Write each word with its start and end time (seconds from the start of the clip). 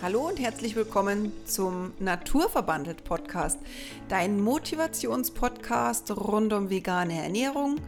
Hallo 0.00 0.28
und 0.28 0.38
herzlich 0.38 0.76
willkommen 0.76 1.32
zum 1.44 1.92
Naturverbandelt 1.98 3.02
Podcast, 3.02 3.58
dein 4.08 4.40
Motivationspodcast 4.40 6.12
rund 6.12 6.52
um 6.52 6.70
vegane 6.70 7.20
Ernährung, 7.20 7.80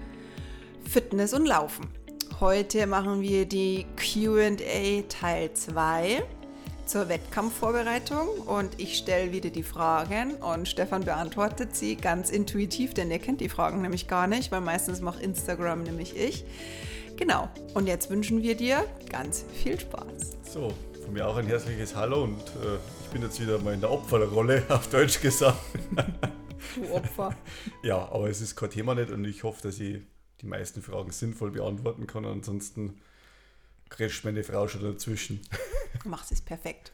Fitness 0.82 1.32
und 1.34 1.46
Laufen. 1.46 1.86
Heute 2.40 2.88
machen 2.88 3.22
wir 3.22 3.46
die 3.46 3.86
QA 3.94 5.02
Teil 5.08 5.54
2 5.54 6.24
zur 6.84 7.08
Wettkampfvorbereitung 7.08 8.26
und 8.44 8.80
ich 8.80 8.98
stelle 8.98 9.30
wieder 9.30 9.50
die 9.50 9.62
Fragen 9.62 10.34
und 10.34 10.66
Stefan 10.66 11.04
beantwortet 11.04 11.76
sie 11.76 11.94
ganz 11.94 12.30
intuitiv, 12.30 12.92
denn 12.92 13.08
er 13.12 13.20
kennt 13.20 13.40
die 13.40 13.48
Fragen 13.48 13.82
nämlich 13.82 14.08
gar 14.08 14.26
nicht, 14.26 14.50
weil 14.50 14.62
meistens 14.62 15.00
macht 15.00 15.22
Instagram 15.22 15.84
nämlich 15.84 16.16
ich. 16.16 16.44
Genau, 17.16 17.48
und 17.74 17.86
jetzt 17.86 18.10
wünschen 18.10 18.42
wir 18.42 18.56
dir 18.56 18.84
ganz 19.08 19.44
viel 19.62 19.78
Spaß. 19.78 20.38
So, 20.42 20.72
von 21.10 21.14
mir 21.16 21.26
auch 21.26 21.38
ein 21.38 21.46
herzliches 21.48 21.96
Hallo 21.96 22.22
und 22.22 22.38
äh, 22.38 22.76
ich 23.02 23.08
bin 23.08 23.20
jetzt 23.20 23.40
wieder 23.40 23.58
mal 23.58 23.74
in 23.74 23.80
der 23.80 23.90
Opferrolle, 23.90 24.64
auf 24.68 24.88
Deutsch 24.90 25.20
gesagt. 25.20 25.58
Du 26.76 26.88
Opfer. 26.92 27.36
ja, 27.82 27.96
aber 27.96 28.30
es 28.30 28.40
ist 28.40 28.54
kein 28.54 28.70
Thema 28.70 28.94
nicht 28.94 29.10
und 29.10 29.24
ich 29.24 29.42
hoffe, 29.42 29.60
dass 29.60 29.80
ich 29.80 30.02
die 30.40 30.46
meisten 30.46 30.82
Fragen 30.82 31.10
sinnvoll 31.10 31.50
beantworten 31.50 32.06
kann. 32.06 32.24
Ansonsten 32.24 33.00
grätscht 33.88 34.24
meine 34.24 34.44
Frau 34.44 34.68
schon 34.68 34.84
dazwischen. 34.84 35.40
Machst 36.04 36.30
es 36.30 36.42
perfekt. 36.42 36.92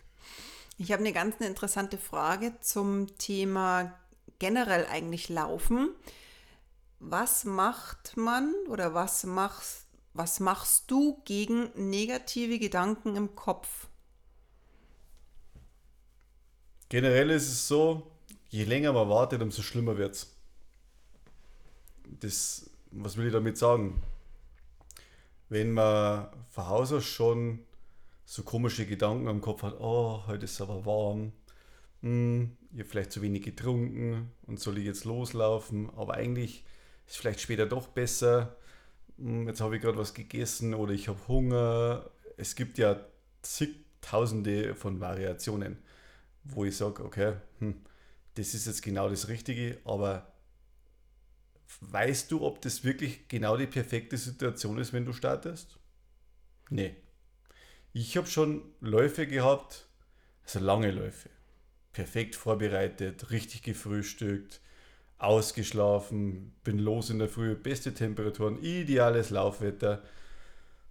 Ich 0.78 0.92
habe 0.92 1.00
eine 1.00 1.12
ganz 1.12 1.36
eine 1.38 1.50
interessante 1.50 1.98
Frage 1.98 2.54
zum 2.62 3.18
Thema 3.18 3.92
generell 4.38 4.86
eigentlich 4.86 5.28
Laufen. 5.28 5.90
Was 7.00 7.44
macht 7.44 8.16
man 8.16 8.54
oder 8.70 8.94
was 8.94 9.24
machst, 9.24 9.84
was 10.14 10.40
machst 10.40 10.90
du 10.90 11.20
gegen 11.26 11.68
negative 11.74 12.58
Gedanken 12.58 13.14
im 13.16 13.36
Kopf? 13.36 13.88
Generell 16.88 17.30
ist 17.30 17.48
es 17.48 17.66
so, 17.66 18.10
je 18.48 18.64
länger 18.64 18.92
man 18.92 19.08
wartet, 19.08 19.42
umso 19.42 19.62
schlimmer 19.62 19.96
wird 19.98 20.14
es. 20.14 20.36
Das, 22.20 22.70
was 22.92 23.16
will 23.16 23.26
ich 23.26 23.32
damit 23.32 23.58
sagen? 23.58 24.00
Wenn 25.48 25.72
man 25.72 26.28
von 26.48 26.68
Haus 26.68 26.92
aus 26.92 27.04
schon 27.04 27.60
so 28.24 28.42
komische 28.42 28.86
Gedanken 28.86 29.28
am 29.28 29.40
Kopf 29.40 29.62
hat, 29.62 29.80
oh, 29.80 30.22
heute 30.26 30.44
ist 30.44 30.52
es 30.52 30.60
aber 30.60 30.86
warm, 30.86 31.32
hm, 32.02 32.56
ich 32.72 32.80
habe 32.80 32.88
vielleicht 32.88 33.12
zu 33.12 33.22
wenig 33.22 33.42
getrunken 33.42 34.30
und 34.46 34.60
soll 34.60 34.78
ich 34.78 34.84
jetzt 34.84 35.04
loslaufen, 35.04 35.90
aber 35.96 36.14
eigentlich 36.14 36.64
ist 37.06 37.14
es 37.14 37.16
vielleicht 37.16 37.40
später 37.40 37.66
doch 37.66 37.88
besser, 37.88 38.56
hm, 39.18 39.48
jetzt 39.48 39.60
habe 39.60 39.76
ich 39.76 39.82
gerade 39.82 39.98
was 39.98 40.14
gegessen 40.14 40.74
oder 40.74 40.92
ich 40.92 41.08
habe 41.08 41.18
Hunger. 41.26 42.10
Es 42.36 42.54
gibt 42.54 42.78
ja 42.78 43.00
zigtausende 43.42 44.74
von 44.74 45.00
Variationen 45.00 45.78
wo 46.48 46.64
ich 46.64 46.76
sage, 46.76 47.04
okay, 47.04 47.34
hm, 47.58 47.80
das 48.34 48.54
ist 48.54 48.66
jetzt 48.66 48.82
genau 48.82 49.08
das 49.08 49.28
Richtige, 49.28 49.78
aber 49.84 50.32
weißt 51.80 52.30
du, 52.30 52.42
ob 52.42 52.60
das 52.60 52.84
wirklich 52.84 53.28
genau 53.28 53.56
die 53.56 53.66
perfekte 53.66 54.16
Situation 54.16 54.78
ist, 54.78 54.92
wenn 54.92 55.04
du 55.04 55.12
startest? 55.12 55.78
Nee. 56.70 56.96
Ich 57.92 58.16
habe 58.16 58.26
schon 58.26 58.62
Läufe 58.80 59.26
gehabt, 59.26 59.86
also 60.44 60.58
lange 60.60 60.90
Läufe. 60.90 61.30
Perfekt 61.92 62.36
vorbereitet, 62.36 63.30
richtig 63.30 63.62
gefrühstückt, 63.62 64.60
ausgeschlafen, 65.18 66.54
bin 66.62 66.78
los 66.78 67.08
in 67.08 67.18
der 67.18 67.28
Früh, 67.28 67.54
beste 67.54 67.94
Temperaturen, 67.94 68.62
ideales 68.62 69.30
Laufwetter. 69.30 70.02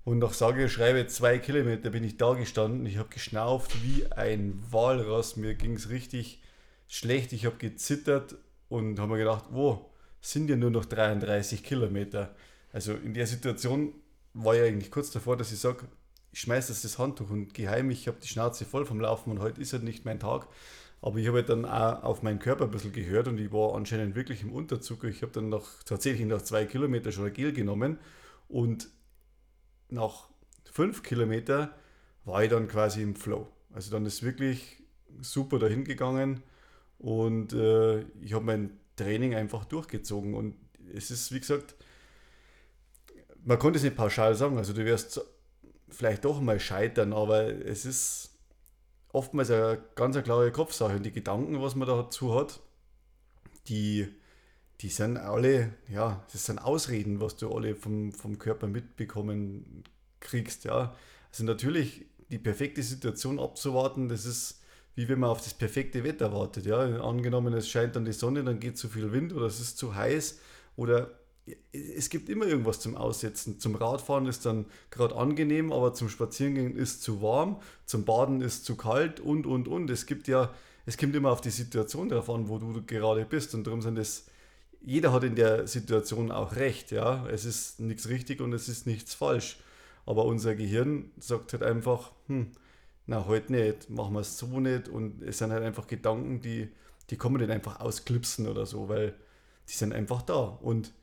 Und 0.05 0.19
nach 0.19 0.33
sage 0.33 0.69
schreibe 0.69 1.07
zwei 1.07 1.39
Kilometer 1.39 1.89
bin 1.89 2.03
ich 2.03 2.17
da 2.17 2.35
gestanden. 2.35 2.85
Ich 2.85 2.97
habe 2.97 3.09
geschnauft 3.09 3.75
wie 3.83 4.05
ein 4.11 4.63
Walross. 4.69 5.35
Mir 5.35 5.55
ging 5.55 5.73
es 5.73 5.89
richtig 5.89 6.43
schlecht. 6.87 7.33
Ich 7.33 7.47
habe 7.47 7.55
gezittert 7.57 8.35
und 8.69 8.99
habe 8.99 9.13
mir 9.13 9.17
gedacht, 9.17 9.45
wo 9.49 9.89
sind 10.21 10.47
ja 10.47 10.55
nur 10.57 10.69
noch 10.69 10.85
33 10.85 11.63
Kilometer. 11.63 12.35
Also 12.71 12.93
in 12.93 13.15
der 13.15 13.25
Situation 13.25 13.93
war 14.33 14.53
ich 14.53 14.61
eigentlich 14.61 14.91
kurz 14.91 15.09
davor, 15.09 15.37
dass 15.37 15.51
ich 15.51 15.59
sage, 15.59 15.87
ich 16.31 16.39
schmeiße 16.41 16.79
das 16.79 16.99
Handtuch 16.99 17.31
und 17.31 17.55
gehe 17.55 17.69
heim. 17.71 17.89
Ich 17.89 18.07
habe 18.07 18.17
die 18.21 18.27
Schnauze 18.27 18.63
voll 18.65 18.85
vom 18.85 18.99
Laufen 18.99 19.31
und 19.31 19.39
heute 19.39 19.59
ist 19.59 19.73
halt 19.73 19.83
nicht 19.83 20.05
mein 20.05 20.19
Tag. 20.19 20.47
Aber 21.01 21.17
ich 21.17 21.25
habe 21.27 21.37
halt 21.37 21.49
dann 21.49 21.65
auch 21.65 22.03
auf 22.03 22.21
meinen 22.21 22.37
Körper 22.37 22.65
ein 22.65 22.71
bisschen 22.71 22.93
gehört 22.93 23.27
und 23.27 23.39
ich 23.39 23.51
war 23.51 23.73
anscheinend 23.73 24.15
wirklich 24.15 24.43
im 24.43 24.51
Unterzug. 24.51 25.03
Ich 25.05 25.23
habe 25.23 25.31
dann 25.31 25.49
noch, 25.49 25.81
tatsächlich 25.83 26.27
nach 26.27 26.43
zwei 26.43 26.65
Kilometern 26.65 27.11
schon 27.11 27.25
ein 27.25 27.33
Gel 27.33 27.53
genommen 27.53 27.97
und 28.47 28.87
nach 29.95 30.29
fünf 30.71 31.03
Kilometer 31.03 31.73
war 32.23 32.43
ich 32.43 32.49
dann 32.49 32.67
quasi 32.67 33.01
im 33.01 33.15
Flow. 33.15 33.47
Also 33.73 33.91
dann 33.91 34.05
ist 34.05 34.23
wirklich 34.23 34.83
super 35.21 35.59
dahin 35.59 35.83
gegangen 35.83 36.43
und 36.99 37.53
äh, 37.53 38.01
ich 38.21 38.33
habe 38.33 38.45
mein 38.45 38.79
Training 38.95 39.35
einfach 39.35 39.65
durchgezogen. 39.65 40.33
Und 40.33 40.55
es 40.93 41.11
ist, 41.11 41.31
wie 41.31 41.39
gesagt, 41.39 41.75
man 43.43 43.59
konnte 43.59 43.77
es 43.77 43.83
nicht 43.83 43.95
pauschal 43.95 44.35
sagen. 44.35 44.57
Also 44.57 44.73
du 44.73 44.85
wirst 44.85 45.21
vielleicht 45.89 46.25
doch 46.25 46.41
mal 46.41 46.59
scheitern, 46.59 47.13
aber 47.13 47.47
es 47.47 47.85
ist 47.85 48.37
oftmals 49.11 49.51
eine 49.51 49.81
ganz 49.95 50.15
eine 50.15 50.23
klare 50.23 50.51
Kopfsache. 50.51 50.95
Und 50.95 51.03
die 51.03 51.11
Gedanken, 51.11 51.61
was 51.61 51.75
man 51.75 51.87
dazu 51.87 52.35
hat, 52.35 52.59
die 53.67 54.07
die 54.81 54.89
sind 54.89 55.17
alle, 55.17 55.73
ja, 55.87 56.25
das 56.31 56.45
sind 56.45 56.59
Ausreden, 56.59 57.21
was 57.21 57.37
du 57.37 57.53
alle 57.53 57.75
vom, 57.75 58.11
vom 58.11 58.37
Körper 58.37 58.67
mitbekommen 58.67 59.83
kriegst, 60.19 60.65
ja. 60.65 60.95
Also 61.31 61.43
natürlich 61.43 62.05
die 62.29 62.39
perfekte 62.39 62.83
Situation 62.83 63.39
abzuwarten, 63.39 64.09
das 64.09 64.25
ist 64.25 64.61
wie 64.95 65.09
wenn 65.09 65.19
man 65.19 65.29
auf 65.29 65.41
das 65.41 65.53
perfekte 65.53 66.03
Wetter 66.03 66.31
wartet, 66.31 66.65
ja. 66.65 66.79
Angenommen, 67.01 67.53
es 67.53 67.69
scheint 67.69 67.95
dann 67.95 68.05
die 68.05 68.13
Sonne, 68.13 68.43
dann 68.43 68.59
geht 68.59 68.77
zu 68.77 68.87
viel 68.87 69.11
Wind 69.11 69.33
oder 69.33 69.45
es 69.45 69.59
ist 69.59 69.77
zu 69.77 69.93
heiß 69.93 70.39
oder 70.77 71.11
es 71.71 72.09
gibt 72.09 72.29
immer 72.29 72.47
irgendwas 72.47 72.79
zum 72.79 72.95
Aussetzen. 72.95 73.59
Zum 73.59 73.75
Radfahren 73.75 74.25
ist 74.25 74.45
dann 74.45 74.65
gerade 74.89 75.15
angenehm, 75.15 75.71
aber 75.71 75.93
zum 75.93 76.09
Spazierengehen 76.09 76.75
ist 76.75 77.03
zu 77.03 77.21
warm, 77.21 77.61
zum 77.85 78.03
Baden 78.03 78.41
ist 78.41 78.65
zu 78.65 78.75
kalt 78.75 79.19
und 79.19 79.45
und 79.45 79.67
und. 79.67 79.89
Es 79.89 80.05
gibt 80.05 80.27
ja, 80.27 80.51
es 80.85 80.97
kommt 80.97 81.15
immer 81.15 81.31
auf 81.31 81.41
die 81.41 81.51
Situation 81.51 82.09
drauf 82.09 82.29
an, 82.29 82.49
wo 82.49 82.57
du 82.57 82.81
gerade 82.83 83.25
bist 83.25 83.53
und 83.53 83.67
darum 83.67 83.81
sind 83.81 83.97
es 83.97 84.25
jeder 84.85 85.11
hat 85.11 85.23
in 85.23 85.35
der 85.35 85.67
Situation 85.67 86.31
auch 86.31 86.55
recht, 86.55 86.91
ja. 86.91 87.27
Es 87.27 87.43
ist 87.43 87.79
nichts 87.79 88.07
richtig 88.07 88.39
und 88.39 88.53
es 88.53 88.69
ist 88.69 88.85
nichts 88.85 89.13
falsch. 89.13 89.57
Aber 90.05 90.25
unser 90.25 90.55
Gehirn 90.55 91.11
sagt 91.17 91.53
halt 91.53 91.63
einfach, 91.63 92.11
hm, 92.27 92.51
na, 93.07 93.25
heute 93.25 93.51
nicht, 93.51 93.89
machen 93.89 94.13
wir 94.13 94.19
es 94.21 94.37
so 94.37 94.59
nicht. 94.59 94.87
Und 94.87 95.23
es 95.23 95.39
sind 95.39 95.51
halt 95.51 95.63
einfach 95.63 95.87
Gedanken, 95.87 96.41
die, 96.41 96.69
die 97.09 97.17
kommen 97.17 97.37
nicht 97.37 97.49
einfach 97.49 97.79
ausklipsen 97.79 98.47
oder 98.47 98.65
so, 98.65 98.87
weil 98.87 99.15
die 99.67 99.73
sind 99.73 99.93
einfach 99.93 100.21
da. 100.21 100.35
Und 100.35 100.93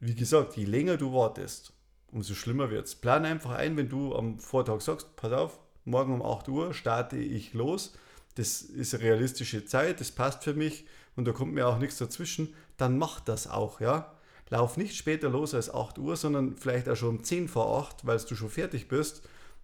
wie 0.00 0.14
gesagt, 0.14 0.56
je 0.56 0.64
länger 0.64 0.96
du 0.96 1.12
wartest, 1.12 1.72
umso 2.10 2.34
schlimmer 2.34 2.70
wird 2.70 2.86
es. 2.86 2.96
Plan 2.96 3.24
einfach 3.24 3.52
ein, 3.52 3.76
wenn 3.76 3.88
du 3.88 4.14
am 4.14 4.40
Vortag 4.40 4.80
sagst, 4.80 5.14
pass 5.16 5.32
auf, 5.32 5.60
morgen 5.84 6.14
um 6.14 6.22
8 6.22 6.48
Uhr 6.48 6.74
starte 6.74 7.16
ich 7.16 7.54
los. 7.54 7.94
Das 8.34 8.62
ist 8.62 8.94
eine 8.94 9.04
realistische 9.04 9.64
Zeit, 9.64 10.00
das 10.00 10.10
passt 10.10 10.42
für 10.42 10.54
mich 10.54 10.86
und 11.16 11.26
da 11.26 11.32
kommt 11.32 11.54
mir 11.54 11.66
auch 11.68 11.78
nichts 11.78 11.98
dazwischen, 11.98 12.54
dann 12.76 12.98
mach 12.98 13.20
das 13.20 13.46
auch, 13.46 13.80
ja. 13.80 14.12
Lauf 14.50 14.76
nicht 14.76 14.96
später 14.96 15.30
los 15.30 15.54
als 15.54 15.72
8 15.72 15.98
Uhr, 15.98 16.16
sondern 16.16 16.56
vielleicht 16.56 16.88
auch 16.88 16.96
schon 16.96 17.18
um 17.18 17.24
10 17.24 17.48
vor 17.48 17.78
8, 17.86 18.06
weil 18.06 18.18
du 18.18 18.36
schon 18.36 18.50
fertig 18.50 18.88
bist. 18.88 19.22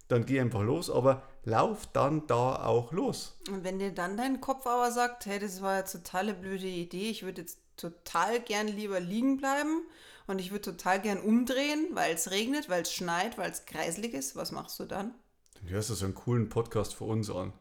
Dann 0.09 0.27
geh 0.27 0.41
einfach 0.41 0.63
los, 0.63 0.91
aber 0.91 1.23
lauf 1.45 1.87
dann 1.93 2.27
da 2.27 2.65
auch 2.65 2.91
los. 2.93 3.37
Und 3.49 3.63
wenn 3.63 3.79
dir 3.79 3.93
dann 3.93 4.17
dein 4.17 4.41
Kopf 4.41 4.67
aber 4.67 4.91
sagt, 4.91 5.27
hey, 5.27 5.39
das 5.39 5.63
war 5.63 5.79
jetzt 5.79 5.93
totale 5.93 6.35
blöde 6.35 6.67
Idee, 6.67 7.11
ich 7.11 7.23
würde 7.23 7.43
jetzt 7.43 7.61
total 7.77 8.41
gern 8.41 8.67
lieber 8.67 8.99
liegen 9.01 9.37
bleiben 9.37 9.83
und 10.27 10.41
ich 10.41 10.51
würde 10.51 10.63
total 10.63 11.01
gern 11.01 11.21
umdrehen, 11.21 11.89
weil 11.93 12.15
es 12.15 12.31
regnet, 12.31 12.69
weil 12.69 12.83
es 12.83 12.93
schneit, 12.93 13.39
weil 13.39 13.51
es 13.51 13.67
kreislig 13.67 14.15
ist, 14.15 14.35
was 14.37 14.51
machst 14.51 14.81
du 14.81 14.85
dann? 14.85 15.15
Dann 15.55 15.71
hörst 15.71 15.91
du 15.91 15.95
so 15.95 16.07
einen 16.07 16.15
coolen 16.15 16.49
Podcast 16.49 16.95
für 16.95 17.05
uns 17.05 17.31
an. 17.31 17.53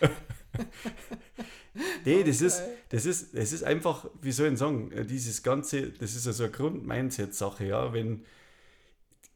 Nee, 2.04 2.24
das 2.24 2.40
ist, 2.40 2.62
das 2.88 3.06
ist, 3.06 3.36
das 3.36 3.52
ist 3.52 3.64
einfach, 3.64 4.06
wie 4.20 4.32
soll 4.32 4.52
ich 4.52 4.58
sagen, 4.58 4.90
äh, 4.92 5.04
dieses 5.04 5.42
Ganze, 5.42 5.90
das 5.90 6.14
ist 6.14 6.26
also 6.26 6.44
eine 6.44 6.52
Grund-Mindset-Sache, 6.52 7.66
ja. 7.66 7.92
Wenn, 7.92 8.24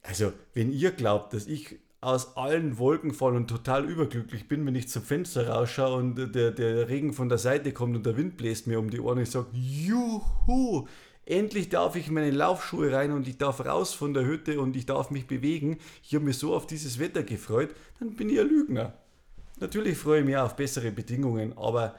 also, 0.02 0.32
wenn 0.54 0.72
ihr 0.72 0.90
glaubt, 0.90 1.34
dass 1.34 1.46
ich 1.46 1.78
aus 2.00 2.36
allen 2.36 2.78
Wolken 2.78 3.14
falle 3.14 3.36
und 3.36 3.48
total 3.48 3.88
überglücklich 3.88 4.48
bin, 4.48 4.66
wenn 4.66 4.74
ich 4.74 4.88
zum 4.88 5.02
Fenster 5.02 5.48
rausschaue 5.48 5.98
und 5.98 6.34
der, 6.34 6.50
der 6.50 6.88
Regen 6.88 7.12
von 7.12 7.28
der 7.28 7.38
Seite 7.38 7.72
kommt 7.72 7.94
und 7.94 8.04
der 8.04 8.16
Wind 8.16 8.36
bläst 8.36 8.66
mir 8.66 8.80
um 8.80 8.90
die 8.90 8.98
Ohren 8.98 9.18
und 9.18 9.22
ich 9.22 9.30
sage, 9.30 9.46
juhu, 9.52 10.88
endlich 11.24 11.68
darf 11.68 11.94
ich 11.94 12.10
meine 12.10 12.32
Laufschuhe 12.32 12.92
rein 12.92 13.12
und 13.12 13.28
ich 13.28 13.38
darf 13.38 13.64
raus 13.64 13.94
von 13.94 14.14
der 14.14 14.24
Hütte 14.24 14.60
und 14.60 14.74
ich 14.74 14.84
darf 14.84 15.10
mich 15.12 15.28
bewegen. 15.28 15.78
Ich 16.02 16.12
habe 16.14 16.24
mich 16.24 16.38
so 16.38 16.54
auf 16.54 16.66
dieses 16.66 16.98
Wetter 16.98 17.22
gefreut, 17.22 17.70
dann 18.00 18.14
bin 18.14 18.28
ich 18.30 18.40
ein 18.40 18.48
Lügner. 18.48 18.94
Natürlich 19.60 19.96
freue 19.96 20.20
ich 20.20 20.26
mich 20.26 20.36
auf 20.36 20.56
bessere 20.56 20.90
Bedingungen, 20.90 21.56
aber 21.56 21.94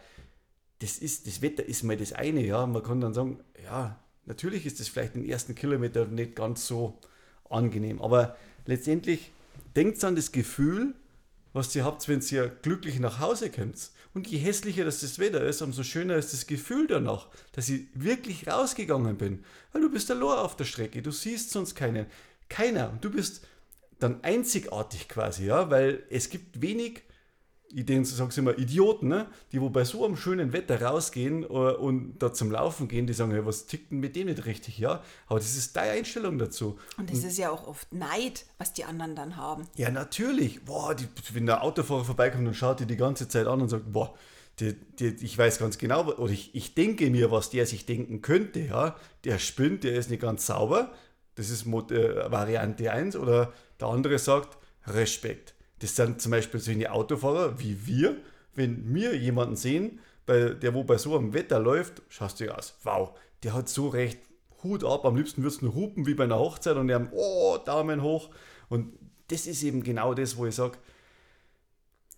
das, 0.83 0.97
ist, 0.97 1.27
das 1.27 1.41
Wetter 1.41 1.63
ist 1.63 1.83
mal 1.83 1.95
das 1.95 2.11
eine, 2.11 2.45
ja. 2.45 2.65
Man 2.65 2.83
kann 2.83 2.99
dann 2.99 3.13
sagen, 3.13 3.39
ja, 3.63 3.97
natürlich 4.25 4.65
ist 4.65 4.81
das 4.81 4.89
vielleicht 4.89 5.15
den 5.15 5.25
ersten 5.25 5.55
Kilometer 5.55 6.05
nicht 6.05 6.35
ganz 6.35 6.67
so 6.67 6.99
angenehm, 7.49 8.01
aber 8.01 8.35
letztendlich 8.65 9.31
denkt 9.77 10.03
an 10.03 10.17
das 10.17 10.33
Gefühl, 10.33 10.93
was 11.53 11.73
ihr 11.75 11.85
habt, 11.85 12.07
wenn 12.09 12.21
ihr 12.31 12.49
glücklich 12.49 12.99
nach 12.99 13.19
Hause 13.19 13.49
kommt. 13.49 13.91
Und 14.13 14.27
je 14.27 14.39
hässlicher 14.39 14.83
das, 14.83 14.99
das 14.99 15.19
Wetter 15.19 15.43
ist, 15.43 15.61
umso 15.61 15.83
schöner 15.83 16.17
ist 16.17 16.33
das 16.33 16.47
Gefühl 16.47 16.87
danach, 16.87 17.27
dass 17.53 17.69
ich 17.69 17.87
wirklich 17.93 18.47
rausgegangen 18.47 19.17
bin. 19.17 19.43
Weil 19.71 19.83
du 19.83 19.89
bist 19.89 20.11
allein 20.11 20.39
auf 20.39 20.55
der 20.55 20.65
Strecke, 20.65 21.01
du 21.01 21.11
siehst 21.11 21.51
sonst 21.51 21.75
keinen. 21.75 22.07
Keiner. 22.49 22.91
Und 22.91 23.03
du 23.03 23.09
bist 23.09 23.45
dann 23.99 24.23
einzigartig 24.23 25.07
quasi, 25.07 25.45
ja, 25.45 25.71
weil 25.71 26.03
es 26.09 26.29
gibt 26.29 26.61
wenig 26.61 27.03
ich 27.75 27.85
denke, 27.85 28.05
so 28.05 28.15
sag's 28.15 28.37
immer, 28.37 28.57
Idioten, 28.57 29.07
ne? 29.07 29.27
die 29.51 29.59
wo 29.59 29.69
bei 29.69 29.83
so 29.83 30.05
einem 30.05 30.15
schönen 30.15 30.53
Wetter 30.53 30.81
rausgehen 30.81 31.43
uh, 31.43 31.71
und 31.71 32.19
da 32.19 32.31
zum 32.33 32.51
Laufen 32.51 32.87
gehen, 32.87 33.07
die 33.07 33.13
sagen, 33.13 33.31
hey, 33.31 33.45
was 33.45 33.65
tickt 33.65 33.91
denn 33.91 33.99
mit 33.99 34.15
dem 34.15 34.27
nicht 34.27 34.45
richtig, 34.45 34.77
ja? 34.77 35.01
Aber 35.27 35.39
das 35.39 35.55
ist 35.55 35.75
deine 35.75 35.91
Einstellung 35.91 36.37
dazu. 36.37 36.77
Und 36.97 37.09
das 37.09 37.19
und, 37.19 37.27
ist 37.27 37.37
ja 37.37 37.49
auch 37.49 37.67
oft 37.67 37.91
Neid, 37.93 38.45
was 38.57 38.73
die 38.73 38.83
anderen 38.83 39.15
dann 39.15 39.37
haben. 39.37 39.67
Ja, 39.75 39.89
natürlich. 39.89 40.63
Boah, 40.65 40.93
die, 40.93 41.07
wenn 41.33 41.45
der 41.45 41.63
Autofahrer 41.63 42.05
vorbeikommt 42.05 42.47
und 42.47 42.53
schaut 42.53 42.79
die 42.79 42.85
die 42.85 42.97
ganze 42.97 43.27
Zeit 43.27 43.47
an 43.47 43.61
und 43.61 43.69
sagt, 43.69 43.91
boah, 43.91 44.13
die, 44.59 44.73
die, 44.99 45.25
ich 45.25 45.37
weiß 45.37 45.57
ganz 45.57 45.79
genau, 45.79 46.05
oder 46.05 46.31
ich, 46.31 46.53
ich 46.53 46.75
denke 46.75 47.09
mir, 47.09 47.31
was 47.31 47.49
der 47.49 47.65
sich 47.65 47.85
denken 47.85 48.21
könnte, 48.21 48.59
ja? 48.59 48.95
Der 49.23 49.39
spinnt, 49.39 49.83
der 49.83 49.95
ist 49.95 50.09
nicht 50.09 50.21
ganz 50.21 50.45
sauber. 50.45 50.91
Das 51.35 51.49
ist 51.49 51.65
äh, 51.65 52.31
Variante 52.31 52.91
1. 52.91 53.15
Oder 53.15 53.51
der 53.79 53.87
andere 53.87 54.19
sagt, 54.19 54.57
Respekt 54.85 55.52
das 55.83 55.97
sind 55.97 56.21
zum 56.21 56.31
Beispiel 56.31 56.61
solche 56.61 56.91
Autofahrer 56.91 57.59
wie 57.59 57.85
wir, 57.85 58.15
wenn 58.55 58.93
wir 58.93 59.17
jemanden 59.17 59.57
sehen, 59.57 59.99
bei, 60.25 60.51
der 60.51 60.73
wo 60.73 60.85
bei 60.85 60.97
so 60.97 61.17
einem 61.17 61.33
Wetter 61.33 61.59
läuft, 61.59 62.01
schaust 62.07 62.39
du 62.39 62.57
aus, 62.57 62.77
wow, 62.83 63.17
der 63.43 63.53
hat 63.53 63.67
so 63.67 63.89
recht, 63.89 64.19
Hut 64.63 64.85
ab, 64.85 65.03
am 65.03 65.17
liebsten 65.17 65.43
würdest 65.43 65.61
du 65.61 65.75
hupen 65.75 66.07
wie 66.07 66.13
bei 66.13 66.23
einer 66.23 66.39
Hochzeit 66.39 66.77
und 66.77 66.87
die 66.87 66.93
haben, 66.93 67.09
oh, 67.11 67.57
Daumen 67.65 68.01
hoch. 68.01 68.29
Und 68.69 68.93
das 69.27 69.45
ist 69.45 69.61
eben 69.61 69.83
genau 69.83 70.13
das, 70.13 70.37
wo 70.37 70.45
ich 70.45 70.55
sage, 70.55 70.77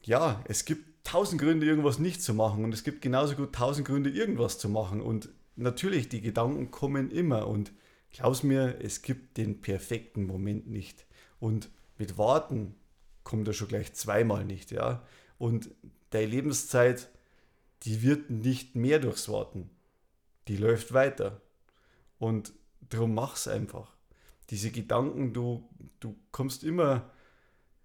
ja, 0.04 0.44
es 0.48 0.66
gibt 0.66 1.04
tausend 1.04 1.42
Gründe, 1.42 1.66
irgendwas 1.66 1.98
nicht 1.98 2.22
zu 2.22 2.36
machen 2.36 2.64
und 2.64 2.72
es 2.72 2.84
gibt 2.84 3.02
genauso 3.02 3.34
gut 3.34 3.54
tausend 3.54 3.88
Gründe, 3.88 4.12
irgendwas 4.12 4.60
zu 4.60 4.70
machen. 4.70 5.02
Und 5.02 5.30
natürlich, 5.56 6.08
die 6.08 6.22
Gedanken 6.22 6.70
kommen 6.70 7.10
immer 7.10 7.48
und 7.48 7.72
glaub's 8.12 8.44
mir, 8.44 8.78
es 8.80 9.02
gibt 9.02 9.38
den 9.38 9.62
perfekten 9.62 10.28
Moment 10.28 10.70
nicht. 10.70 11.08
Und 11.40 11.70
mit 11.98 12.20
Warten 12.20 12.76
kommt 13.26 13.48
er 13.50 13.54
schon 13.54 13.68
gleich 13.68 13.94
zweimal 13.94 14.46
nicht, 14.46 14.72
ja. 14.72 15.04
Und 15.38 15.70
deine 16.12 16.28
Lebenszeit, 16.28 17.10
die 17.84 18.02
wird 18.02 18.30
nicht 18.30 18.76
mehr 18.76 19.00
durchs 19.00 19.28
Warten. 19.28 19.70
Die 20.48 20.56
läuft 20.56 20.94
weiter. 20.94 21.42
Und 22.20 22.54
darum 22.90 23.14
mach's 23.14 23.50
einfach. 23.50 23.94
Diese 24.52 24.72
Gedanken, 24.72 25.34
du, 25.34 25.68
du 26.00 26.16
kommst 26.32 26.64
immer 26.64 27.12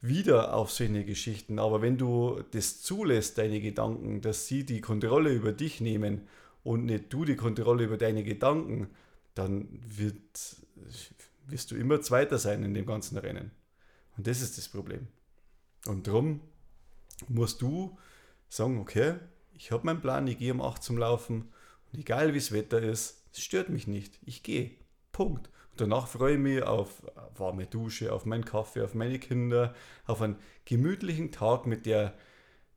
wieder 0.02 0.54
auf 0.54 0.70
solche 0.70 1.04
Geschichten, 1.04 1.58
aber 1.58 1.82
wenn 1.82 1.98
du 1.98 2.42
das 2.52 2.82
zulässt, 2.82 3.38
deine 3.38 3.60
Gedanken, 3.60 4.20
dass 4.20 4.46
sie 4.46 4.64
die 4.64 4.80
Kontrolle 4.80 5.32
über 5.32 5.52
dich 5.52 5.80
nehmen 5.80 6.28
und 6.62 6.84
nicht 6.84 7.12
du 7.12 7.24
die 7.24 7.36
Kontrolle 7.36 7.84
über 7.84 7.96
deine 7.96 8.22
Gedanken, 8.22 8.88
dann 9.34 9.68
wird, 9.82 10.56
wirst 11.46 11.70
du 11.70 11.76
immer 11.76 12.00
Zweiter 12.00 12.38
sein 12.38 12.62
in 12.62 12.74
dem 12.74 12.86
ganzen 12.86 13.18
Rennen. 13.18 13.50
Und 14.16 14.26
das 14.26 14.42
ist 14.42 14.58
das 14.58 14.68
Problem. 14.68 15.08
Und 15.86 16.06
darum 16.06 16.40
musst 17.28 17.62
du 17.62 17.98
sagen, 18.48 18.78
okay, 18.78 19.16
ich 19.54 19.72
habe 19.72 19.86
meinen 19.86 20.00
Plan, 20.00 20.26
ich 20.26 20.38
gehe 20.38 20.52
um 20.52 20.62
8 20.62 20.82
zum 20.82 20.98
Laufen 20.98 21.52
und 21.92 21.98
egal 21.98 22.32
wie 22.32 22.38
das 22.38 22.52
Wetter 22.52 22.80
ist, 22.80 23.24
es 23.32 23.40
stört 23.40 23.68
mich 23.68 23.86
nicht. 23.86 24.18
Ich 24.24 24.42
gehe. 24.42 24.72
Punkt. 25.12 25.50
Und 25.72 25.80
danach 25.80 26.08
freue 26.08 26.34
ich 26.34 26.40
mich 26.40 26.62
auf 26.62 27.02
warme 27.36 27.66
Dusche, 27.66 28.12
auf 28.12 28.26
meinen 28.26 28.44
Kaffee, 28.44 28.82
auf 28.82 28.94
meine 28.94 29.18
Kinder, 29.18 29.74
auf 30.06 30.22
einen 30.22 30.36
gemütlichen 30.64 31.30
Tag 31.32 31.66
mit 31.66 31.86
der 31.86 32.14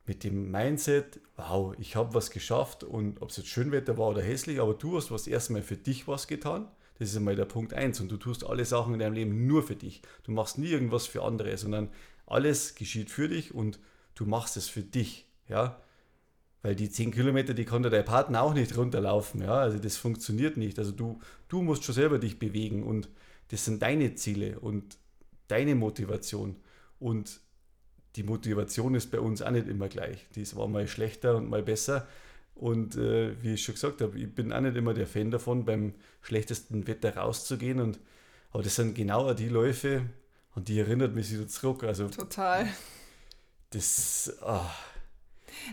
mit 0.06 0.22
dem 0.22 0.50
Mindset, 0.50 1.20
wow, 1.36 1.74
ich 1.78 1.96
habe 1.96 2.14
was 2.14 2.30
geschafft 2.30 2.84
und 2.84 3.22
ob 3.22 3.30
es 3.30 3.38
jetzt 3.38 3.48
Schönwetter 3.48 3.96
war 3.96 4.08
oder 4.08 4.22
hässlich, 4.22 4.60
aber 4.60 4.74
du 4.74 4.96
hast 4.96 5.10
was 5.10 5.26
erstmal 5.26 5.62
für 5.62 5.76
dich 5.76 6.06
was 6.06 6.26
getan. 6.26 6.68
Das 6.98 7.10
ist 7.10 7.16
einmal 7.16 7.36
der 7.36 7.46
Punkt 7.46 7.72
1 7.72 8.00
und 8.00 8.12
du 8.12 8.16
tust 8.16 8.44
alle 8.44 8.64
Sachen 8.64 8.94
in 8.94 9.00
deinem 9.00 9.14
Leben 9.14 9.46
nur 9.46 9.62
für 9.62 9.74
dich. 9.74 10.02
Du 10.22 10.30
machst 10.30 10.58
nie 10.58 10.68
irgendwas 10.68 11.06
für 11.06 11.22
andere, 11.22 11.56
sondern 11.56 11.88
alles 12.26 12.74
geschieht 12.74 13.10
für 13.10 13.28
dich 13.28 13.54
und 13.54 13.78
du 14.14 14.26
machst 14.26 14.56
es 14.56 14.68
für 14.68 14.82
dich, 14.82 15.26
ja. 15.48 15.80
Weil 16.62 16.74
die 16.74 16.88
10 16.88 17.10
Kilometer, 17.10 17.52
die 17.52 17.66
konnte 17.66 17.90
dein 17.90 18.06
Partner 18.06 18.42
auch 18.42 18.54
nicht 18.54 18.76
runterlaufen, 18.76 19.42
ja. 19.42 19.54
Also 19.54 19.78
das 19.78 19.96
funktioniert 19.96 20.56
nicht. 20.56 20.78
Also 20.78 20.92
du, 20.92 21.20
du 21.48 21.62
musst 21.62 21.84
schon 21.84 21.94
selber 21.94 22.18
dich 22.18 22.38
bewegen 22.38 22.82
und 22.82 23.08
das 23.48 23.64
sind 23.64 23.82
deine 23.82 24.14
Ziele 24.14 24.58
und 24.60 24.96
deine 25.48 25.74
Motivation. 25.74 26.56
Und 26.98 27.40
die 28.16 28.22
Motivation 28.22 28.94
ist 28.94 29.10
bei 29.10 29.20
uns 29.20 29.42
auch 29.42 29.50
nicht 29.50 29.68
immer 29.68 29.88
gleich. 29.88 30.26
Die 30.34 30.42
ist 30.42 30.54
mal 30.54 30.88
schlechter 30.88 31.36
und 31.36 31.50
mal 31.50 31.62
besser. 31.62 32.06
Und 32.54 32.96
äh, 32.96 33.42
wie 33.42 33.54
ich 33.54 33.64
schon 33.64 33.74
gesagt 33.74 34.00
habe, 34.00 34.18
ich 34.18 34.32
bin 34.32 34.52
auch 34.52 34.60
nicht 34.60 34.76
immer 34.76 34.94
der 34.94 35.06
Fan 35.06 35.30
davon, 35.30 35.64
beim 35.64 35.94
schlechtesten 36.22 36.86
Wetter 36.86 37.16
rauszugehen. 37.16 37.80
Und, 37.80 37.98
aber 38.52 38.62
das 38.62 38.76
sind 38.76 38.94
genau 38.94 39.34
die 39.34 39.48
Läufe, 39.48 40.02
und 40.54 40.68
die 40.68 40.78
erinnert 40.78 41.14
mich 41.14 41.30
wieder 41.32 41.48
zurück. 41.48 41.84
Also, 41.84 42.08
Total. 42.08 42.68
Das. 43.70 44.32
Oh. 44.42 44.60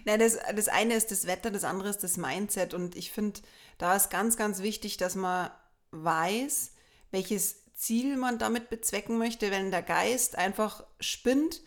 Nein, 0.06 0.20
das, 0.20 0.38
das 0.56 0.68
eine 0.68 0.96
ist 0.96 1.12
das 1.12 1.28
Wetter, 1.28 1.52
das 1.52 1.64
andere 1.64 1.90
ist 1.90 2.04
das 2.04 2.18
Mindset. 2.18 2.74
Und 2.74 2.96
ich 2.96 3.12
finde, 3.12 3.42
da 3.78 3.96
ist 3.96 4.10
ganz, 4.10 4.38
ganz 4.38 4.62
wichtig, 4.62 4.98
dass 4.98 5.16
man 5.16 5.52
weiß, 5.92 6.72
welches 7.12 7.74
Ziel 7.74 8.18
man 8.18 8.38
damit 8.38 8.70
bezwecken 8.70 9.18
möchte. 9.18 9.52
Wenn 9.52 9.72
der 9.72 9.82
Geist 9.82 10.38
einfach 10.38 10.84
spinnt, 11.00 11.62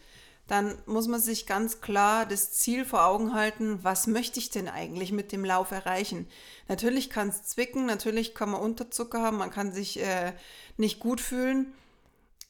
dann 0.47 0.77
muss 0.87 1.09
man 1.09 1.21
sich 1.21 1.47
ganz 1.47 1.81
klar 1.81 2.27
das 2.27 2.53
Ziel 2.53 2.85
vor 2.85 3.07
Augen 3.07 3.35
halten, 3.35 3.79
was 3.83 4.07
möchte 4.07 4.39
ich 4.39 4.51
denn 4.51 4.69
eigentlich 4.69 5.11
mit 5.11 5.33
dem 5.33 5.45
Lauf 5.45 5.71
erreichen. 5.71 6.29
Natürlich 6.69 7.09
kann 7.09 7.29
es 7.29 7.45
zwicken, 7.45 7.87
natürlich 7.87 8.35
kann 8.35 8.51
man 8.51 8.61
Unterzucker 8.61 9.23
haben, 9.23 9.39
man 9.39 9.51
kann 9.51 9.73
sich 9.73 10.01
äh, 10.01 10.35
nicht 10.77 11.01
gut 11.01 11.21
fühlen, 11.21 11.73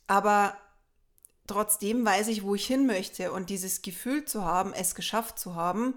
aber 0.07 0.57
trotzdem 1.47 2.05
weiß 2.05 2.29
ich, 2.29 2.43
wo 2.43 2.55
ich 2.55 2.67
hin 2.67 2.87
möchte 2.87 3.33
und 3.33 3.51
dieses 3.51 3.83
Gefühl 3.83 4.25
zu 4.25 4.45
haben, 4.45 4.73
es 4.73 4.95
geschafft 4.95 5.39
zu 5.39 5.55
haben, 5.55 5.95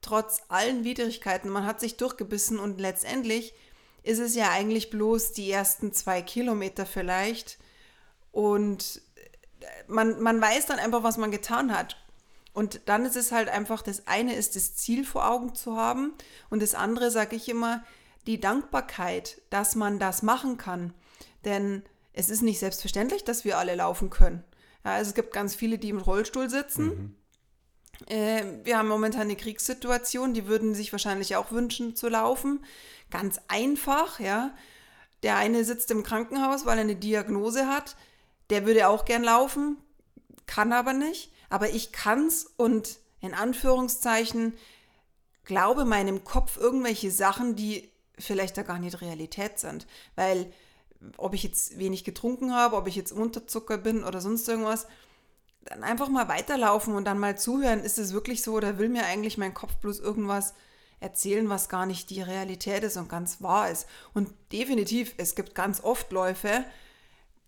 trotz 0.00 0.42
allen 0.48 0.84
Widrigkeiten, 0.84 1.50
man 1.50 1.66
hat 1.66 1.80
sich 1.80 1.96
durchgebissen 1.96 2.58
und 2.58 2.80
letztendlich 2.80 3.54
ist 4.02 4.20
es 4.20 4.36
ja 4.36 4.50
eigentlich 4.50 4.90
bloß 4.90 5.32
die 5.32 5.50
ersten 5.50 5.92
zwei 5.92 6.22
Kilometer 6.22 6.86
vielleicht 6.86 7.58
und 8.30 9.02
man, 9.88 10.20
man 10.20 10.40
weiß 10.40 10.66
dann 10.66 10.78
einfach, 10.78 11.02
was 11.02 11.16
man 11.16 11.30
getan 11.30 11.76
hat. 11.76 11.96
Und 12.52 12.82
dann 12.86 13.04
ist 13.04 13.16
es 13.16 13.32
halt 13.32 13.48
einfach, 13.48 13.82
das 13.82 14.06
eine 14.06 14.34
ist 14.34 14.56
das 14.56 14.76
Ziel 14.76 15.04
vor 15.04 15.28
Augen 15.28 15.54
zu 15.54 15.76
haben 15.76 16.14
und 16.48 16.62
das 16.62 16.74
andere, 16.74 17.10
sage 17.10 17.36
ich 17.36 17.48
immer, 17.48 17.84
die 18.26 18.40
Dankbarkeit, 18.40 19.42
dass 19.50 19.74
man 19.74 19.98
das 19.98 20.22
machen 20.22 20.56
kann. 20.56 20.94
Denn 21.44 21.82
es 22.16 22.30
ist 22.30 22.42
nicht 22.42 22.58
selbstverständlich, 22.58 23.24
dass 23.24 23.44
wir 23.44 23.58
alle 23.58 23.74
laufen 23.76 24.10
können. 24.10 24.42
Ja, 24.84 24.94
also 24.94 25.10
es 25.10 25.14
gibt 25.14 25.32
ganz 25.32 25.54
viele, 25.54 25.78
die 25.78 25.90
im 25.90 26.00
Rollstuhl 26.00 26.48
sitzen. 26.48 26.86
Mhm. 26.86 27.16
Äh, 28.06 28.44
wir 28.64 28.78
haben 28.78 28.88
momentan 28.88 29.22
eine 29.22 29.36
Kriegssituation, 29.36 30.32
die 30.32 30.46
würden 30.46 30.74
sich 30.74 30.92
wahrscheinlich 30.92 31.36
auch 31.36 31.52
wünschen 31.52 31.94
zu 31.94 32.08
laufen. 32.08 32.64
Ganz 33.10 33.38
einfach, 33.48 34.18
ja. 34.18 34.54
Der 35.22 35.36
eine 35.36 35.62
sitzt 35.64 35.90
im 35.90 36.02
Krankenhaus, 36.02 36.64
weil 36.64 36.78
er 36.78 36.84
eine 36.84 36.96
Diagnose 36.96 37.68
hat. 37.68 37.96
Der 38.48 38.64
würde 38.64 38.88
auch 38.88 39.04
gern 39.04 39.22
laufen, 39.22 39.76
kann 40.46 40.72
aber 40.72 40.94
nicht. 40.94 41.32
Aber 41.50 41.68
ich 41.70 41.92
kann's 41.92 42.46
und 42.56 42.98
in 43.20 43.34
Anführungszeichen 43.34 44.54
glaube 45.44 45.84
meinem 45.84 46.24
Kopf 46.24 46.56
irgendwelche 46.56 47.10
Sachen, 47.10 47.56
die 47.56 47.90
vielleicht 48.18 48.56
da 48.56 48.62
gar 48.62 48.78
nicht 48.78 49.02
Realität 49.02 49.58
sind. 49.58 49.86
Weil 50.14 50.50
ob 51.16 51.34
ich 51.34 51.42
jetzt 51.42 51.78
wenig 51.78 52.04
getrunken 52.04 52.54
habe, 52.54 52.76
ob 52.76 52.86
ich 52.86 52.96
jetzt 52.96 53.12
Unterzucker 53.12 53.78
bin 53.78 54.04
oder 54.04 54.20
sonst 54.20 54.48
irgendwas, 54.48 54.86
dann 55.64 55.82
einfach 55.82 56.08
mal 56.08 56.28
weiterlaufen 56.28 56.94
und 56.94 57.04
dann 57.04 57.18
mal 57.18 57.36
zuhören, 57.36 57.80
ist 57.80 57.98
es 57.98 58.12
wirklich 58.12 58.42
so 58.42 58.54
oder 58.54 58.78
will 58.78 58.88
mir 58.88 59.04
eigentlich 59.06 59.38
mein 59.38 59.54
Kopf 59.54 59.74
bloß 59.76 60.00
irgendwas 60.00 60.54
erzählen, 61.00 61.48
was 61.48 61.68
gar 61.68 61.86
nicht 61.86 62.10
die 62.10 62.22
Realität 62.22 62.82
ist 62.82 62.96
und 62.96 63.08
ganz 63.08 63.42
wahr 63.42 63.70
ist. 63.70 63.86
Und 64.14 64.30
definitiv, 64.52 65.14
es 65.18 65.34
gibt 65.34 65.54
ganz 65.54 65.82
oft 65.82 66.10
Läufe, 66.12 66.64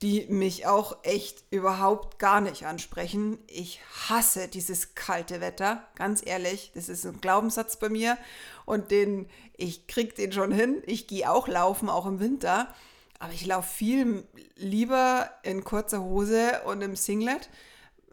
die 0.03 0.27
mich 0.29 0.67
auch 0.67 0.99
echt 1.03 1.43
überhaupt 1.51 2.19
gar 2.19 2.41
nicht 2.41 2.67
ansprechen. 2.67 3.39
Ich 3.49 3.81
hasse 4.09 4.47
dieses 4.47 4.95
kalte 4.95 5.41
Wetter, 5.41 5.83
ganz 5.97 6.25
ehrlich. 6.25 6.71
Das 6.75 6.89
ist 6.89 7.05
ein 7.05 7.21
Glaubenssatz 7.21 7.79
bei 7.79 7.89
mir 7.89 8.17
und 8.65 8.91
den 8.91 9.29
ich 9.57 9.89
krieg 9.89 10.15
den 10.15 10.31
schon 10.31 10.53
hin. 10.53 10.83
Ich 10.87 11.09
gehe 11.09 11.31
auch 11.31 11.49
laufen, 11.49 11.89
auch 11.89 12.07
im 12.07 12.21
Winter. 12.21 12.73
Aber 13.19 13.33
ich 13.33 13.45
laufe 13.47 13.69
viel 13.69 14.27
lieber 14.55 15.31
in 15.43 15.65
kurzer 15.65 16.03
Hose 16.03 16.63
und 16.67 16.83
im 16.83 16.95
Singlet, 16.95 17.49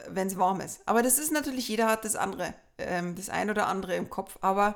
wenn 0.08 0.28
es 0.28 0.38
warm 0.38 0.62
ist. 0.62 0.82
Aber 0.86 1.04
das 1.04 1.20
ist 1.20 1.32
natürlich, 1.32 1.68
jeder 1.68 1.88
hat 1.88 2.06
das 2.06 2.16
andere, 2.16 2.54
ähm, 2.78 3.16
das 3.16 3.30
ein 3.30 3.50
oder 3.50 3.68
andere 3.68 3.96
im 3.96 4.10
Kopf. 4.10 4.38
Aber 4.42 4.76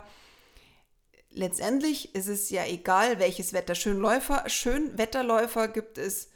letztendlich 1.31 2.13
ist 2.15 2.27
es 2.27 2.49
ja 2.49 2.65
egal, 2.65 3.19
welches 3.19 3.53
Wetter. 3.53 3.75
Schönläufer, 3.75 4.47
Schönwetterläufer 4.47 5.67
gibt 5.67 5.97
es 5.97 6.29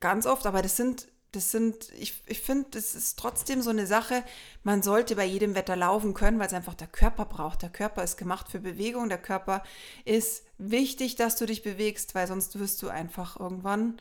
ganz 0.00 0.26
oft, 0.26 0.46
aber 0.46 0.62
das 0.62 0.76
sind, 0.76 1.08
das 1.36 1.50
sind, 1.50 1.92
ich, 1.98 2.22
ich 2.26 2.40
finde, 2.40 2.68
das 2.72 2.94
ist 2.94 3.18
trotzdem 3.18 3.60
so 3.60 3.70
eine 3.70 3.86
Sache, 3.86 4.24
man 4.64 4.82
sollte 4.82 5.14
bei 5.16 5.24
jedem 5.24 5.54
Wetter 5.54 5.76
laufen 5.76 6.14
können, 6.14 6.38
weil 6.38 6.46
es 6.46 6.54
einfach 6.54 6.74
der 6.74 6.86
Körper 6.86 7.26
braucht. 7.26 7.62
Der 7.62 7.68
Körper 7.68 8.02
ist 8.02 8.16
gemacht 8.16 8.48
für 8.48 8.58
Bewegung, 8.58 9.08
der 9.08 9.18
Körper 9.18 9.62
ist 10.04 10.44
wichtig, 10.56 11.16
dass 11.16 11.36
du 11.36 11.44
dich 11.44 11.62
bewegst, 11.62 12.14
weil 12.14 12.26
sonst 12.26 12.58
wirst 12.58 12.82
du 12.82 12.88
einfach 12.88 13.38
irgendwann, 13.38 13.98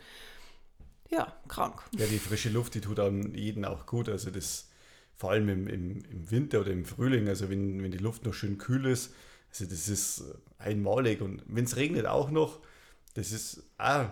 ja, 1.09 1.33
krank. 1.49 1.83
Ja, 1.97 2.07
die 2.07 2.19
frische 2.19 2.49
Luft, 2.49 2.73
die 2.73 2.81
tut 2.81 2.99
an 2.99 3.35
jeden 3.35 3.65
auch 3.65 3.85
gut. 3.85 4.07
Also 4.09 4.31
das 4.31 4.69
vor 5.17 5.31
allem 5.31 5.49
im, 5.49 5.67
im, 5.67 6.05
im 6.05 6.31
Winter 6.31 6.61
oder 6.61 6.71
im 6.71 6.85
Frühling, 6.85 7.27
also 7.27 7.49
wenn, 7.49 7.83
wenn 7.83 7.91
die 7.91 7.97
Luft 7.97 8.25
noch 8.25 8.33
schön 8.33 8.57
kühl 8.57 8.85
ist, 8.85 9.13
also 9.51 9.65
das 9.65 9.89
ist 9.89 10.23
einmalig. 10.57 11.21
Und 11.21 11.43
wenn 11.47 11.65
es 11.65 11.75
regnet 11.75 12.05
auch 12.05 12.31
noch, 12.31 12.59
das 13.13 13.31
ist 13.31 13.63
auch 13.77 14.09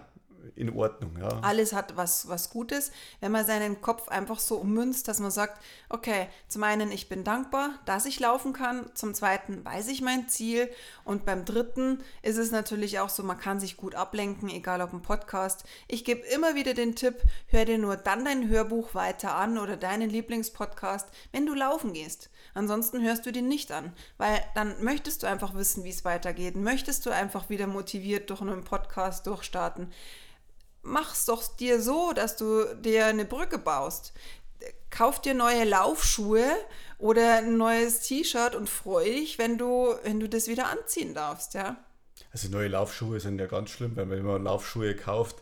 in 0.55 0.75
Ordnung. 0.75 1.17
Ja. 1.19 1.39
Alles 1.41 1.73
hat 1.73 1.95
was, 1.95 2.27
was 2.27 2.49
Gutes, 2.49 2.91
wenn 3.19 3.31
man 3.31 3.45
seinen 3.45 3.81
Kopf 3.81 4.07
einfach 4.07 4.39
so 4.39 4.57
ummünzt, 4.57 5.07
dass 5.07 5.19
man 5.19 5.31
sagt, 5.31 5.63
okay, 5.89 6.27
zum 6.47 6.63
einen, 6.63 6.91
ich 6.91 7.09
bin 7.09 7.23
dankbar, 7.23 7.71
dass 7.85 8.05
ich 8.05 8.19
laufen 8.19 8.53
kann, 8.53 8.89
zum 8.93 9.13
zweiten 9.13 9.63
weiß 9.63 9.87
ich 9.87 10.01
mein 10.01 10.29
Ziel 10.29 10.69
und 11.03 11.25
beim 11.25 11.45
dritten 11.45 11.99
ist 12.21 12.37
es 12.37 12.51
natürlich 12.51 12.99
auch 12.99 13.09
so, 13.09 13.23
man 13.23 13.39
kann 13.39 13.59
sich 13.59 13.77
gut 13.77 13.95
ablenken, 13.95 14.49
egal 14.49 14.81
ob 14.81 14.93
ein 14.93 15.01
Podcast. 15.01 15.63
Ich 15.87 16.03
gebe 16.05 16.25
immer 16.27 16.55
wieder 16.55 16.73
den 16.73 16.95
Tipp, 16.95 17.23
hör 17.47 17.65
dir 17.65 17.77
nur 17.77 17.95
dann 17.95 18.25
dein 18.25 18.49
Hörbuch 18.49 18.93
weiter 18.95 19.35
an 19.35 19.57
oder 19.57 19.77
deinen 19.77 20.09
Lieblingspodcast, 20.09 21.09
wenn 21.31 21.45
du 21.45 21.53
laufen 21.53 21.93
gehst. 21.93 22.29
Ansonsten 22.53 23.01
hörst 23.01 23.25
du 23.25 23.31
den 23.31 23.47
nicht 23.47 23.71
an, 23.71 23.93
weil 24.17 24.43
dann 24.55 24.83
möchtest 24.83 25.23
du 25.23 25.27
einfach 25.27 25.55
wissen, 25.55 25.83
wie 25.83 25.89
es 25.89 26.05
weitergeht. 26.05 26.55
Möchtest 26.55 27.05
du 27.05 27.09
einfach 27.09 27.49
wieder 27.49 27.67
motiviert 27.67 28.29
durch 28.29 28.41
einen 28.41 28.63
Podcast 28.63 29.25
durchstarten 29.27 29.91
mach's 30.83 31.25
doch 31.25 31.43
dir 31.55 31.81
so, 31.81 32.13
dass 32.13 32.35
du 32.35 32.75
dir 32.75 33.07
eine 33.07 33.25
Brücke 33.25 33.57
baust. 33.57 34.13
Kauf 34.89 35.19
dir 35.19 35.33
neue 35.33 35.63
Laufschuhe 35.63 36.45
oder 36.99 37.37
ein 37.37 37.57
neues 37.57 38.01
T-Shirt 38.01 38.55
und 38.55 38.69
freu 38.69 39.03
dich, 39.03 39.39
wenn 39.39 39.57
du, 39.57 39.95
wenn 40.03 40.19
du 40.19 40.29
das 40.29 40.47
wieder 40.47 40.67
anziehen 40.67 41.13
darfst, 41.13 41.55
ja. 41.55 41.77
Also 42.31 42.49
neue 42.49 42.67
Laufschuhe 42.67 43.19
sind 43.19 43.39
ja 43.39 43.47
ganz 43.47 43.71
schlimm, 43.71 43.95
weil 43.95 44.09
wenn 44.09 44.23
man 44.23 44.43
Laufschuhe 44.43 44.95
kauft, 44.95 45.37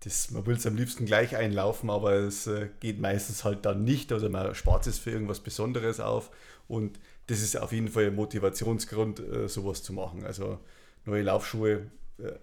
das, 0.00 0.30
man 0.30 0.46
will 0.46 0.56
es 0.56 0.66
am 0.66 0.76
liebsten 0.76 1.06
gleich 1.06 1.36
einlaufen, 1.36 1.90
aber 1.90 2.12
es 2.12 2.46
äh, 2.46 2.68
geht 2.80 3.00
meistens 3.00 3.44
halt 3.44 3.64
dann 3.64 3.84
nicht 3.84 4.12
oder 4.12 4.28
man 4.28 4.54
spart 4.54 4.86
es 4.86 4.98
für 4.98 5.10
irgendwas 5.10 5.40
Besonderes 5.40 6.00
auf 6.00 6.30
und 6.68 6.98
das 7.26 7.40
ist 7.40 7.58
auf 7.58 7.72
jeden 7.72 7.88
Fall 7.88 8.06
ein 8.06 8.14
Motivationsgrund, 8.14 9.20
äh, 9.20 9.48
sowas 9.48 9.82
zu 9.82 9.92
machen. 9.92 10.24
Also 10.24 10.60
neue 11.04 11.22
Laufschuhe 11.22 11.90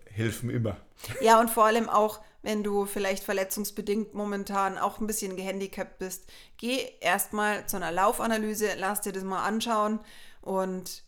helfen 0.05 0.49
immer. 0.49 0.77
Ja, 1.21 1.39
und 1.39 1.49
vor 1.49 1.65
allem 1.65 1.89
auch, 1.89 2.21
wenn 2.41 2.63
du 2.63 2.85
vielleicht 2.85 3.23
verletzungsbedingt 3.23 4.13
momentan 4.13 4.77
auch 4.77 4.99
ein 4.99 5.07
bisschen 5.07 5.35
gehandicapt 5.35 5.97
bist, 5.99 6.25
geh 6.57 6.79
erstmal 6.99 7.65
zu 7.67 7.77
einer 7.77 7.91
Laufanalyse, 7.91 8.69
lass 8.77 9.01
dir 9.01 9.13
das 9.13 9.23
mal 9.23 9.43
anschauen 9.43 9.99
und 10.41 11.03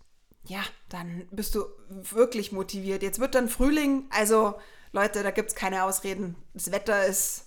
ja, 0.47 0.61
dann 0.89 1.27
bist 1.31 1.55
du 1.55 1.65
wirklich 1.89 2.51
motiviert. 2.51 3.03
Jetzt 3.03 3.19
wird 3.19 3.35
dann 3.35 3.49
Frühling, 3.49 4.05
also 4.11 4.55
Leute, 4.91 5.23
da 5.23 5.31
gibt 5.31 5.49
es 5.49 5.55
keine 5.55 5.83
Ausreden. 5.83 6.35
Das 6.53 6.71
Wetter 6.71 7.05
ist, 7.05 7.45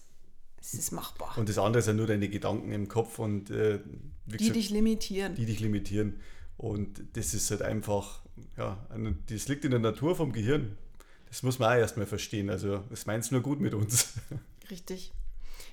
es 0.61 0.75
ist 0.75 0.91
machbar. 0.91 1.37
Und 1.39 1.49
das 1.49 1.59
andere 1.59 1.83
sind 1.83 1.97
nur 1.97 2.07
deine 2.07 2.29
Gedanken 2.29 2.73
im 2.73 2.89
Kopf 2.89 3.19
und 3.19 3.51
äh, 3.51 3.81
die 4.27 4.37
gesagt, 4.37 4.57
dich 4.57 4.71
limitieren. 4.71 5.35
Die 5.35 5.47
dich 5.47 5.61
limitieren. 5.61 6.21
Und 6.57 7.05
das 7.15 7.35
ist 7.35 7.51
halt 7.51 7.63
einfach, 7.63 8.23
ja, 8.57 8.85
das 9.29 9.49
liegt 9.49 9.65
in 9.65 9.71
der 9.71 9.81
Natur 9.81 10.17
vom 10.17 10.33
Gehirn. 10.33 10.77
Das 11.29 11.43
muss 11.43 11.59
man 11.59 11.73
auch 11.73 11.79
erstmal 11.79 12.07
verstehen. 12.07 12.51
Also, 12.51 12.79
das 12.91 13.07
meint 13.07 13.25
es 13.25 13.31
nur 13.31 13.43
gut 13.43 13.61
mit 13.61 13.75
uns. 13.75 14.15
Richtig. 14.71 15.13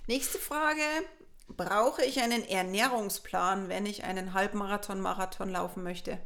Nächste 0.07 0.37
Frage. 0.37 0.81
Brauche 1.47 2.03
ich 2.03 2.21
einen 2.21 2.43
Ernährungsplan, 2.43 3.69
wenn 3.69 3.85
ich 3.85 4.03
einen 4.03 4.33
Halbmarathon, 4.33 4.99
Marathon 4.99 5.49
laufen 5.49 5.83
möchte? 5.83 6.17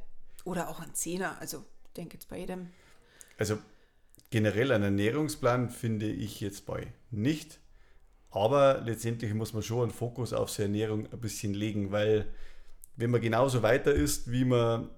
Oder 0.46 0.70
auch 0.70 0.80
einen 0.80 0.96
Zehner? 0.96 1.38
Also, 1.42 1.66
ich 1.88 1.94
denke 1.94 2.14
jetzt 2.16 2.30
bei 2.30 2.38
jedem. 2.38 2.70
Also, 3.38 3.58
generell 4.30 4.72
einen 4.72 4.86
Ernährungsplan 4.86 5.70
finde 5.70 6.08
ich 6.08 6.40
jetzt 6.40 6.66
bei 6.66 6.88
nicht. 7.12 7.60
Aber 8.32 8.82
letztendlich 8.82 9.34
muss 9.34 9.54
man 9.54 9.64
schon 9.64 9.84
einen 9.84 9.92
Fokus 9.92 10.34
auf 10.34 10.50
seine 10.50 10.68
Ernährung 10.68 11.12
ein 11.12 11.20
bisschen 11.20 11.54
legen, 11.54 11.92
weil 11.92 12.32
wenn 12.96 13.10
man 13.10 13.22
genauso 13.22 13.64
weiter 13.64 13.94
ist, 13.94 14.32
wie 14.32 14.46
man 14.46 14.90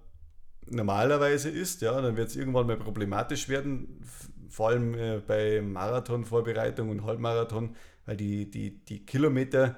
normalerweise 0.69 1.49
ist, 1.49 1.81
ja, 1.81 1.99
dann 1.99 2.15
wird 2.17 2.29
es 2.29 2.35
irgendwann 2.35 2.67
mal 2.67 2.77
problematisch 2.77 3.49
werden, 3.49 4.03
vor 4.49 4.69
allem 4.69 4.93
äh, 4.93 5.21
bei 5.25 5.61
Marathonvorbereitung 5.61 6.89
und 6.89 7.05
Halbmarathon, 7.05 7.75
weil 8.05 8.17
die, 8.17 8.49
die, 8.49 8.83
die 8.85 9.05
Kilometer, 9.05 9.75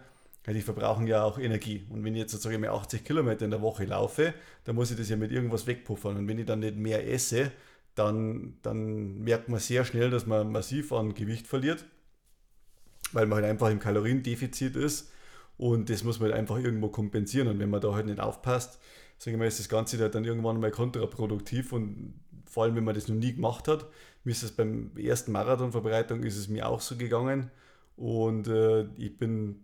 die 0.48 0.62
verbrauchen 0.62 1.08
ja 1.08 1.24
auch 1.24 1.40
Energie. 1.40 1.86
Und 1.90 2.04
wenn 2.04 2.14
ich 2.16 2.22
jetzt 2.22 2.32
sozusagen 2.32 2.66
80 2.66 3.06
Kilometer 3.06 3.46
in 3.46 3.52
der 3.52 3.62
Woche 3.62 3.86
laufe, 3.86 4.34
dann 4.66 4.76
muss 4.76 4.92
ich 4.92 4.98
das 4.98 5.10
ja 5.10 5.16
mit 5.16 5.32
irgendwas 5.32 5.68
wegpuffern. 5.68 6.18
Und 6.18 6.28
wenn 6.28 6.40
ich 6.40 6.46
dann 6.46 6.60
nicht 6.60 6.76
mehr 6.76 7.08
esse, 7.08 7.52
dann, 7.96 8.56
dann 8.62 9.20
merkt 9.20 9.50
man 9.50 9.60
sehr 9.60 9.86
schnell, 9.86 10.10
dass 10.10 10.26
man 10.26 10.52
massiv 10.52 10.92
an 10.92 11.14
Gewicht 11.14 11.48
verliert, 11.48 11.86
weil 13.12 13.28
man 13.28 13.38
halt 13.38 13.52
einfach 13.52 13.70
im 13.70 13.80
Kaloriendefizit 13.80 14.76
ist. 14.76 15.12
Und 15.58 15.90
das 15.90 16.04
muss 16.04 16.20
man 16.20 16.32
halt 16.32 16.40
einfach 16.40 16.58
irgendwo 16.58 16.90
kompensieren. 16.90 17.48
Und 17.48 17.60
wenn 17.60 17.70
man 17.70 17.80
da 17.80 17.94
halt 17.94 18.08
nicht 18.08 18.20
aufpasst, 18.20 18.80
sage 19.24 19.38
ich 19.38 19.40
mal, 19.40 19.48
ist 19.48 19.60
das 19.60 19.70
Ganze 19.70 20.10
dann 20.10 20.26
irgendwann 20.26 20.60
mal 20.60 20.70
kontraproduktiv 20.70 21.72
und 21.72 22.14
vor 22.46 22.64
allem, 22.64 22.76
wenn 22.76 22.84
man 22.84 22.94
das 22.94 23.08
noch 23.08 23.16
nie 23.16 23.34
gemacht 23.34 23.70
hat. 23.70 23.88
Mir 24.26 24.32
ist 24.32 24.44
es 24.44 24.52
beim 24.52 24.92
ersten 24.98 25.32
Marathonvorbereitung 25.32 26.24
ist 26.24 26.36
es 26.36 26.50
mir 26.50 26.68
auch 26.68 26.82
so 26.82 26.98
gegangen 26.98 27.50
und 27.96 28.50
äh, 28.50 28.84
ich 28.98 29.18
bin 29.18 29.64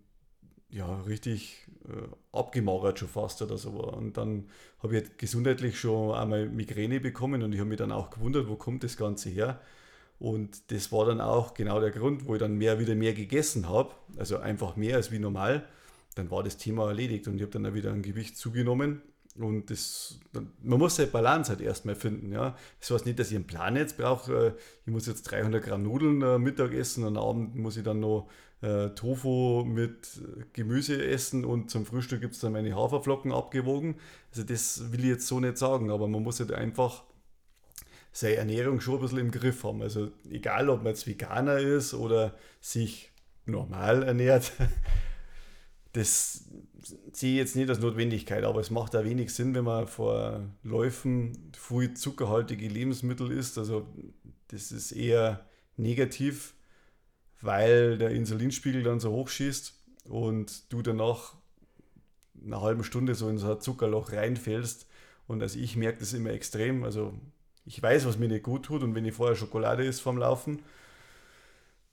ja 0.70 1.02
richtig 1.02 1.68
äh, 1.86 2.08
abgemagert 2.32 3.00
schon 3.00 3.08
fast 3.08 3.42
oder 3.42 3.58
so. 3.58 3.72
Und 3.72 4.16
dann 4.16 4.46
habe 4.82 4.96
ich 4.96 5.02
halt 5.02 5.18
gesundheitlich 5.18 5.78
schon 5.78 6.14
einmal 6.14 6.48
Migräne 6.48 6.98
bekommen 6.98 7.42
und 7.42 7.52
ich 7.52 7.60
habe 7.60 7.68
mich 7.68 7.78
dann 7.78 7.92
auch 7.92 8.08
gewundert, 8.08 8.48
wo 8.48 8.56
kommt 8.56 8.82
das 8.82 8.96
Ganze 8.96 9.28
her. 9.28 9.60
Und 10.18 10.70
das 10.72 10.90
war 10.90 11.04
dann 11.04 11.20
auch 11.20 11.52
genau 11.52 11.80
der 11.80 11.90
Grund, 11.90 12.24
wo 12.24 12.34
ich 12.34 12.40
dann 12.40 12.56
mehr 12.56 12.78
wieder 12.78 12.94
mehr 12.94 13.12
gegessen 13.12 13.68
habe, 13.68 13.90
also 14.16 14.38
einfach 14.38 14.76
mehr 14.76 14.96
als 14.96 15.12
wie 15.12 15.18
normal. 15.18 15.66
Dann 16.14 16.30
war 16.30 16.42
das 16.42 16.56
Thema 16.56 16.88
erledigt 16.88 17.28
und 17.28 17.36
ich 17.36 17.42
habe 17.42 17.52
dann 17.52 17.66
auch 17.66 17.74
wieder 17.74 17.92
ein 17.92 18.00
Gewicht 18.00 18.38
zugenommen 18.38 19.02
und 19.36 19.70
das, 19.70 20.18
man 20.32 20.78
muss 20.78 20.98
eine 20.98 21.08
Balance 21.08 21.50
halt 21.50 21.60
erstmal 21.60 21.94
finden. 21.94 22.32
Ja. 22.32 22.56
Das 22.80 22.90
heißt 22.90 23.06
nicht, 23.06 23.18
dass 23.18 23.30
ich 23.30 23.36
einen 23.36 23.46
Plan 23.46 23.76
jetzt 23.76 23.96
brauche. 23.96 24.48
Äh, 24.48 24.52
ich 24.86 24.92
muss 24.92 25.06
jetzt 25.06 25.22
300 25.22 25.62
Gramm 25.62 25.84
Nudeln 25.84 26.20
äh, 26.22 26.38
Mittag 26.38 26.72
essen 26.74 27.04
und 27.04 27.16
am 27.16 27.24
Abend 27.24 27.56
muss 27.56 27.76
ich 27.76 27.84
dann 27.84 28.00
noch 28.00 28.28
äh, 28.60 28.90
Tofu 28.90 29.64
mit 29.64 30.20
Gemüse 30.52 31.04
essen 31.04 31.44
und 31.44 31.70
zum 31.70 31.86
Frühstück 31.86 32.20
gibt 32.20 32.34
es 32.34 32.40
dann 32.40 32.52
meine 32.52 32.74
Haferflocken 32.74 33.32
abgewogen. 33.32 33.96
Also 34.30 34.42
das 34.42 34.92
will 34.92 35.00
ich 35.00 35.06
jetzt 35.06 35.26
so 35.26 35.40
nicht 35.40 35.58
sagen, 35.58 35.90
aber 35.90 36.08
man 36.08 36.22
muss 36.22 36.40
halt 36.40 36.52
einfach 36.52 37.04
seine 38.12 38.36
Ernährung 38.36 38.80
schon 38.80 38.96
ein 38.96 39.00
bisschen 39.00 39.18
im 39.18 39.30
Griff 39.30 39.62
haben. 39.64 39.80
Also 39.80 40.10
egal, 40.28 40.68
ob 40.68 40.78
man 40.82 40.88
jetzt 40.88 41.06
Veganer 41.06 41.58
ist 41.58 41.94
oder 41.94 42.34
sich 42.60 43.12
normal 43.46 44.02
ernährt, 44.02 44.52
das 45.92 46.44
sehe 47.12 47.36
jetzt 47.36 47.56
nicht 47.56 47.68
als 47.68 47.80
Notwendigkeit, 47.80 48.44
aber 48.44 48.60
es 48.60 48.70
macht 48.70 48.96
auch 48.96 49.04
wenig 49.04 49.32
Sinn, 49.34 49.54
wenn 49.54 49.64
man 49.64 49.86
vor 49.86 50.40
Läufen 50.62 51.52
früh 51.56 51.92
zuckerhaltige 51.94 52.68
Lebensmittel 52.68 53.30
isst. 53.30 53.58
Also 53.58 53.86
das 54.48 54.72
ist 54.72 54.92
eher 54.92 55.46
negativ, 55.76 56.54
weil 57.40 57.98
der 57.98 58.10
Insulinspiegel 58.10 58.82
dann 58.82 59.00
so 59.00 59.10
hoch 59.12 59.28
schießt 59.28 59.74
und 60.08 60.72
du 60.72 60.82
danach 60.82 61.34
eine 62.42 62.60
halbe 62.60 62.84
Stunde 62.84 63.14
so 63.14 63.28
in 63.28 63.38
so 63.38 63.52
ein 63.52 63.60
Zuckerloch 63.60 64.12
reinfällst. 64.12 64.86
Und 65.26 65.42
also 65.42 65.58
ich 65.58 65.76
merke 65.76 66.00
das 66.00 66.12
immer 66.12 66.30
extrem. 66.30 66.84
Also 66.84 67.14
ich 67.64 67.80
weiß, 67.82 68.06
was 68.06 68.18
mir 68.18 68.28
nicht 68.28 68.42
gut 68.42 68.64
tut 68.64 68.82
und 68.82 68.94
wenn 68.94 69.04
ich 69.04 69.14
vorher 69.14 69.36
Schokolade 69.36 69.84
isst 69.84 70.00
vom 70.00 70.18
Laufen, 70.18 70.62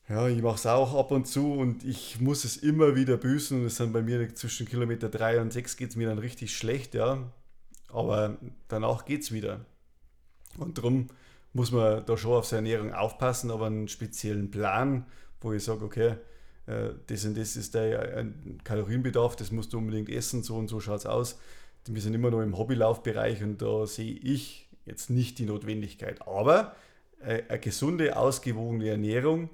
ja, 0.10 0.28
ich 0.28 0.42
mache 0.42 0.56
es 0.56 0.66
auch 0.66 0.96
ab 0.96 1.12
und 1.12 1.28
zu 1.28 1.54
und 1.54 1.84
ich 1.84 2.22
muss 2.22 2.46
es 2.46 2.58
immer 2.58 2.96
wieder 2.96 3.18
büßen. 3.18 3.66
Es 3.66 3.76
sind 3.76 3.92
bei 3.92 4.02
mir 4.02 4.34
zwischen 4.36 4.68
Kilometer 4.68 5.10
3 5.10 5.42
und 5.42 5.52
6 5.52 5.76
geht 5.76 5.90
es 5.90 5.96
mir 5.98 6.08
dann 6.08 6.20
richtig 6.20 6.56
schlecht, 6.56 6.94
ja. 6.94 7.30
Aber 7.90 8.38
danach 8.70 9.06
geht 9.06 9.24
es 9.24 9.32
wieder. 9.32 9.66
Und 10.58 10.78
darum 10.78 11.08
muss 11.54 11.72
man 11.72 12.06
da 12.06 12.18
schon 12.18 12.34
auf 12.34 12.46
seine 12.46 12.72
Ernährung 12.72 12.94
aufpassen, 12.94 13.52
aber 13.52 13.66
einen 13.66 13.90
speziellen 13.90 14.50
Plan, 14.50 15.06
wo 15.42 15.52
ich 15.52 15.64
sage, 15.64 15.84
okay, 15.84 16.16
äh, 16.68 16.90
das 17.08 17.26
und 17.26 17.38
das 17.38 17.58
ist 17.58 17.74
der 17.76 18.26
Kalorienbedarf, 18.64 19.36
das 19.36 19.52
musst 19.52 19.74
du 19.74 19.78
unbedingt 19.78 20.10
essen, 20.10 20.42
so 20.42 20.56
und 20.56 20.70
so 20.70 20.80
schaut 20.80 21.00
es 21.00 21.06
aus. 21.06 21.40
Wir 21.86 22.02
sind 22.02 22.14
immer 22.14 22.32
noch 22.32 22.42
im 22.42 22.58
Hobbylaufbereich 22.58 23.44
und 23.44 23.62
da 23.62 23.86
sehe 23.86 24.14
ich 24.14 24.70
jetzt 24.86 25.10
nicht 25.10 25.40
die 25.40 25.46
Notwendigkeit. 25.46 26.22
Aber 26.26 26.76
äh, 27.20 27.44
eine 27.50 27.60
gesunde, 27.60 28.16
ausgewogene 28.18 28.90
Ernährung, 28.90 29.50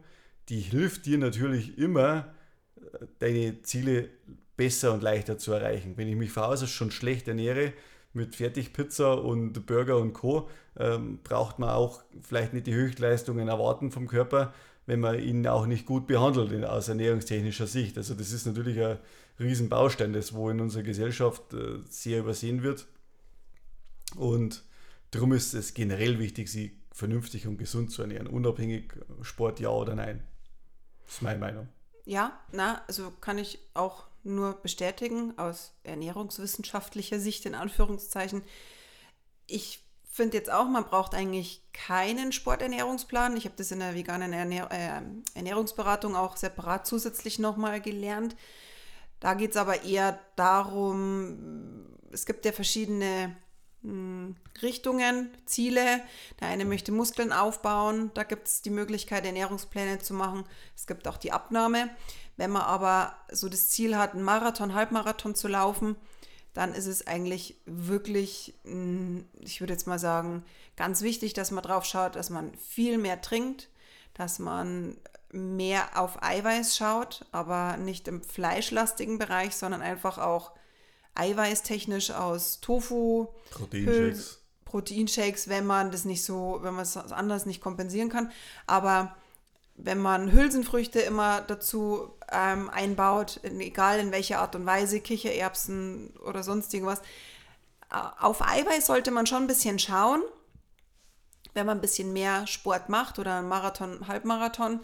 die 0.50 0.60
hilft 0.60 1.06
dir 1.06 1.18
natürlich 1.18 1.78
immer, 1.78 2.34
äh, 2.76 3.06
deine 3.20 3.62
Ziele 3.62 4.10
besser 4.56 4.94
und 4.94 5.04
leichter 5.04 5.38
zu 5.38 5.52
erreichen. 5.54 5.94
Wenn 5.98 6.08
ich 6.08 6.16
mich 6.16 6.32
von 6.32 6.44
Hause 6.44 6.68
schon 6.68 6.92
schlecht 6.92 7.28
ernähre, 7.28 7.74
mit 8.14 8.36
Fertigpizza 8.36 9.14
und 9.14 9.66
Burger 9.66 9.98
und 9.98 10.14
Co., 10.14 10.50
ähm, 10.78 11.20
braucht 11.24 11.60
man 11.60 11.70
auch 11.70 12.04
vielleicht 12.22 12.54
nicht 12.54 12.68
die 12.68 12.74
Höchstleistungen 12.74 13.48
erwarten 13.48 13.92
vom 13.92 14.08
Körper. 14.08 14.54
wenn 14.86 15.00
man 15.00 15.18
ihn 15.18 15.48
auch 15.48 15.66
nicht 15.66 15.86
gut 15.86 16.08
behandelt 16.08 16.66
aus 16.66 16.90
ernährungstechnischer 16.90 17.68
Sicht. 17.68 17.98
Also 17.98 18.16
das 18.16 18.34
ist 18.34 18.46
natürlich 18.46 18.82
ein 18.82 18.98
Riesenbaustein, 19.40 20.12
das 20.12 20.34
wo 20.34 20.50
in 20.50 20.60
unserer 20.60 20.84
Gesellschaft 20.84 21.54
äh, 21.54 21.80
sehr 21.90 22.20
übersehen 22.20 22.64
wird. 22.64 22.86
Und 24.18 24.64
darum 25.12 25.32
ist 25.32 25.54
es 25.54 25.74
generell 25.74 26.20
wichtig, 26.20 26.50
sich 26.50 26.72
vernünftig 26.92 27.48
und 27.48 27.58
gesund 27.58 27.92
zu 27.92 28.02
ernähren, 28.02 28.28
unabhängig 28.28 28.94
Sport 29.22 29.60
ja 29.60 29.70
oder 29.70 29.96
nein. 29.96 30.24
Das 31.06 31.16
ist 31.16 31.22
meine 31.22 31.40
Meinung. 31.40 31.68
Ja, 32.06 32.40
na, 32.52 32.82
also 32.88 33.12
kann 33.22 33.38
ich 33.38 33.60
auch 33.74 34.06
nur 34.24 34.54
bestätigen 34.54 35.38
aus 35.38 35.74
ernährungswissenschaftlicher 35.84 37.20
Sicht 37.20 37.46
in 37.46 37.56
Anführungszeichen. 37.56 38.44
Ich 39.48 39.84
finde 40.10 40.38
jetzt 40.38 40.52
auch, 40.52 40.66
man 40.66 40.86
braucht 40.86 41.16
eigentlich 41.16 41.64
keinen 41.74 42.32
Sporternährungsplan. 42.32 43.36
Ich 43.36 43.46
habe 43.46 43.56
das 43.58 43.72
in 43.72 43.80
der 43.80 43.96
veganen 43.96 44.32
Ernähr 44.32 44.70
äh, 44.72 45.02
Ernährungsberatung 45.38 46.16
auch 46.16 46.38
separat 46.38 46.86
zusätzlich 46.86 47.40
nochmal 47.40 47.82
gelernt. 47.82 48.36
Da 49.20 49.34
geht 49.34 49.52
es 49.52 49.58
aber 49.58 49.84
eher 49.84 50.20
darum, 50.36 51.88
es 52.12 52.26
gibt 52.26 52.46
ja 52.46 52.52
verschiedene 52.52 53.36
Richtungen, 54.62 55.30
Ziele. 55.46 56.02
Der 56.40 56.48
eine 56.48 56.66
möchte 56.66 56.92
Muskeln 56.92 57.34
aufbauen, 57.34 58.12
da 58.14 58.24
gibt 58.24 58.48
es 58.48 58.62
die 58.62 58.70
Möglichkeit, 58.70 59.26
Ernährungspläne 59.26 60.00
zu 60.00 60.14
machen. 60.14 60.46
Es 60.76 60.88
gibt 60.88 61.08
auch 61.08 61.18
die 61.18 61.34
Abnahme. 61.34 61.90
Wenn 62.38 62.52
man 62.52 62.64
aber 62.64 63.16
so 63.32 63.50
das 63.50 63.70
Ziel 63.70 63.98
hat, 63.98 64.14
einen 64.14 64.24
Marathon, 64.24 64.74
Halbmarathon 64.74 65.36
zu 65.36 65.48
laufen, 65.48 65.98
dann 66.54 66.74
ist 66.74 66.86
es 66.86 67.06
eigentlich 67.08 67.58
wirklich, 67.66 68.54
hm, 68.64 69.26
ich 69.40 69.60
würde 69.60 69.74
jetzt 69.74 69.88
mal 69.88 70.00
sagen, 70.00 70.46
ganz 70.78 71.02
wichtig, 71.02 71.34
dass 71.34 71.52
man 71.52 71.64
drauf 71.64 71.84
schaut, 71.86 72.16
dass 72.16 72.30
man 72.30 72.56
viel 72.56 72.98
mehr 72.98 73.22
trinkt, 73.22 73.70
dass 74.14 74.40
man 74.40 74.98
mehr 75.32 76.00
auf 76.00 76.22
Eiweiß 76.22 76.78
schaut, 76.78 77.26
aber 77.32 77.78
nicht 77.78 78.08
im 78.08 78.22
fleischlastigen 78.22 79.18
Bereich, 79.18 79.56
sondern 79.56 79.82
einfach 79.82 80.20
auch 80.20 80.52
eiweißtechnisch 81.16 82.12
aus 82.12 82.60
Tofu, 82.60 83.28
Proteinshakes. 83.52 84.40
Proteinshakes, 84.66 85.48
wenn 85.50 85.66
man 85.66 85.92
das 85.92 86.06
nicht 86.06 86.24
so, 86.24 86.60
wenn 86.62 86.74
man 86.74 86.84
es 86.84 86.98
anders 86.98 87.46
nicht 87.46 87.62
kompensieren 87.62 88.10
kann. 88.10 88.32
Aber 88.66 89.16
wenn 89.76 90.00
man 90.00 90.32
Hülsenfrüchte 90.32 91.00
immer 91.00 91.42
dazu 91.42 92.14
ähm, 92.32 92.70
einbaut, 92.70 93.38
in, 93.44 93.60
egal 93.60 94.00
in 94.00 94.12
welcher 94.12 94.40
Art 94.40 94.56
und 94.56 94.66
Weise, 94.66 95.00
Kichererbsen 95.00 96.16
oder 96.26 96.44
sonst 96.44 96.74
irgendwas, 96.74 97.02
auf 98.20 98.42
Eiweiß 98.42 98.88
sollte 98.88 99.12
man 99.12 99.28
schon 99.28 99.44
ein 99.44 99.48
bisschen 99.48 99.78
schauen, 99.78 100.24
wenn 101.54 101.68
man 101.68 101.78
ein 101.78 101.82
bisschen 101.82 102.12
mehr 102.12 102.48
Sport 102.48 102.90
macht 102.90 103.20
oder 103.20 103.38
einen 103.38 103.48
Marathon, 103.48 104.08
Halbmarathon. 104.08 104.80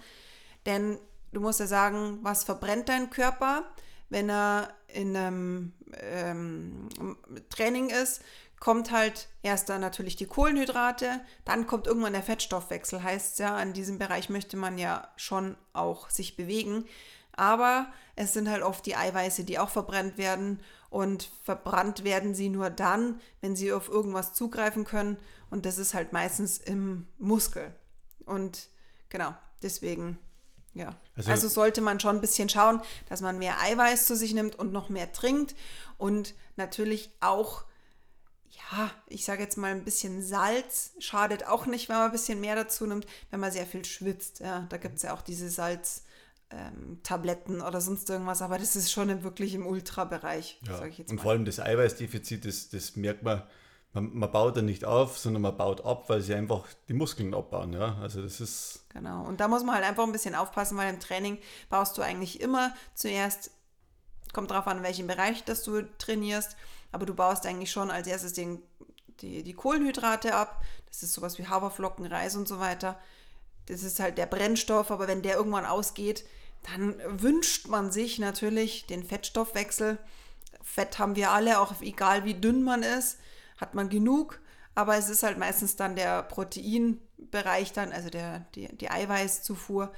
Denn 0.66 1.00
du 1.32 1.42
musst 1.42 1.60
ja 1.60 1.68
sagen, 1.68 2.20
was 2.22 2.44
verbrennt 2.44 2.90
dein 2.90 3.10
Körper, 3.10 3.64
wenn 4.10 4.30
er 4.30 4.74
in 4.88 5.16
einem 5.16 5.74
ähm, 6.02 6.90
Training 7.50 7.90
ist, 7.90 8.22
kommt 8.60 8.92
halt 8.92 9.30
erst 9.42 9.70
dann 9.70 9.82
natürlich 9.82 10.16
die 10.16 10.26
Kohlenhydrate, 10.26 11.22
dann 11.46 11.66
kommt 11.66 11.88
irgendwann 11.88 12.14
der 12.14 12.24
Fettstoffwechsel. 12.24 13.04
Heißt 13.04 13.40
ja, 13.40 13.60
in 13.62 13.74
diesem 13.74 14.00
Bereich 14.00 14.30
möchte 14.30 14.58
man 14.58 14.78
ja 14.78 15.08
schon 15.16 15.56
auch 15.74 16.10
sich 16.10 16.36
bewegen. 16.36 16.86
Aber 17.32 17.88
es 18.16 18.34
sind 18.34 18.50
halt 18.50 18.64
oft 18.64 18.86
die 18.86 18.98
Eiweiße, 18.98 19.46
die 19.46 19.60
auch 19.60 19.70
verbrannt 19.70 20.18
werden. 20.18 20.60
Und 20.90 21.32
verbrannt 21.44 22.04
werden 22.04 22.34
sie 22.36 22.50
nur 22.50 22.70
dann, 22.70 23.22
wenn 23.42 23.56
sie 23.56 23.72
auf 23.72 23.88
irgendwas 23.88 24.34
zugreifen 24.34 24.84
können. 24.84 25.18
Und 25.50 25.66
das 25.66 25.78
ist 25.78 25.94
halt 25.94 26.12
meistens 26.12 26.58
im 26.58 27.08
Muskel. 27.18 27.74
Und 28.26 28.68
genau, 29.08 29.34
deswegen 29.64 30.20
ja. 30.80 30.96
Also, 31.16 31.32
also, 31.32 31.48
sollte 31.48 31.82
man 31.82 32.00
schon 32.00 32.16
ein 32.16 32.22
bisschen 32.22 32.50
schauen, 32.50 32.82
dass 33.08 33.22
man 33.22 33.38
mehr 33.38 33.62
Eiweiß 33.62 34.06
zu 34.06 34.16
sich 34.16 34.34
nimmt 34.34 34.58
und 34.58 34.72
noch 34.72 34.90
mehr 34.90 35.12
trinkt. 35.12 35.56
Und 35.98 36.34
natürlich 36.56 37.12
auch, 37.20 37.66
ja, 38.50 38.90
ich 39.08 39.26
sage 39.26 39.44
jetzt 39.44 39.58
mal 39.58 39.72
ein 39.72 39.84
bisschen 39.84 40.24
Salz 40.24 40.94
schadet 41.00 41.46
auch 41.46 41.66
nicht, 41.66 41.90
wenn 41.90 41.98
man 41.98 42.06
ein 42.06 42.12
bisschen 42.12 42.40
mehr 42.40 42.56
dazu 42.56 42.86
nimmt, 42.86 43.06
wenn 43.30 43.42
man 43.42 43.52
sehr 43.52 43.66
viel 43.66 43.86
schwitzt. 43.86 44.40
Ja, 44.40 44.66
da 44.70 44.78
gibt 44.78 44.96
es 44.96 45.04
ja 45.04 45.14
auch 45.14 45.22
diese 45.22 45.50
Salztabletten 45.50 47.56
ähm, 47.56 47.66
oder 47.66 47.82
sonst 47.82 48.10
irgendwas, 48.10 48.42
aber 48.42 48.58
das 48.58 48.76
ist 48.76 48.92
schon 48.92 49.24
wirklich 49.24 49.54
im 49.54 49.68
Ultrabereich, 49.68 50.60
ja. 50.66 50.78
sage 50.78 50.90
ich 50.90 50.98
jetzt 51.00 51.10
mal. 51.10 51.18
Und 51.18 51.22
vor 51.22 51.32
allem 51.32 51.46
das 51.46 51.60
Eiweißdefizit, 51.60 52.46
das, 52.46 52.70
das 52.70 52.96
merkt 52.96 53.24
man 53.24 53.44
man, 53.94 54.14
man 54.14 54.32
baut 54.32 54.58
dann 54.58 54.66
nicht 54.66 54.86
auf, 54.86 55.18
sondern 55.18 55.42
man 55.42 55.58
baut 55.58 55.84
ab, 55.84 56.06
weil 56.10 56.22
sie 56.22 56.36
einfach 56.36 56.68
die 56.88 56.94
Muskeln 56.94 57.34
abbauen. 57.34 57.74
Ja? 57.74 57.98
Also 58.02 58.22
das 58.22 58.40
ist. 58.40 58.86
Genau. 58.90 59.24
Und 59.24 59.40
da 59.40 59.48
muss 59.48 59.64
man 59.64 59.76
halt 59.76 59.86
einfach 59.86 60.04
ein 60.04 60.12
bisschen 60.12 60.36
aufpassen, 60.36 60.78
weil 60.78 60.94
im 60.94 61.00
Training 61.00 61.40
baust 61.70 61.98
du 61.98 62.02
eigentlich 62.02 62.42
immer 62.42 62.74
zuerst, 62.94 63.52
kommt 64.34 64.52
drauf 64.52 64.68
an, 64.68 64.78
in 64.78 64.84
welchem 64.84 65.08
Bereich 65.08 65.44
das 65.44 65.64
du 65.64 65.82
trainierst, 65.98 66.56
aber 66.92 67.06
du 67.06 67.16
baust 67.16 67.46
eigentlich 67.46 67.72
schon 67.72 67.90
als 67.90 68.08
erstes 68.08 68.34
den, 68.34 68.62
die, 69.22 69.44
die 69.44 69.54
Kohlenhydrate 69.54 70.36
ab. 70.36 70.64
Das 70.88 71.02
ist 71.02 71.14
sowas 71.14 71.38
wie 71.40 71.48
Haferflocken, 71.48 72.06
Reis 72.06 72.36
und 72.36 72.48
so 72.48 72.60
weiter. 72.60 73.00
Das 73.68 73.84
ist 73.84 74.00
halt 74.00 74.18
der 74.18 74.26
Brennstoff, 74.26 74.92
aber 74.92 75.08
wenn 75.08 75.22
der 75.22 75.36
irgendwann 75.36 75.66
ausgeht, 75.66 76.26
dann 76.76 76.96
wünscht 77.22 77.68
man 77.68 77.92
sich 77.92 78.20
natürlich 78.20 78.86
den 78.86 79.04
Fettstoffwechsel. 79.04 79.98
Fett 80.62 81.00
haben 81.00 81.16
wir 81.16 81.32
alle, 81.32 81.60
auch 81.60 81.82
egal 81.82 82.26
wie 82.26 82.34
dünn 82.34 82.64
man 82.64 82.84
ist 82.84 83.18
hat 83.60 83.76
man 83.76 83.90
genug, 83.90 84.40
aber 84.76 84.98
es 84.98 85.10
ist 85.10 85.24
halt 85.24 85.38
meistens 85.38 85.76
dann 85.76 85.96
der 85.96 86.24
Proteinbereich 86.24 87.74
dann, 87.74 87.92
also 87.92 88.10
der, 88.10 88.46
die, 88.56 88.76
die 88.76 88.90
Eiweißzufuhr 88.90 89.92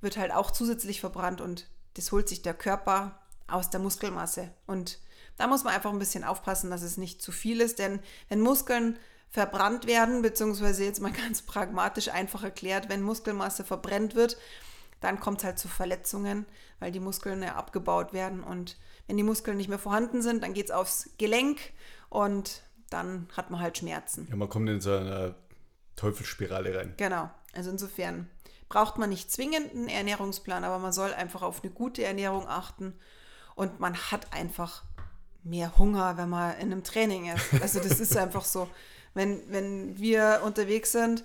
wird 0.00 0.16
halt 0.16 0.32
auch 0.32 0.50
zusätzlich 0.50 1.00
verbrannt 1.00 1.40
und 1.40 1.68
das 1.94 2.12
holt 2.12 2.28
sich 2.28 2.42
der 2.42 2.54
Körper 2.54 3.18
aus 3.48 3.70
der 3.70 3.80
Muskelmasse. 3.80 4.50
Und 4.66 4.98
da 5.36 5.46
muss 5.46 5.64
man 5.64 5.74
einfach 5.74 5.92
ein 5.92 5.98
bisschen 5.98 6.24
aufpassen, 6.24 6.70
dass 6.70 6.82
es 6.82 6.96
nicht 6.96 7.22
zu 7.22 7.32
viel 7.32 7.60
ist, 7.60 7.78
denn 7.78 8.00
wenn 8.28 8.40
Muskeln 8.40 8.98
verbrannt 9.30 9.86
werden, 9.86 10.22
beziehungsweise 10.22 10.84
jetzt 10.84 11.00
mal 11.00 11.12
ganz 11.26 11.42
pragmatisch 11.42 12.08
einfach 12.08 12.42
erklärt, 12.42 12.88
wenn 12.88 13.02
Muskelmasse 13.02 13.64
verbrennt 13.64 14.14
wird, 14.14 14.36
dann 15.00 15.20
kommt 15.20 15.38
es 15.38 15.44
halt 15.44 15.58
zu 15.58 15.68
Verletzungen, 15.68 16.46
weil 16.78 16.90
die 16.90 17.00
Muskeln 17.00 17.42
ja 17.42 17.54
abgebaut 17.54 18.12
werden. 18.12 18.42
Und 18.42 18.78
wenn 19.06 19.16
die 19.16 19.22
Muskeln 19.22 19.56
nicht 19.56 19.68
mehr 19.68 19.78
vorhanden 19.78 20.22
sind, 20.22 20.42
dann 20.42 20.54
geht 20.54 20.66
es 20.66 20.70
aufs 20.72 21.10
Gelenk 21.18 21.58
und 22.08 22.62
dann 22.90 23.28
hat 23.36 23.50
man 23.50 23.60
halt 23.60 23.78
Schmerzen. 23.78 24.26
Ja, 24.30 24.36
man 24.36 24.48
kommt 24.48 24.68
in 24.68 24.80
so 24.80 24.96
eine 24.96 25.34
Teufelsspirale 25.96 26.76
rein. 26.76 26.94
Genau. 26.96 27.30
Also 27.54 27.70
insofern 27.70 28.28
braucht 28.68 28.98
man 28.98 29.10
nicht 29.10 29.30
zwingend 29.30 29.72
einen 29.72 29.88
Ernährungsplan, 29.88 30.64
aber 30.64 30.78
man 30.78 30.92
soll 30.92 31.12
einfach 31.12 31.42
auf 31.42 31.62
eine 31.62 31.72
gute 31.72 32.04
Ernährung 32.04 32.46
achten 32.48 32.94
und 33.54 33.80
man 33.80 33.96
hat 33.96 34.32
einfach 34.32 34.84
mehr 35.42 35.78
Hunger, 35.78 36.16
wenn 36.16 36.28
man 36.28 36.56
in 36.58 36.72
einem 36.72 36.84
Training 36.84 37.32
ist. 37.32 37.62
Also 37.62 37.80
das 37.80 38.00
ist 38.00 38.16
einfach 38.16 38.44
so. 38.44 38.68
Wenn, 39.14 39.40
wenn 39.50 39.98
wir 39.98 40.42
unterwegs 40.44 40.92
sind, 40.92 41.24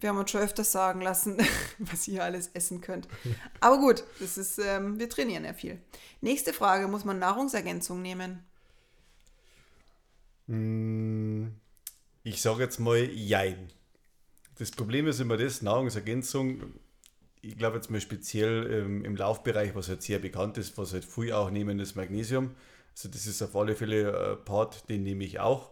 wir 0.00 0.10
haben 0.10 0.18
uns 0.18 0.30
schon 0.30 0.40
öfters 0.42 0.72
sagen 0.72 1.00
lassen, 1.00 1.38
was 1.78 2.08
ihr 2.08 2.24
alles 2.24 2.48
essen 2.48 2.80
könnt. 2.80 3.08
Aber 3.60 3.78
gut, 3.78 4.04
das 4.20 4.36
ist, 4.36 4.58
ähm, 4.58 4.98
wir 4.98 5.08
trainieren 5.08 5.44
ja 5.44 5.52
viel. 5.52 5.80
Nächste 6.20 6.52
Frage, 6.52 6.88
muss 6.88 7.04
man 7.04 7.18
Nahrungsergänzung 7.18 8.02
nehmen? 8.02 8.44
Hm, 10.48 11.52
ich 12.22 12.40
sage 12.40 12.62
jetzt 12.62 12.78
mal 12.78 12.98
Jein. 13.10 13.68
Das 14.58 14.70
Problem 14.70 15.06
ist 15.06 15.20
immer 15.20 15.36
das, 15.36 15.62
Nahrungsergänzung, 15.62 16.74
ich 17.42 17.56
glaube 17.56 17.76
jetzt 17.76 17.90
mal 17.90 18.00
speziell 18.00 18.64
im, 18.64 19.04
im, 19.04 19.16
Laufbereich, 19.16 19.74
was 19.74 19.88
halt 19.88 20.02
sehr 20.02 20.18
bekannt 20.18 20.58
ist, 20.58 20.78
was 20.78 20.92
halt 20.92 21.04
früh 21.04 21.32
auch 21.32 21.50
nehmen, 21.50 21.78
ist 21.78 21.94
Magnesium. 21.94 22.54
Also 22.92 23.08
das 23.08 23.26
ist 23.26 23.42
auf 23.42 23.54
alle 23.54 23.76
Fälle 23.76 24.38
ein 24.38 24.44
Part, 24.44 24.88
den 24.88 25.02
nehme 25.02 25.24
ich 25.24 25.38
auch. 25.38 25.70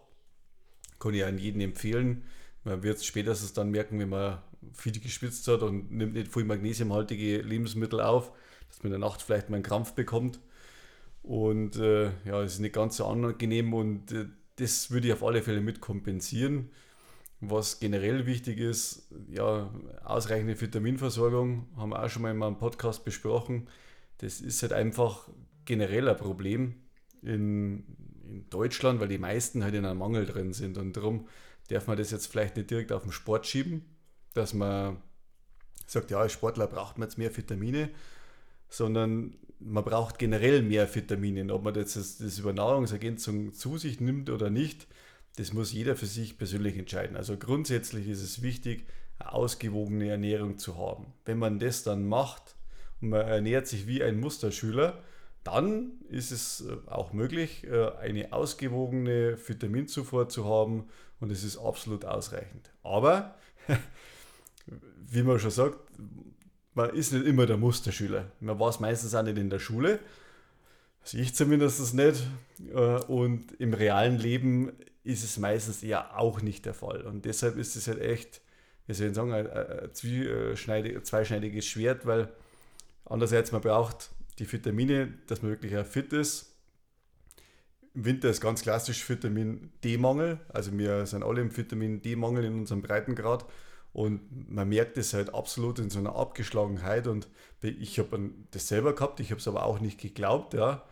Kann 0.99 1.15
ich 1.15 1.25
an 1.25 1.39
jeden 1.39 1.61
empfehlen. 1.61 2.25
Man 2.65 2.83
wird 2.83 2.99
es 2.99 3.07
spätestens 3.07 3.53
dann 3.55 3.71
merken, 3.71 3.99
wenn 3.99 4.11
man 4.11 4.39
viel 4.73 4.93
geschwitzt 4.93 5.49
hat 5.49 5.63
und 5.63 5.91
nimmt 5.91 6.15
nicht 6.15 6.33
viel 6.33 6.45
magnesiumhaltige 6.45 7.43
Lebensmittel 7.43 8.01
auf, 8.01 8.33
dass 8.69 8.83
man 8.83 8.93
in 8.93 9.01
der 9.01 9.09
Nacht 9.09 9.23
vielleicht 9.23 9.51
mal 9.51 9.57
einen 9.57 9.65
Krampf 9.65 9.93
bekommt. 9.93 10.41
Und 11.23 11.77
äh, 11.77 12.11
ja, 12.27 12.43
es 12.43 12.55
ist 12.55 12.61
nicht 12.61 12.75
ganz 12.75 12.99
so 12.99 13.07
angenehm 13.07 13.73
und 13.73 14.13
äh, 14.13 14.27
das 14.57 14.91
würde 14.91 15.09
ich 15.09 15.13
auf 15.13 15.23
alle 15.23 15.43
Fälle 15.43 15.61
mit 15.61 15.81
kompensieren. 15.81 16.71
Was 17.41 17.81
generell 17.81 18.27
wichtig 18.27 18.59
ist, 18.59 19.13
ja, 19.29 19.73
ausreichende 20.05 20.59
Vitaminversorgung, 20.59 21.67
haben 21.77 21.91
wir 21.91 22.03
auch 22.03 22.09
schon 22.09 22.23
mal 22.23 22.31
in 22.31 22.39
meinem 22.39 22.59
Podcast 22.59 23.05
besprochen. 23.05 23.69
Das 24.19 24.41
ist 24.41 24.63
halt 24.63 24.73
einfach 24.73 25.29
generell 25.65 26.09
ein 26.09 26.17
Problem 26.17 26.75
in, 27.23 27.85
in 28.23 28.49
Deutschland, 28.51 29.01
weil 29.01 29.09
die 29.09 29.19
meisten 29.19 29.65
halt 29.65 29.75
in 29.75 29.85
einem 29.85 29.99
Mangel 29.99 30.27
drin 30.27 30.53
sind. 30.53 30.79
Und 30.79 30.97
darum 30.97 31.29
darf 31.69 31.87
man 31.87 31.99
das 31.99 32.11
jetzt 32.11 32.27
vielleicht 32.27 32.57
nicht 32.57 32.71
direkt 32.71 32.93
auf 32.93 33.03
den 33.03 33.13
Sport 33.13 33.47
schieben, 33.47 33.85
dass 34.33 34.55
man 34.55 35.03
sagt, 35.87 36.11
ja, 36.11 36.21
als 36.21 36.33
Sportler 36.33 36.67
braucht 36.67 36.99
man 36.99 37.09
jetzt 37.09 37.19
mehr 37.19 37.37
Vitamine, 37.37 37.91
sondern 38.69 39.37
man 39.65 39.85
braucht 39.85 40.19
generell 40.19 40.63
mehr 40.63 40.93
Vitamine. 40.95 41.53
Ob 41.53 41.65
man 41.65 41.75
das, 41.75 41.95
das 41.95 42.39
über 42.39 42.53
Nahrungsergänzung 42.53 43.53
zu 43.53 43.79
sich 43.79 44.01
nimmt 44.01 44.31
oder 44.31 44.51
nicht, 44.51 44.87
das 45.37 45.53
muss 45.53 45.73
jeder 45.73 45.97
für 45.97 46.07
sich 46.07 46.39
persönlich 46.39 46.77
entscheiden. 46.77 47.17
Also 47.17 47.37
grundsätzlich 47.37 48.09
ist 48.09 48.23
es 48.23 48.43
wichtig, 48.43 48.87
eine 49.19 49.33
ausgewogene 49.33 50.09
Ernährung 50.09 50.59
zu 50.59 50.79
haben. 50.79 51.13
Wenn 51.25 51.39
man 51.39 51.59
das 51.59 51.83
dann 51.83 52.07
macht 52.07 52.55
und 53.01 53.09
man 53.11 53.23
ernährt 53.23 53.67
sich 53.67 53.87
wie 53.87 54.03
ein 54.03 54.21
Musterschüler, 54.21 55.03
dann 55.43 55.93
ist 56.09 56.31
es 56.31 56.63
äh, 56.63 56.91
auch 56.91 57.13
möglich, 57.13 57.65
äh, 57.65 57.91
eine 57.99 58.33
ausgewogene 58.33 59.37
Vitaminzufuhr 59.47 60.29
zu 60.29 60.47
haben 60.47 60.89
und 61.21 61.31
es 61.31 61.45
ist 61.45 61.59
absolut 61.59 62.05
ausreichend. 62.05 62.71
Aber, 62.83 63.35
wie 65.07 65.23
man 65.23 65.39
schon 65.39 65.51
sagt, 65.51 65.79
man 66.75 66.91
ist 66.91 67.13
nicht 67.13 67.27
immer 67.27 67.47
der 67.47 67.57
Musterschüler. 67.57 68.31
Man 68.41 68.59
war 68.59 68.69
es 68.69 68.81
meistens 68.81 69.15
auch 69.15 69.23
nicht 69.23 69.39
in 69.39 69.51
der 69.51 69.59
Schule. 69.59 70.01
Also 71.03 71.19
ich 71.19 71.35
zumindest 71.35 71.95
nicht. 71.95 72.27
Äh, 72.73 72.77
und 72.77 73.53
im 73.61 73.75
realen 73.75 74.19
Leben 74.19 74.73
ist 75.05 75.23
es 75.23 75.39
meistens 75.39 75.83
eher 75.83 76.19
auch 76.19 76.41
nicht 76.41 76.65
der 76.65 76.75
Fall. 76.75 77.03
Und 77.03 77.25
deshalb 77.25 77.57
ist 77.57 77.77
es 77.77 77.87
halt 77.87 78.01
echt, 78.01 78.41
wie 78.87 78.95
soll 78.95 79.09
ich 79.09 79.15
sagen, 79.15 79.33
ein 79.33 79.91
zweischneidiges 79.93 81.67
Schwert, 81.67 82.07
weil 82.07 82.33
andererseits 83.05 83.53
man 83.53 83.61
braucht 83.61 84.11
die 84.39 84.51
Vitamine, 84.51 85.13
dass 85.27 85.43
man 85.43 85.53
wirklich 85.53 85.77
auch 85.77 85.87
fit 85.87 86.13
ist. 86.13 86.57
Im 87.95 88.07
Winter 88.07 88.31
ist 88.31 88.41
ganz 88.41 88.63
klassisch 88.63 89.09
Vitamin 89.09 89.71
D-Mangel. 89.85 90.41
Also 90.49 90.77
wir 90.77 91.07
sind 91.07 91.23
alle 91.23 91.43
im 91.43 91.57
Vitamin 91.57 92.03
D-Mangel 92.03 92.45
in 92.47 92.55
unserem 92.55 92.83
Breitengrad. 92.83 93.45
Und 93.95 94.51
man 94.51 94.69
merkt 94.69 94.99
es 94.99 95.15
halt 95.15 95.33
absolut 95.33 95.79
in 95.79 95.89
so 95.89 96.01
einer 96.01 96.17
Abgeschlagenheit. 96.17 97.07
Und 97.07 97.29
ich 97.63 98.01
habe 98.01 98.31
das 98.51 98.67
selber 98.67 98.93
gehabt, 98.93 99.21
ich 99.21 99.31
habe 99.31 99.39
es 99.39 99.49
aber 99.49 99.65
auch 99.65 99.81
nicht 99.81 100.01
geglaubt. 100.01 100.53
Ja. 100.53 100.83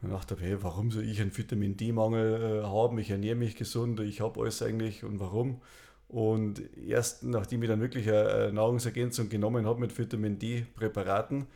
Und 0.00 0.10
dachte, 0.10 0.36
hey, 0.40 0.56
warum 0.62 0.90
soll 0.90 1.04
ich 1.04 1.20
einen 1.20 1.36
Vitamin 1.36 1.76
D-Mangel 1.76 2.62
äh, 2.62 2.66
haben? 2.66 2.98
Ich 2.98 3.10
ernähre 3.10 3.36
mich 3.36 3.56
gesund, 3.56 4.00
ich 4.00 4.22
habe 4.22 4.40
alles 4.40 4.62
eigentlich 4.62 5.04
und 5.04 5.20
warum? 5.20 5.60
Und 6.08 6.62
erst 6.78 7.24
nachdem 7.24 7.62
ich 7.62 7.68
dann 7.68 7.82
wirklich 7.82 8.10
eine 8.10 8.50
Nahrungsergänzung 8.54 9.28
genommen 9.28 9.66
habe 9.66 9.78
mit 9.78 9.96
Vitamin 9.96 10.38
D-Präparaten, 10.38 11.46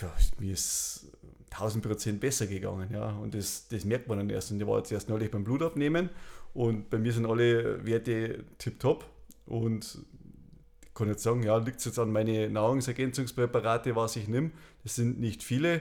ja, 0.00 0.10
mir 0.38 0.54
ist 0.54 1.12
1000 1.50 1.84
Prozent 1.84 2.20
besser 2.20 2.46
gegangen. 2.46 2.88
Ja. 2.90 3.10
Und 3.10 3.34
das, 3.34 3.68
das 3.68 3.84
merkt 3.84 4.08
man 4.08 4.16
dann 4.16 4.30
erst. 4.30 4.50
Und 4.52 4.60
ich 4.60 4.66
war 4.66 4.78
jetzt 4.78 4.90
erst 4.90 5.10
neulich 5.10 5.30
beim 5.30 5.44
Blutabnehmen 5.44 6.08
und 6.54 6.88
bei 6.88 6.96
mir 6.96 7.12
sind 7.12 7.26
alle 7.26 7.84
Werte 7.84 8.42
tipptopp. 8.56 9.04
Und 9.46 9.98
ich 10.84 10.94
kann 10.94 11.08
jetzt 11.08 11.22
sagen, 11.22 11.42
ja, 11.42 11.56
liegt 11.56 11.78
es 11.78 11.84
jetzt 11.84 11.98
an 11.98 12.12
meine 12.12 12.50
Nahrungsergänzungspräparate, 12.50 13.96
was 13.96 14.16
ich 14.16 14.28
nehme. 14.28 14.50
Das 14.82 14.94
sind 14.96 15.20
nicht 15.20 15.42
viele, 15.42 15.80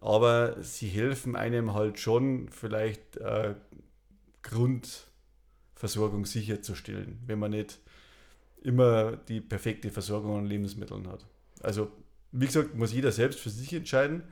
aber 0.00 0.62
sie 0.62 0.88
helfen 0.88 1.36
einem 1.36 1.74
halt 1.74 1.98
schon, 1.98 2.48
vielleicht 2.48 3.16
äh, 3.18 3.54
Grundversorgung 4.42 6.26
sicherzustellen, 6.26 7.18
wenn 7.26 7.38
man 7.38 7.50
nicht 7.52 7.78
immer 8.62 9.16
die 9.16 9.40
perfekte 9.40 9.90
Versorgung 9.90 10.38
an 10.38 10.46
Lebensmitteln 10.46 11.08
hat. 11.08 11.24
Also, 11.62 11.90
wie 12.32 12.46
gesagt, 12.46 12.74
muss 12.74 12.92
jeder 12.92 13.12
selbst 13.12 13.40
für 13.40 13.50
sich 13.50 13.72
entscheiden, 13.72 14.22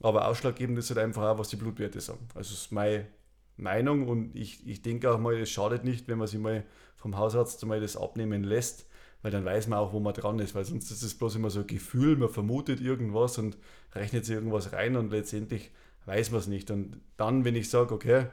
aber 0.00 0.28
ausschlaggebend 0.28 0.78
ist 0.78 0.90
halt 0.90 0.98
einfach 0.98 1.22
auch, 1.22 1.38
was 1.38 1.48
die 1.48 1.56
Blutwerte 1.56 2.00
sagen. 2.00 2.26
Also, 2.34 2.50
das 2.50 2.62
ist 2.62 2.72
meine 2.72 3.06
Meinung 3.56 4.08
und 4.08 4.36
ich, 4.36 4.66
ich 4.66 4.82
denke 4.82 5.10
auch 5.10 5.18
mal, 5.18 5.36
es 5.38 5.50
schadet 5.50 5.84
nicht, 5.84 6.08
wenn 6.08 6.18
man 6.18 6.26
sich 6.26 6.40
mal 6.40 6.64
vom 6.96 7.16
Hausarzt 7.16 7.64
mal 7.66 7.80
das 7.80 7.96
abnehmen 7.96 8.44
lässt, 8.44 8.86
weil 9.22 9.30
dann 9.30 9.44
weiß 9.44 9.68
man 9.68 9.78
auch, 9.78 9.92
wo 9.92 10.00
man 10.00 10.14
dran 10.14 10.38
ist, 10.38 10.54
weil 10.54 10.64
sonst 10.64 10.90
ist 10.90 11.02
es 11.02 11.14
bloß 11.14 11.36
immer 11.36 11.50
so 11.50 11.60
ein 11.60 11.66
Gefühl, 11.66 12.16
man 12.16 12.28
vermutet 12.28 12.80
irgendwas 12.80 13.38
und 13.38 13.56
rechnet 13.94 14.24
sich 14.24 14.34
irgendwas 14.34 14.72
rein 14.72 14.96
und 14.96 15.10
letztendlich 15.10 15.70
weiß 16.04 16.30
man 16.30 16.40
es 16.40 16.46
nicht. 16.46 16.70
Und 16.70 17.00
dann, 17.16 17.44
wenn 17.44 17.56
ich 17.56 17.70
sage, 17.70 17.94
okay, 17.94 18.26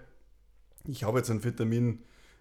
ich 0.85 1.03
habe 1.03 1.19
jetzt 1.19 1.29
einen 1.29 1.43
Vitamin 1.43 1.99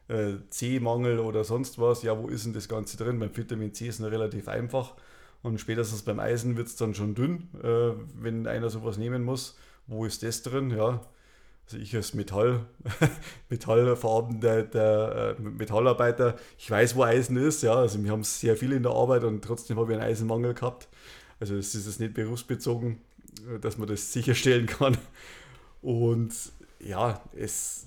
äh, 0.08 0.34
C-Mangel 0.50 1.20
oder 1.20 1.44
sonst 1.44 1.78
was, 1.78 2.02
ja, 2.02 2.18
wo 2.18 2.28
ist 2.28 2.44
denn 2.44 2.52
das 2.52 2.68
Ganze 2.68 2.96
drin? 2.96 3.18
Beim 3.18 3.36
Vitamin 3.36 3.72
C 3.72 3.86
ist 3.86 4.00
es 4.00 4.10
relativ 4.10 4.48
einfach 4.48 4.94
und 5.42 5.60
spätestens 5.60 6.02
beim 6.02 6.20
Eisen 6.20 6.56
wird 6.56 6.68
es 6.68 6.76
dann 6.76 6.94
schon 6.94 7.14
dünn, 7.14 7.48
äh, 7.62 7.92
wenn 8.14 8.46
einer 8.46 8.70
sowas 8.70 8.98
nehmen 8.98 9.24
muss. 9.24 9.56
Wo 9.86 10.04
ist 10.04 10.22
das 10.22 10.42
drin? 10.42 10.70
Ja, 10.70 11.00
ich 11.74 11.94
als 11.94 12.14
Metall, 12.14 12.66
Metallverarbeiter, 13.48 14.62
der, 14.62 15.36
äh, 15.38 15.42
Metallarbeiter, 15.42 16.36
ich 16.58 16.70
weiß, 16.70 16.96
wo 16.96 17.02
Eisen 17.02 17.36
ist, 17.36 17.62
ja, 17.62 17.74
also 17.74 18.02
wir 18.02 18.10
haben 18.10 18.24
sehr 18.24 18.56
viel 18.56 18.72
in 18.72 18.82
der 18.82 18.92
Arbeit 18.92 19.24
und 19.24 19.42
trotzdem 19.42 19.78
habe 19.78 19.92
ich 19.92 19.98
einen 19.98 20.08
Eisenmangel 20.08 20.54
gehabt. 20.54 20.88
Also 21.40 21.56
es 21.56 21.74
ist 21.74 21.86
jetzt 21.86 22.00
nicht 22.00 22.14
berufsbezogen, 22.14 23.00
äh, 23.48 23.58
dass 23.58 23.78
man 23.78 23.88
das 23.88 24.12
sicherstellen 24.12 24.66
kann. 24.66 24.96
Und 25.80 26.32
ja, 26.78 27.20
es, 27.36 27.86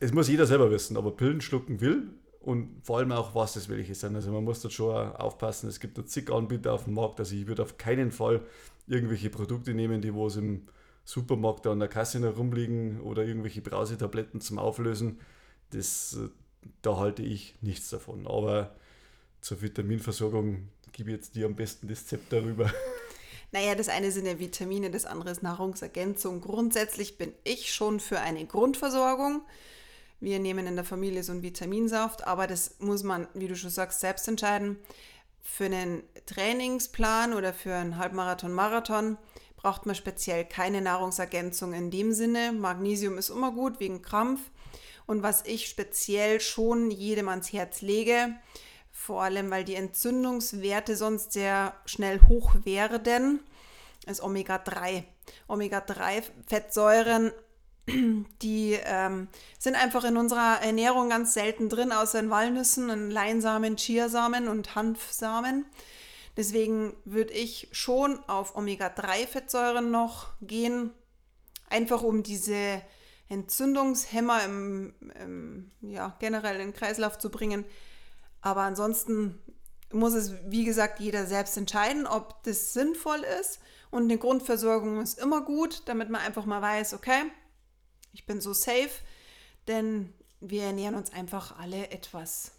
es 0.00 0.12
muss 0.12 0.28
jeder 0.28 0.46
selber 0.46 0.70
wissen, 0.70 0.96
ob 0.96 1.06
er 1.06 1.10
Pillen 1.12 1.40
schlucken 1.40 1.80
will 1.80 2.08
und 2.40 2.68
vor 2.82 2.98
allem 2.98 3.12
auch, 3.12 3.34
was 3.34 3.54
das 3.54 3.68
welche 3.68 3.94
sind. 3.94 4.14
Also 4.16 4.30
man 4.30 4.44
muss 4.44 4.60
dort 4.60 4.74
schon 4.74 4.94
aufpassen, 4.94 5.68
es 5.68 5.80
gibt 5.80 5.96
da 5.98 6.04
zig 6.04 6.30
Anbieter 6.30 6.72
auf 6.72 6.84
dem 6.84 6.94
Markt, 6.94 7.20
also 7.20 7.34
ich 7.34 7.46
würde 7.46 7.62
auf 7.62 7.78
keinen 7.78 8.10
Fall 8.10 8.40
irgendwelche 8.86 9.30
Produkte 9.30 9.72
nehmen, 9.74 10.02
die 10.02 10.12
wo 10.12 10.26
es 10.26 10.36
im 10.36 10.62
Supermarkt 11.04 11.66
da 11.66 11.72
an 11.72 11.80
der 11.80 11.88
Kasse 11.88 12.20
herumliegen 12.20 13.00
oder 13.00 13.24
irgendwelche 13.24 13.60
Brausetabletten 13.60 14.40
zum 14.40 14.58
Auflösen, 14.58 15.20
das, 15.70 16.14
äh, 16.14 16.28
da 16.82 16.96
halte 16.96 17.22
ich 17.22 17.54
nichts 17.60 17.90
davon. 17.90 18.26
Aber 18.26 18.74
zur 19.40 19.60
Vitaminversorgung 19.60 20.68
gebe 20.92 21.10
ich 21.10 21.16
jetzt 21.16 21.36
dir 21.36 21.46
am 21.46 21.54
besten 21.54 21.88
das 21.88 22.06
Zepter 22.06 22.42
rüber. 22.42 22.70
Naja, 23.52 23.76
das 23.76 23.88
eine 23.88 24.10
sind 24.10 24.26
ja 24.26 24.40
Vitamine, 24.40 24.90
das 24.90 25.04
andere 25.04 25.30
ist 25.30 25.44
Nahrungsergänzung. 25.44 26.40
Grundsätzlich 26.40 27.18
bin 27.18 27.32
ich 27.44 27.72
schon 27.72 28.00
für 28.00 28.18
eine 28.18 28.44
Grundversorgung. 28.46 29.42
Wir 30.18 30.40
nehmen 30.40 30.66
in 30.66 30.74
der 30.74 30.84
Familie 30.84 31.22
so 31.22 31.30
einen 31.30 31.44
Vitaminsaft, 31.44 32.26
aber 32.26 32.48
das 32.48 32.80
muss 32.80 33.04
man, 33.04 33.28
wie 33.32 33.46
du 33.46 33.54
schon 33.54 33.70
sagst, 33.70 34.00
selbst 34.00 34.26
entscheiden. 34.26 34.80
Für 35.40 35.66
einen 35.66 36.02
Trainingsplan 36.26 37.32
oder 37.32 37.52
für 37.52 37.74
einen 37.76 37.96
Halbmarathon, 37.96 38.52
Marathon 38.52 39.18
braucht 39.64 39.86
man 39.86 39.94
speziell 39.94 40.44
keine 40.44 40.82
Nahrungsergänzung 40.82 41.72
in 41.72 41.90
dem 41.90 42.12
Sinne. 42.12 42.52
Magnesium 42.52 43.16
ist 43.16 43.30
immer 43.30 43.50
gut 43.50 43.80
wegen 43.80 44.02
Krampf. 44.02 44.40
Und 45.06 45.22
was 45.22 45.42
ich 45.46 45.68
speziell 45.68 46.38
schon 46.38 46.90
jedem 46.90 47.30
ans 47.30 47.50
Herz 47.50 47.80
lege, 47.80 48.34
vor 48.92 49.22
allem 49.22 49.50
weil 49.50 49.64
die 49.64 49.74
Entzündungswerte 49.74 50.96
sonst 50.96 51.32
sehr 51.32 51.74
schnell 51.86 52.20
hoch 52.28 52.54
werden, 52.64 53.40
ist 54.06 54.22
Omega-3. 54.22 55.04
Omega-3-Fettsäuren, 55.48 57.32
die 58.42 58.78
ähm, 58.84 59.28
sind 59.58 59.76
einfach 59.76 60.04
in 60.04 60.18
unserer 60.18 60.60
Ernährung 60.60 61.08
ganz 61.08 61.32
selten 61.32 61.70
drin, 61.70 61.90
außer 61.90 62.20
in 62.20 62.28
Walnüssen, 62.28 62.90
in 62.90 63.10
Leinsamen, 63.10 63.76
Chiasamen 63.76 64.46
und 64.46 64.74
Hanfsamen. 64.74 65.64
Deswegen 66.36 66.94
würde 67.04 67.32
ich 67.32 67.68
schon 67.72 68.18
auf 68.28 68.56
Omega-3-Fettsäuren 68.56 69.90
noch 69.90 70.32
gehen, 70.40 70.90
einfach 71.68 72.02
um 72.02 72.22
diese 72.22 72.82
Entzündungshemmer 73.28 74.44
im, 74.44 74.94
im, 75.20 75.70
ja, 75.80 76.16
generell 76.18 76.56
in 76.56 76.68
den 76.68 76.74
Kreislauf 76.74 77.18
zu 77.18 77.30
bringen. 77.30 77.64
Aber 78.40 78.62
ansonsten 78.62 79.38
muss 79.92 80.14
es, 80.14 80.34
wie 80.46 80.64
gesagt, 80.64 81.00
jeder 81.00 81.26
selbst 81.26 81.56
entscheiden, 81.56 82.06
ob 82.06 82.42
das 82.42 82.72
sinnvoll 82.72 83.24
ist. 83.40 83.60
Und 83.90 84.04
eine 84.04 84.18
Grundversorgung 84.18 85.00
ist 85.00 85.18
immer 85.18 85.42
gut, 85.42 85.82
damit 85.86 86.10
man 86.10 86.20
einfach 86.20 86.44
mal 86.44 86.60
weiß, 86.60 86.94
okay, 86.94 87.22
ich 88.12 88.26
bin 88.26 88.40
so 88.40 88.52
safe, 88.52 88.90
denn 89.68 90.12
wir 90.40 90.64
ernähren 90.64 90.96
uns 90.96 91.12
einfach 91.12 91.58
alle 91.58 91.90
etwas 91.90 92.52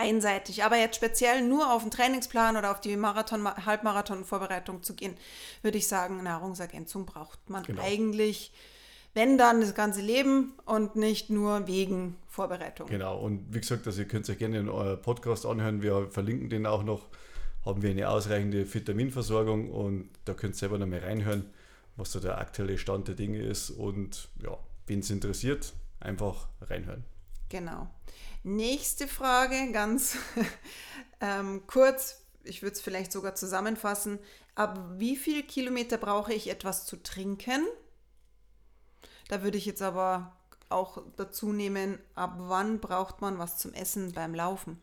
einseitig. 0.00 0.64
Aber 0.64 0.76
jetzt 0.76 0.96
speziell 0.96 1.42
nur 1.42 1.72
auf 1.72 1.82
den 1.82 1.90
Trainingsplan 1.90 2.56
oder 2.56 2.70
auf 2.70 2.80
die 2.80 2.96
Marathon, 2.96 3.46
Halbmarathon-Vorbereitung 3.46 4.82
zu 4.82 4.94
gehen, 4.94 5.16
würde 5.62 5.78
ich 5.78 5.86
sagen, 5.86 6.22
Nahrungsergänzung 6.22 7.06
braucht 7.06 7.50
man 7.50 7.62
genau. 7.62 7.82
eigentlich, 7.82 8.52
wenn 9.14 9.38
dann 9.38 9.60
das 9.60 9.74
ganze 9.74 10.00
Leben 10.00 10.54
und 10.64 10.96
nicht 10.96 11.30
nur 11.30 11.66
wegen 11.66 12.16
Vorbereitung. 12.28 12.88
Genau, 12.88 13.18
und 13.18 13.52
wie 13.54 13.60
gesagt, 13.60 13.86
also 13.86 14.00
ihr 14.00 14.08
könnt 14.08 14.28
euch 14.30 14.38
gerne 14.38 14.58
in 14.58 14.68
euer 14.68 14.96
Podcast 14.96 15.44
anhören, 15.44 15.82
wir 15.82 16.08
verlinken 16.08 16.48
den 16.48 16.66
auch 16.66 16.82
noch, 16.82 17.08
haben 17.64 17.82
wir 17.82 17.90
eine 17.90 18.08
ausreichende 18.08 18.72
Vitaminversorgung 18.72 19.70
und 19.70 20.08
da 20.24 20.32
könnt 20.32 20.54
ihr 20.54 20.58
selber 20.58 20.78
noch 20.78 20.86
mal 20.86 21.00
reinhören, 21.00 21.50
was 21.96 22.12
so 22.12 22.20
der 22.20 22.38
aktuelle 22.38 22.78
Stand 22.78 23.08
der 23.08 23.14
Dinge 23.14 23.40
ist 23.42 23.70
und 23.70 24.28
ja, 24.42 24.56
wen 24.86 25.00
es 25.00 25.10
interessiert, 25.10 25.74
einfach 25.98 26.48
reinhören. 26.62 27.04
Genau. 27.50 27.90
Nächste 28.42 29.06
Frage, 29.06 29.70
ganz 29.72 30.16
ähm, 31.20 31.64
kurz, 31.66 32.24
ich 32.42 32.62
würde 32.62 32.74
es 32.74 32.80
vielleicht 32.80 33.12
sogar 33.12 33.34
zusammenfassen. 33.34 34.18
Ab 34.54 34.80
wie 34.96 35.16
viel 35.16 35.42
Kilometer 35.42 35.98
brauche 35.98 36.32
ich 36.32 36.48
etwas 36.48 36.86
zu 36.86 36.96
trinken? 36.96 37.66
Da 39.28 39.42
würde 39.42 39.58
ich 39.58 39.66
jetzt 39.66 39.82
aber 39.82 40.36
auch 40.70 41.02
dazu 41.16 41.52
nehmen, 41.52 41.98
ab 42.14 42.36
wann 42.38 42.80
braucht 42.80 43.20
man 43.20 43.38
was 43.38 43.58
zum 43.58 43.74
Essen 43.74 44.12
beim 44.12 44.34
Laufen? 44.34 44.78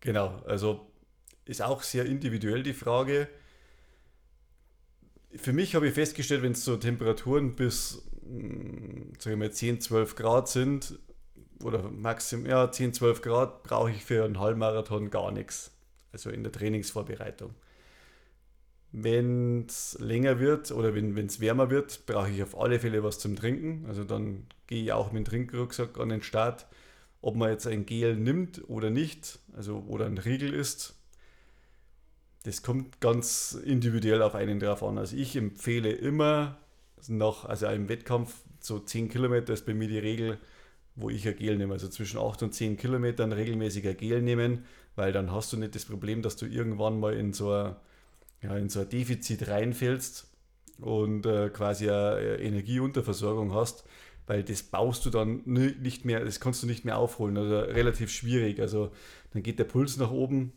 Genau, 0.00 0.40
also 0.46 0.90
ist 1.44 1.62
auch 1.62 1.82
sehr 1.82 2.06
individuell 2.06 2.62
die 2.62 2.72
Frage. 2.72 3.28
Für 5.36 5.52
mich 5.52 5.74
habe 5.74 5.88
ich 5.88 5.94
festgestellt, 5.94 6.42
wenn 6.42 6.52
es 6.52 6.64
so 6.64 6.76
Temperaturen 6.76 7.56
bis 7.56 8.02
sagen 9.18 9.40
wir 9.40 9.52
10, 9.52 9.80
12 9.80 10.14
Grad 10.16 10.48
sind, 10.48 10.98
oder 11.64 11.90
maximal 11.90 12.50
ja, 12.50 12.70
10, 12.70 12.92
12 12.92 13.22
Grad 13.22 13.62
brauche 13.62 13.90
ich 13.90 14.04
für 14.04 14.24
einen 14.24 14.38
Halbmarathon 14.38 15.10
gar 15.10 15.32
nichts. 15.32 15.72
Also 16.12 16.30
in 16.30 16.42
der 16.42 16.52
Trainingsvorbereitung. 16.52 17.54
Wenn 18.92 19.66
es 19.66 19.96
länger 19.98 20.38
wird 20.38 20.70
oder 20.70 20.94
wenn 20.94 21.16
es 21.16 21.40
wärmer 21.40 21.70
wird, 21.70 22.06
brauche 22.06 22.30
ich 22.30 22.42
auf 22.42 22.56
alle 22.56 22.78
Fälle 22.78 23.02
was 23.02 23.18
zum 23.18 23.34
Trinken. 23.34 23.86
Also 23.88 24.04
dann 24.04 24.46
gehe 24.66 24.84
ich 24.84 24.92
auch 24.92 25.10
mit 25.10 25.26
dem 25.26 25.30
Trinkrucksack 25.30 25.98
an 25.98 26.10
den 26.10 26.22
Start. 26.22 26.66
Ob 27.20 27.34
man 27.34 27.50
jetzt 27.50 27.66
ein 27.66 27.86
Gel 27.86 28.14
nimmt 28.14 28.68
oder 28.68 28.90
nicht, 28.90 29.40
also 29.56 29.82
oder 29.88 30.06
ein 30.06 30.18
Riegel 30.18 30.52
ist, 30.52 30.94
das 32.44 32.62
kommt 32.62 33.00
ganz 33.00 33.58
individuell 33.64 34.20
auf 34.22 34.34
einen 34.34 34.60
drauf 34.60 34.82
an. 34.82 34.98
Also 34.98 35.16
ich 35.16 35.34
empfehle 35.34 35.90
immer 35.90 36.58
nach, 37.08 37.46
also 37.46 37.66
einem 37.66 37.88
Wettkampf, 37.88 38.34
so 38.60 38.78
10 38.78 39.08
Kilometer 39.08 39.54
ist 39.54 39.66
bei 39.66 39.74
mir 39.74 39.88
die 39.88 39.98
Regel, 39.98 40.38
wo 40.96 41.10
ich 41.10 41.26
ein 41.26 41.36
Gel 41.36 41.56
nehme. 41.56 41.74
Also 41.74 41.88
zwischen 41.88 42.18
8 42.18 42.44
und 42.44 42.54
10 42.54 42.76
Kilometern 42.76 43.32
regelmäßig 43.32 43.86
ein 43.88 43.96
Gel 43.96 44.22
nehmen, 44.22 44.64
weil 44.96 45.12
dann 45.12 45.32
hast 45.32 45.52
du 45.52 45.56
nicht 45.56 45.74
das 45.74 45.84
Problem, 45.84 46.22
dass 46.22 46.36
du 46.36 46.46
irgendwann 46.46 47.00
mal 47.00 47.14
in 47.14 47.32
so 47.32 47.52
ein 47.52 47.76
ja, 48.44 48.56
in 48.56 48.68
so 48.68 48.80
ein 48.80 48.88
Defizit 48.88 49.48
reinfällst 49.48 50.28
und 50.80 51.26
äh, 51.26 51.48
quasi 51.48 51.88
eine 51.88 52.36
Energieunterversorgung 52.38 53.54
hast, 53.54 53.84
weil 54.26 54.42
das 54.42 54.62
baust 54.62 55.04
du 55.06 55.10
dann 55.10 55.42
nicht 55.46 56.04
mehr, 56.04 56.24
das 56.24 56.40
kannst 56.40 56.62
du 56.62 56.66
nicht 56.66 56.84
mehr 56.84 56.98
aufholen, 56.98 57.36
also 57.36 57.58
relativ 57.58 58.10
schwierig. 58.10 58.60
Also 58.60 58.90
dann 59.32 59.42
geht 59.42 59.58
der 59.58 59.64
Puls 59.64 59.96
nach 59.96 60.10
oben 60.10 60.52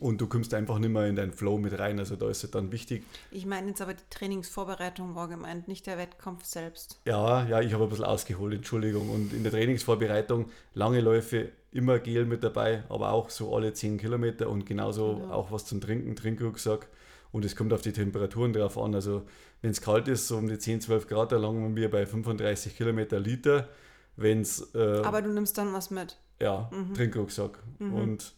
und 0.00 0.20
du 0.20 0.26
kommst 0.26 0.54
einfach 0.54 0.78
nicht 0.78 0.90
mehr 0.90 1.06
in 1.06 1.16
deinen 1.16 1.32
Flow 1.32 1.58
mit 1.58 1.78
rein. 1.78 1.98
Also 1.98 2.16
da 2.16 2.28
ist 2.28 2.44
es 2.44 2.50
dann 2.50 2.72
wichtig. 2.72 3.04
Ich 3.30 3.46
meine 3.46 3.68
jetzt 3.68 3.80
aber 3.80 3.94
die 3.94 4.02
Trainingsvorbereitung 4.10 5.14
war 5.14 5.28
gemeint, 5.28 5.68
nicht 5.68 5.86
der 5.86 5.98
Wettkampf 5.98 6.44
selbst. 6.44 7.00
Ja, 7.04 7.46
ja, 7.46 7.60
ich 7.60 7.72
habe 7.72 7.84
ein 7.84 7.90
bisschen 7.90 8.04
ausgeholt, 8.04 8.54
Entschuldigung. 8.54 9.10
Und 9.10 9.32
in 9.32 9.42
der 9.42 9.52
Trainingsvorbereitung 9.52 10.50
lange 10.74 11.00
Läufe 11.00 11.50
immer 11.72 11.98
Gel 11.98 12.24
mit 12.24 12.44
dabei, 12.44 12.84
aber 12.88 13.12
auch 13.12 13.30
so 13.30 13.54
alle 13.54 13.72
10 13.72 13.98
Kilometer 13.98 14.48
und 14.48 14.64
genauso 14.66 15.20
ja. 15.20 15.30
auch 15.30 15.50
was 15.50 15.66
zum 15.66 15.80
Trinken, 15.80 16.16
Trinkrucksack. 16.16 16.88
Und 17.32 17.44
es 17.44 17.56
kommt 17.56 17.72
auf 17.72 17.82
die 17.82 17.92
Temperaturen 17.92 18.52
drauf 18.52 18.78
an. 18.78 18.94
Also 18.94 19.22
wenn 19.60 19.72
es 19.72 19.80
kalt 19.80 20.06
ist, 20.06 20.28
so 20.28 20.36
um 20.36 20.46
die 20.46 20.58
10, 20.58 20.82
12 20.82 21.08
Grad, 21.08 21.32
da 21.32 21.36
langen 21.36 21.74
wir 21.74 21.90
bei 21.90 22.06
35 22.06 22.76
Kilometer 22.76 23.18
Liter. 23.18 23.68
Wenn's, 24.16 24.72
äh, 24.74 25.02
Aber 25.02 25.20
du 25.20 25.30
nimmst 25.30 25.58
dann 25.58 25.72
was 25.72 25.90
mit? 25.90 26.16
Ja, 26.40 26.70
mhm. 26.70 26.94
Trinkrucksack. 26.94 27.58
Mhm. 27.80 27.94
Und 27.94 28.34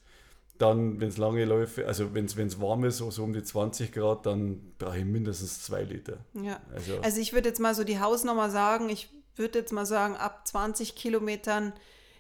dann, 0.59 1.01
wenn 1.01 1.09
es 1.09 1.16
lange 1.16 1.45
Läufe, 1.45 1.87
also 1.87 2.14
wenn 2.14 2.25
es 2.27 2.61
warm 2.61 2.85
ist, 2.85 2.99
so, 2.99 3.11
so 3.11 3.25
um 3.25 3.33
die 3.33 3.42
20 3.42 3.92
Grad, 3.92 4.27
dann 4.27 4.73
brauche 4.79 4.99
ich 4.99 5.05
mindestens 5.05 5.62
zwei 5.62 5.83
Liter. 5.83 6.19
Ja. 6.35 6.61
Also, 6.75 6.99
also 7.01 7.21
ich 7.21 7.33
würde 7.33 7.49
jetzt 7.49 7.61
mal 7.61 7.75
so 7.75 7.85
die 7.85 8.01
Hausnummer 8.01 8.51
sagen, 8.51 8.88
ich 8.88 9.11
würde 9.37 9.59
jetzt 9.59 9.73
mal 9.73 9.87
sagen, 9.87 10.16
ab 10.16 10.47
20 10.47 10.95
Kilometern, 10.95 11.73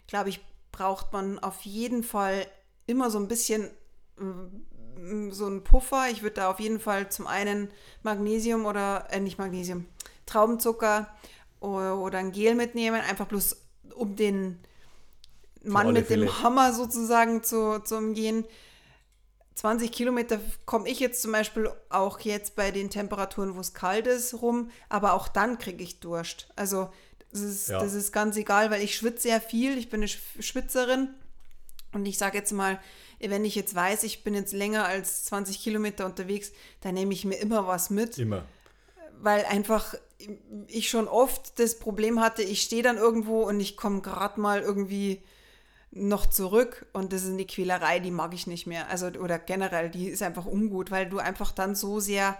glaube 0.06 0.28
ich, 0.28 0.40
braucht 0.72 1.12
man 1.12 1.38
auf 1.38 1.62
jeden 1.62 2.02
Fall 2.02 2.46
immer 2.86 3.10
so 3.10 3.18
ein 3.18 3.28
bisschen 3.28 3.70
so 5.30 5.46
einen 5.46 5.64
Puffer. 5.64 6.08
Ich 6.10 6.22
würde 6.22 6.36
da 6.36 6.50
auf 6.50 6.60
jeden 6.60 6.80
Fall 6.80 7.10
zum 7.10 7.26
einen 7.26 7.70
Magnesium 8.02 8.66
oder, 8.66 9.06
äh, 9.10 9.20
nicht 9.20 9.38
Magnesium, 9.38 9.86
Traubenzucker 10.26 11.08
oder, 11.60 11.98
oder 11.98 12.18
ein 12.18 12.32
Gel 12.32 12.54
mitnehmen, 12.54 13.00
einfach 13.00 13.26
bloß 13.26 13.62
um 13.94 14.16
den 14.16 14.58
Mann 15.66 15.92
mit 15.92 16.06
Fälle. 16.06 16.26
dem 16.26 16.42
Hammer 16.42 16.72
sozusagen 16.72 17.42
zu, 17.42 17.80
zu 17.80 17.96
umgehen. 17.96 18.44
20 19.54 19.90
Kilometer 19.90 20.38
komme 20.66 20.88
ich 20.88 21.00
jetzt 21.00 21.22
zum 21.22 21.32
Beispiel 21.32 21.70
auch 21.88 22.20
jetzt 22.20 22.56
bei 22.56 22.70
den 22.70 22.90
Temperaturen, 22.90 23.56
wo 23.56 23.60
es 23.60 23.72
kalt 23.72 24.06
ist, 24.06 24.34
rum, 24.34 24.70
aber 24.90 25.14
auch 25.14 25.28
dann 25.28 25.58
kriege 25.58 25.82
ich 25.82 26.00
Durst. 26.00 26.48
Also 26.56 26.90
das 27.32 27.40
ist, 27.40 27.68
ja. 27.68 27.80
das 27.80 27.94
ist 27.94 28.12
ganz 28.12 28.36
egal, 28.36 28.70
weil 28.70 28.82
ich 28.82 28.96
schwitze 28.96 29.28
sehr 29.28 29.40
viel, 29.40 29.78
ich 29.78 29.88
bin 29.88 30.00
eine 30.00 30.08
Schwitzerin 30.08 31.08
und 31.92 32.04
ich 32.06 32.18
sage 32.18 32.36
jetzt 32.36 32.52
mal, 32.52 32.78
wenn 33.18 33.46
ich 33.46 33.54
jetzt 33.54 33.74
weiß, 33.74 34.04
ich 34.04 34.24
bin 34.24 34.34
jetzt 34.34 34.52
länger 34.52 34.84
als 34.84 35.24
20 35.24 35.62
Kilometer 35.62 36.04
unterwegs, 36.04 36.52
dann 36.82 36.94
nehme 36.94 37.14
ich 37.14 37.24
mir 37.24 37.36
immer 37.36 37.66
was 37.66 37.88
mit. 37.88 38.18
Immer. 38.18 38.44
Weil 39.18 39.46
einfach 39.46 39.94
ich 40.66 40.90
schon 40.90 41.08
oft 41.08 41.58
das 41.58 41.78
Problem 41.78 42.20
hatte, 42.20 42.42
ich 42.42 42.62
stehe 42.62 42.82
dann 42.82 42.98
irgendwo 42.98 43.42
und 43.42 43.60
ich 43.60 43.76
komme 43.76 44.02
gerade 44.02 44.40
mal 44.40 44.60
irgendwie 44.60 45.22
noch 45.90 46.26
zurück 46.26 46.86
und 46.92 47.12
das 47.12 47.22
ist 47.22 47.30
eine 47.30 47.46
Quälerei, 47.46 48.00
die 48.00 48.10
mag 48.10 48.34
ich 48.34 48.46
nicht 48.46 48.66
mehr. 48.66 48.90
Also, 48.90 49.06
oder 49.06 49.38
generell, 49.38 49.90
die 49.90 50.08
ist 50.08 50.22
einfach 50.22 50.46
ungut, 50.46 50.90
weil 50.90 51.08
du 51.08 51.18
einfach 51.18 51.52
dann 51.52 51.74
so 51.74 52.00
sehr 52.00 52.36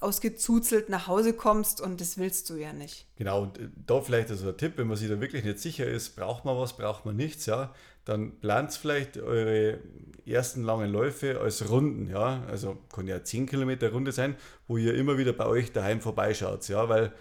ausgezuzelt 0.00 0.88
nach 0.88 1.06
Hause 1.06 1.32
kommst 1.32 1.80
und 1.80 2.00
das 2.00 2.18
willst 2.18 2.50
du 2.50 2.56
ja 2.56 2.72
nicht. 2.72 3.06
Genau, 3.16 3.42
und 3.42 3.58
äh, 3.58 3.68
da 3.86 4.00
vielleicht 4.00 4.30
also 4.30 4.48
ein 4.48 4.56
Tipp, 4.56 4.72
wenn 4.76 4.88
man 4.88 4.96
sich 4.96 5.08
da 5.08 5.20
wirklich 5.20 5.44
nicht 5.44 5.60
sicher 5.60 5.86
ist, 5.86 6.16
braucht 6.16 6.44
man 6.44 6.56
was, 6.56 6.76
braucht 6.76 7.06
man 7.06 7.16
nichts, 7.16 7.46
ja, 7.46 7.72
dann 8.04 8.38
plant 8.40 8.72
vielleicht 8.72 9.16
eure 9.18 9.78
ersten 10.26 10.64
langen 10.64 10.90
Läufe 10.90 11.40
als 11.40 11.70
Runden, 11.70 12.10
ja, 12.10 12.42
also 12.48 12.78
kann 12.92 13.06
ja 13.06 13.22
10 13.22 13.46
Kilometer 13.46 13.92
Runde 13.92 14.12
sein, 14.12 14.36
wo 14.66 14.76
ihr 14.76 14.94
immer 14.94 15.18
wieder 15.18 15.32
bei 15.32 15.46
euch 15.46 15.72
daheim 15.72 16.00
vorbeischaut, 16.00 16.68
ja, 16.68 16.88
weil 16.88 17.12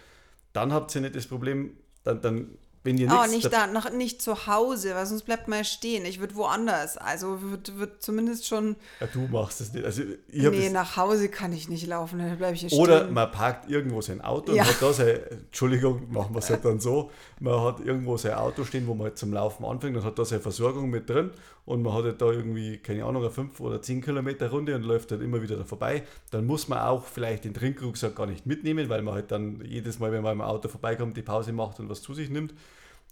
dann 0.52 0.74
habt 0.74 0.94
ihr 0.96 1.02
nicht 1.02 1.16
das 1.16 1.28
Problem, 1.28 1.78
dann, 2.04 2.22
dann 2.22 2.58
wenn 2.84 2.98
ihr 2.98 3.10
oh, 3.12 3.30
nicht 3.30 3.52
da, 3.52 3.68
noch 3.68 3.92
nicht 3.92 4.22
zu 4.22 4.48
Hause, 4.48 4.96
weil 4.96 5.06
sonst 5.06 5.24
bleibt 5.24 5.50
man 5.50 5.66
stehen. 5.66 6.06
Ich 6.06 6.20
würde 6.22 6.36
woanders. 6.36 6.96
Also 6.96 7.42
wird, 7.42 7.78
wird 7.78 8.02
zumindest 8.02 8.48
schon. 8.48 8.78
Ja, 9.02 9.08
du 9.08 9.20
machst 9.28 9.60
es 9.60 9.74
nicht. 9.74 9.86
Also 9.86 10.04
ich 10.30 10.50
nee, 10.50 10.70
nach 10.70 10.96
Hause 10.96 11.28
kann 11.28 11.52
ich 11.52 11.68
nicht 11.68 11.86
laufen, 11.88 12.20
dann 12.20 12.38
bleibe 12.38 12.56
ich 12.56 12.62
hier 12.62 12.80
Oder 12.80 13.02
stehen. 13.02 13.14
man 13.14 13.32
parkt 13.32 13.70
irgendwo 13.70 14.02
sein 14.02 14.22
Auto 14.22 14.54
ja. 14.54 14.64
und 14.64 14.70
hat 14.70 14.82
da 14.82 14.94
sein, 14.94 15.20
Entschuldigung, 15.30 16.10
machen 16.10 16.34
wir 16.34 16.40
es 16.40 16.50
halt 16.50 16.64
dann 16.64 16.80
so, 16.80 17.12
man 17.42 17.62
hat 17.62 17.82
irgendwo 17.82 18.16
sein 18.16 18.34
Auto 18.36 18.64
stehen, 18.64 18.88
wo 18.88 18.94
man 18.94 19.08
halt 19.08 19.18
zum 19.18 19.34
Laufen 19.34 19.66
anfängt 19.66 19.98
und 19.98 20.06
hat 20.06 20.18
da 20.18 20.24
seine 20.24 20.42
Versorgung 20.42 20.90
mit 20.90 21.10
drin 21.10 21.32
und 21.70 21.84
man 21.84 21.94
hat 21.94 22.04
halt 22.04 22.22
da 22.22 22.32
irgendwie, 22.32 22.78
keine 22.78 23.06
Ahnung, 23.06 23.22
eine 23.22 23.32
5 23.32 23.60
oder 23.60 23.80
10 23.80 24.02
Kilometer 24.02 24.50
Runde 24.50 24.76
und 24.76 24.84
läuft 24.84 25.12
halt 25.12 25.22
immer 25.22 25.42
wieder 25.42 25.56
da 25.56 25.64
vorbei. 25.64 26.04
Dann 26.32 26.46
muss 26.48 26.68
man 26.68 26.80
auch 26.80 27.06
vielleicht 27.06 27.46
den 27.46 27.54
Trinkrucksack 27.54 28.16
gar 28.16 28.26
nicht 28.26 28.48
mitnehmen, 28.48 28.90
weil 28.90 29.04
man 29.04 29.14
halt 29.14 29.32
dann 29.32 29.64
jedes 29.64 30.00
Mal, 30.00 30.12
wenn 30.12 30.24
man 30.24 30.34
im 30.34 30.42
Auto 30.42 30.68
vorbeikommt, 30.68 31.16
die 31.16 31.22
Pause 31.22 31.54
macht 31.54 31.80
und 31.80 31.88
was 31.88 32.02
zu 32.02 32.14
sich 32.14 32.30
nimmt 32.30 32.54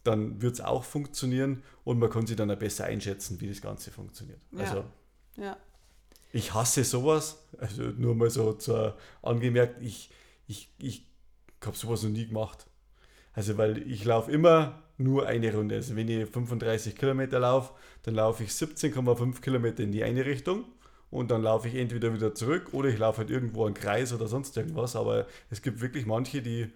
dann 0.04 0.42
wird 0.42 0.54
es 0.54 0.62
auch 0.62 0.86
funktionieren 0.86 1.64
und 1.84 2.00
man 2.00 2.10
kann 2.10 2.26
sich 2.26 2.38
dann 2.38 2.50
auch 2.50 2.56
besser 2.58 2.86
einschätzen, 2.86 3.42
wie 3.42 3.50
das 3.50 3.62
Ganze 3.62 3.92
funktioniert. 3.92 4.40
Ja. 4.52 4.60
Also 4.60 4.86
ja. 5.36 5.58
ich 6.32 6.54
hasse 6.54 6.86
sowas, 6.86 7.46
also 7.58 7.84
nur 7.84 8.16
mal 8.16 8.30
so 8.30 8.54
zur, 8.54 8.98
angemerkt, 9.22 9.82
ich, 9.82 10.10
ich, 10.48 10.72
ich 10.80 11.06
habe 11.66 11.76
sowas 11.76 12.04
noch 12.04 12.12
nie 12.12 12.28
gemacht. 12.28 12.68
Also 13.34 13.58
weil 13.58 13.80
ich 13.80 14.06
laufe 14.06 14.32
immer 14.32 14.82
nur 14.98 15.28
eine 15.28 15.54
Runde. 15.54 15.76
Also 15.76 15.96
wenn 15.96 16.08
ich 16.08 16.30
35 16.30 16.96
Kilometer 16.96 17.40
laufe, 17.40 17.74
dann 18.04 18.16
laufe 18.16 18.44
ich 18.44 18.50
17,5 18.50 19.42
Kilometer 19.42 19.84
in 19.84 19.92
die 19.92 20.04
eine 20.04 20.26
Richtung 20.26 20.66
und 21.12 21.32
dann 21.32 21.44
laufe 21.44 21.68
ich 21.68 21.76
entweder 21.76 22.14
wieder 22.14 22.34
zurück 22.34 22.70
oder 22.74 22.90
ich 22.90 22.98
laufe 22.98 23.20
halt 23.20 23.30
irgendwo 23.30 23.66
einen 23.66 23.76
Kreis 23.76 24.14
oder 24.14 24.28
sonst 24.28 24.58
irgendwas. 24.58 24.96
Aber 24.96 25.28
es 25.50 25.62
gibt 25.62 25.82
wirklich 25.82 26.06
manche, 26.06 26.42
die, 26.42 26.70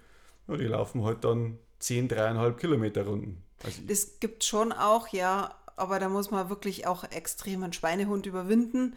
ja, 0.48 0.58
die 0.58 0.66
laufen 0.66 1.04
halt 1.04 1.24
dann 1.24 1.58
10, 1.80 2.10
3,5 2.10 2.54
Kilometer 2.54 3.06
Runden. 3.06 3.44
Also 3.64 3.82
das 3.88 4.20
gibt 4.20 4.44
schon 4.44 4.72
auch, 4.72 5.08
ja, 5.10 5.56
aber 5.76 6.00
da 6.00 6.10
muss 6.10 6.32
man 6.32 6.50
wirklich 6.50 6.88
auch 6.88 7.04
extrem 7.04 7.64
einen 7.64 7.74
Schweinehund 7.74 8.26
überwinden 8.26 8.96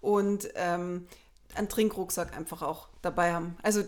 und 0.00 0.48
ähm, 0.54 1.06
einen 1.54 1.68
Trinkrucksack 1.68 2.36
einfach 2.36 2.62
auch 2.62 2.88
dabei 3.02 3.32
haben. 3.32 3.56
Also 3.62 3.82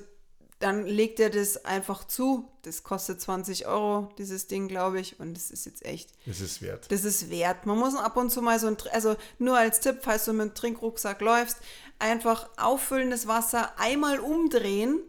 dann 0.59 0.87
legt 0.87 1.21
er 1.21 1.31
das 1.31 1.65
einfach 1.65 2.05
zu. 2.05 2.49
Das 2.63 2.83
kostet 2.83 3.21
20 3.21 3.67
Euro, 3.67 4.11
dieses 4.19 4.49
Ding, 4.49 4.67
glaube 4.67 4.99
ich. 5.01 5.21
Und 5.21 5.35
das 5.35 5.51
ist 5.51 5.67
jetzt 5.67 5.85
echt. 5.85 6.11
Das 6.27 6.41
ist 6.41 6.61
wert. 6.63 6.91
Das 6.91 7.05
ist 7.05 7.31
wert. 7.31 7.65
Man 7.65 7.79
muss 7.79 7.95
ab 7.95 8.17
und 8.17 8.31
zu 8.31 8.43
mal 8.43 8.59
so 8.59 8.67
ein, 8.67 8.77
also 8.93 9.17
nur 9.39 9.57
als 9.57 9.81
Tipp, 9.81 9.99
falls 10.03 10.25
du 10.25 10.33
mit 10.33 10.43
einem 10.43 10.55
Trinkrucksack 10.55 11.21
läufst, 11.21 11.59
einfach 12.01 12.49
auffüllendes 12.57 13.29
Wasser 13.29 13.79
einmal 13.79 14.19
umdrehen 14.19 15.01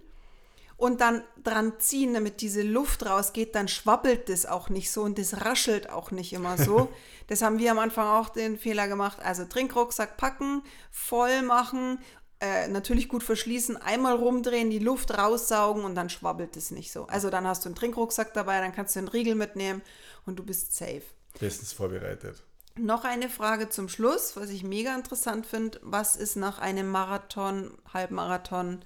und 0.78 1.02
dann 1.02 1.24
dran 1.44 1.74
ziehen, 1.80 2.14
damit 2.14 2.42
diese 2.42 2.62
Luft 2.62 3.06
rausgeht, 3.06 3.56
dann 3.56 3.68
schwabbelt 3.68 4.30
das 4.30 4.46
auch 4.46 4.70
nicht 4.70 4.92
so 4.92 5.02
und 5.02 5.18
das 5.18 5.42
raschelt 5.42 5.90
auch 5.90 6.12
nicht 6.12 6.32
immer 6.32 6.58
so. 6.58 6.90
das 7.28 7.42
haben 7.42 7.58
wir 7.58 7.72
am 7.72 7.80
Anfang 7.80 8.08
auch 8.08 8.30
den 8.30 8.58
Fehler 8.58 8.88
gemacht. 8.88 9.18
Also 9.22 9.46
Trinkrucksack 9.46 10.16
packen, 10.16 10.62
voll 10.92 11.42
machen, 11.42 12.00
äh, 12.41 12.67
natürlich 12.67 13.10
gut 13.10 13.23
verschließen, 13.23 13.78
einmal 13.78 14.15
rumdrehen, 14.15 14.69
die 14.69 14.80
Luft 14.80 15.17
raussaugen 15.17 15.84
und 15.84 15.95
dann 15.95 16.10
schwabbelt 16.10 16.56
es 16.56 16.71
nicht 16.71 16.91
so. 16.91 17.06
Also 17.08 17.30
dann 17.30 17.45
hast 17.45 17.65
du 17.65 17.69
einen 17.69 17.75
Trinkrucksack 17.75 18.34
dabei, 18.34 18.62
dann 18.62 18.71
kannst 18.71 18.95
du 18.95 18.99
einen 18.99 19.08
Riegel 19.10 19.36
mitnehmen 19.36 19.82
und 20.25 20.38
du 20.38 20.43
bist 20.43 20.75
safe. 20.75 21.04
Bestens 21.39 21.73
vorbereitet. 21.73 22.43
Noch 22.78 23.04
eine 23.04 23.30
Frage 23.30 23.67
zum 23.67 23.89
Schluss, 23.89 24.38
was 24.38 24.49
ich 24.49 24.63
mega 24.63 24.95
interessant 24.95 25.45
finde. 25.45 25.80
Was 25.84 26.15
ist 26.15 26.38
nach 26.38 26.60
einem 26.60 26.89
Marathon, 26.89 27.78
Halbmarathon, 27.93 28.80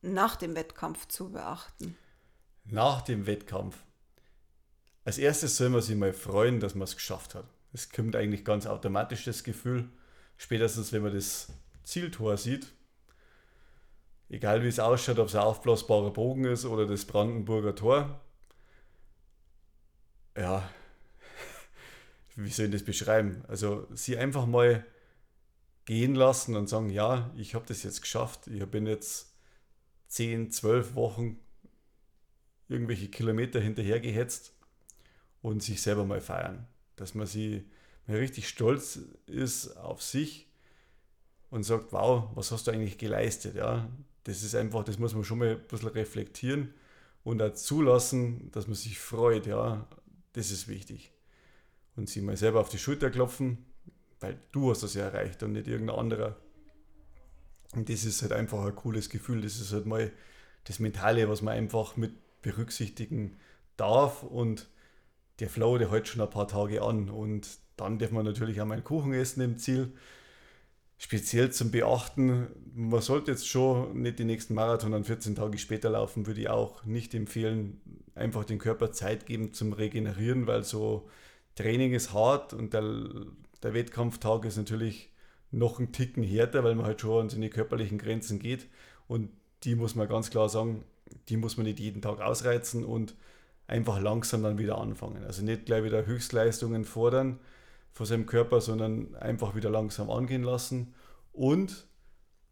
nach 0.00 0.36
dem 0.36 0.54
Wettkampf 0.54 1.06
zu 1.08 1.32
beachten? 1.32 1.96
Nach 2.64 3.02
dem 3.02 3.26
Wettkampf. 3.26 3.76
Als 5.04 5.18
erstes 5.18 5.56
soll 5.56 5.68
man 5.68 5.82
sich 5.82 5.96
mal 5.96 6.14
freuen, 6.14 6.60
dass 6.60 6.74
man 6.74 6.84
es 6.84 6.96
geschafft 6.96 7.34
hat. 7.34 7.44
Es 7.72 7.90
kommt 7.90 8.16
eigentlich 8.16 8.44
ganz 8.44 8.66
automatisch 8.66 9.24
das 9.24 9.44
Gefühl, 9.44 9.90
spätestens 10.38 10.92
wenn 10.92 11.02
man 11.02 11.14
das 11.14 11.48
Zieltor 11.84 12.38
sieht, 12.38 12.72
egal 14.28 14.62
wie 14.62 14.68
es 14.68 14.78
ausschaut, 14.78 15.18
ob 15.18 15.28
es 15.28 15.34
ein 15.34 15.42
aufblasbarer 15.42 16.12
Bogen 16.12 16.44
ist 16.44 16.64
oder 16.64 16.86
das 16.86 17.04
Brandenburger 17.04 17.74
Tor. 17.74 18.20
Ja, 20.36 20.68
wie 22.36 22.50
soll 22.50 22.66
ich 22.66 22.72
das 22.72 22.84
beschreiben? 22.84 23.44
Also 23.48 23.86
sie 23.94 24.16
einfach 24.16 24.46
mal 24.46 24.84
gehen 25.84 26.14
lassen 26.14 26.56
und 26.56 26.68
sagen, 26.68 26.90
ja, 26.90 27.30
ich 27.36 27.54
habe 27.54 27.64
das 27.66 27.82
jetzt 27.82 28.02
geschafft, 28.02 28.48
ich 28.48 28.64
bin 28.66 28.86
jetzt 28.86 29.32
10, 30.08 30.50
12 30.50 30.94
Wochen 30.94 31.38
irgendwelche 32.68 33.08
Kilometer 33.08 33.60
hinterher 33.60 34.00
gehetzt 34.00 34.52
und 35.42 35.62
sich 35.62 35.80
selber 35.80 36.04
mal 36.04 36.20
feiern. 36.20 36.66
Dass 36.96 37.14
man 37.14 37.26
sie 37.26 37.64
mal 38.06 38.16
richtig 38.18 38.48
stolz 38.48 38.98
ist 39.26 39.76
auf 39.76 40.02
sich 40.02 40.48
und 41.50 41.62
sagt, 41.62 41.92
wow, 41.92 42.30
was 42.34 42.50
hast 42.50 42.66
du 42.66 42.72
eigentlich 42.72 42.98
geleistet? 42.98 43.54
Ja, 43.54 43.88
das 44.26 44.42
ist 44.42 44.56
einfach, 44.56 44.82
das 44.82 44.98
muss 44.98 45.14
man 45.14 45.22
schon 45.22 45.38
mal 45.38 45.50
ein 45.50 45.68
bisschen 45.68 45.88
reflektieren 45.90 46.74
und 47.22 47.40
auch 47.40 47.54
zulassen, 47.54 48.50
dass 48.50 48.66
man 48.66 48.74
sich 48.74 48.98
freut. 48.98 49.46
Ja, 49.46 49.86
das 50.32 50.50
ist 50.50 50.66
wichtig. 50.66 51.12
Und 51.94 52.08
sie 52.08 52.22
mal 52.22 52.36
selber 52.36 52.60
auf 52.60 52.68
die 52.68 52.78
Schulter 52.78 53.10
klopfen, 53.10 53.64
weil 54.18 54.36
du 54.50 54.70
hast 54.70 54.82
das 54.82 54.94
ja 54.94 55.04
erreicht 55.04 55.44
und 55.44 55.52
nicht 55.52 55.68
irgendein 55.68 55.96
anderer. 55.96 56.36
Und 57.76 57.88
das 57.88 58.04
ist 58.04 58.20
halt 58.22 58.32
einfach 58.32 58.64
ein 58.64 58.74
cooles 58.74 59.10
Gefühl. 59.10 59.42
Das 59.42 59.60
ist 59.60 59.72
halt 59.72 59.86
mal 59.86 60.10
das 60.64 60.80
Mentale, 60.80 61.28
was 61.28 61.40
man 61.40 61.54
einfach 61.54 61.96
mit 61.96 62.12
berücksichtigen 62.42 63.36
darf. 63.76 64.24
Und 64.24 64.68
der 65.38 65.48
Flow, 65.48 65.78
der 65.78 65.92
hält 65.92 66.08
schon 66.08 66.20
ein 66.20 66.30
paar 66.30 66.48
Tage 66.48 66.82
an. 66.82 67.10
Und 67.10 67.58
dann 67.76 68.00
darf 68.00 68.10
man 68.10 68.24
natürlich 68.24 68.60
auch 68.60 68.66
mal 68.66 68.74
einen 68.74 68.84
Kuchen 68.84 69.12
essen 69.12 69.40
im 69.42 69.56
Ziel. 69.56 69.92
Speziell 70.98 71.52
zum 71.52 71.70
Beachten, 71.70 72.46
man 72.74 73.02
sollte 73.02 73.30
jetzt 73.30 73.46
schon 73.46 74.00
nicht 74.00 74.18
den 74.18 74.28
nächsten 74.28 74.54
Marathon 74.54 74.92
dann 74.92 75.04
14 75.04 75.34
Tage 75.34 75.58
später 75.58 75.90
laufen, 75.90 76.26
würde 76.26 76.40
ich 76.40 76.48
auch 76.48 76.84
nicht 76.84 77.14
empfehlen. 77.14 77.80
Einfach 78.14 78.44
den 78.44 78.58
Körper 78.58 78.92
Zeit 78.92 79.26
geben 79.26 79.52
zum 79.52 79.74
Regenerieren, 79.74 80.46
weil 80.46 80.64
so 80.64 81.08
Training 81.54 81.92
ist 81.92 82.14
hart 82.14 82.54
und 82.54 82.72
der, 82.72 82.82
der 83.62 83.74
Wettkampftag 83.74 84.46
ist 84.46 84.56
natürlich 84.56 85.10
noch 85.50 85.78
ein 85.78 85.92
Ticken 85.92 86.22
härter, 86.22 86.64
weil 86.64 86.74
man 86.74 86.86
halt 86.86 87.00
schon 87.00 87.22
an 87.22 87.28
seine 87.28 87.50
körperlichen 87.50 87.98
Grenzen 87.98 88.38
geht. 88.38 88.66
Und 89.06 89.30
die 89.64 89.74
muss 89.74 89.94
man 89.94 90.08
ganz 90.08 90.30
klar 90.30 90.48
sagen, 90.48 90.84
die 91.28 91.36
muss 91.36 91.56
man 91.56 91.66
nicht 91.66 91.80
jeden 91.80 92.02
Tag 92.02 92.20
ausreizen 92.20 92.84
und 92.84 93.14
einfach 93.66 94.00
langsam 94.00 94.42
dann 94.42 94.58
wieder 94.58 94.78
anfangen. 94.78 95.24
Also 95.24 95.42
nicht 95.42 95.66
gleich 95.66 95.84
wieder 95.84 96.06
Höchstleistungen 96.06 96.84
fordern, 96.84 97.38
von 97.96 98.04
seinem 98.04 98.26
Körper, 98.26 98.60
sondern 98.60 99.14
einfach 99.14 99.54
wieder 99.54 99.70
langsam 99.70 100.10
angehen 100.10 100.42
lassen. 100.42 100.92
Und 101.32 101.86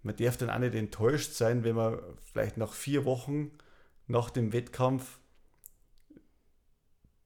man 0.03 0.17
darf 0.17 0.39
dann 0.39 0.49
auch 0.49 0.59
nicht 0.59 0.75
enttäuscht 0.75 1.35
sein, 1.35 1.65
wenn 1.65 1.77
man 1.77 1.99
vielleicht 2.33 2.57
nach 2.57 2.73
vier 2.73 3.05
Wochen 3.05 3.51
nach 4.07 4.31
dem 4.31 4.55
Wettkampf 4.55 5.19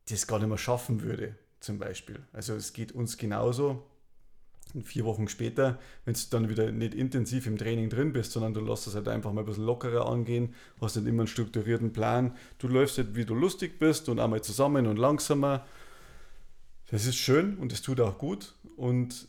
das 0.09 0.27
gar 0.27 0.41
nicht 0.41 0.49
mehr 0.49 0.59
schaffen 0.59 1.03
würde, 1.03 1.37
zum 1.61 1.79
Beispiel. 1.79 2.19
Also 2.33 2.55
es 2.55 2.73
geht 2.73 2.91
uns 2.91 3.19
genauso. 3.19 3.87
Vier 4.83 5.05
Wochen 5.05 5.29
später, 5.29 5.79
wenn 6.05 6.15
du 6.15 6.21
dann 6.31 6.49
wieder 6.49 6.73
nicht 6.73 6.95
intensiv 6.95 7.47
im 7.47 7.57
Training 7.57 7.89
drin 7.89 8.13
bist, 8.13 8.33
sondern 8.33 8.53
du 8.53 8.61
lässt 8.61 8.89
es 8.89 8.97
halt 8.97 9.07
einfach 9.07 9.33
mal 9.33 9.43
ein 9.43 9.47
bisschen 9.47 9.65
lockerer 9.65 10.09
angehen, 10.09 10.57
hast 10.81 10.97
nicht 10.97 11.07
immer 11.07 11.23
einen 11.23 11.29
strukturierten 11.29 11.93
Plan, 11.93 12.37
du 12.59 12.67
läufst 12.67 12.99
halt, 12.99 13.15
wie 13.15 13.25
du 13.25 13.37
lustig 13.37 13.79
bist 13.79 14.09
und 14.09 14.19
einmal 14.19 14.43
zusammen 14.43 14.89
und 14.89 14.97
langsamer 14.97 15.65
das 16.91 17.07
ist 17.07 17.17
schön 17.17 17.59
und 17.59 17.73
es 17.73 17.83
tut 17.83 18.01
auch 18.01 18.19
gut 18.19 18.55
und 18.77 19.29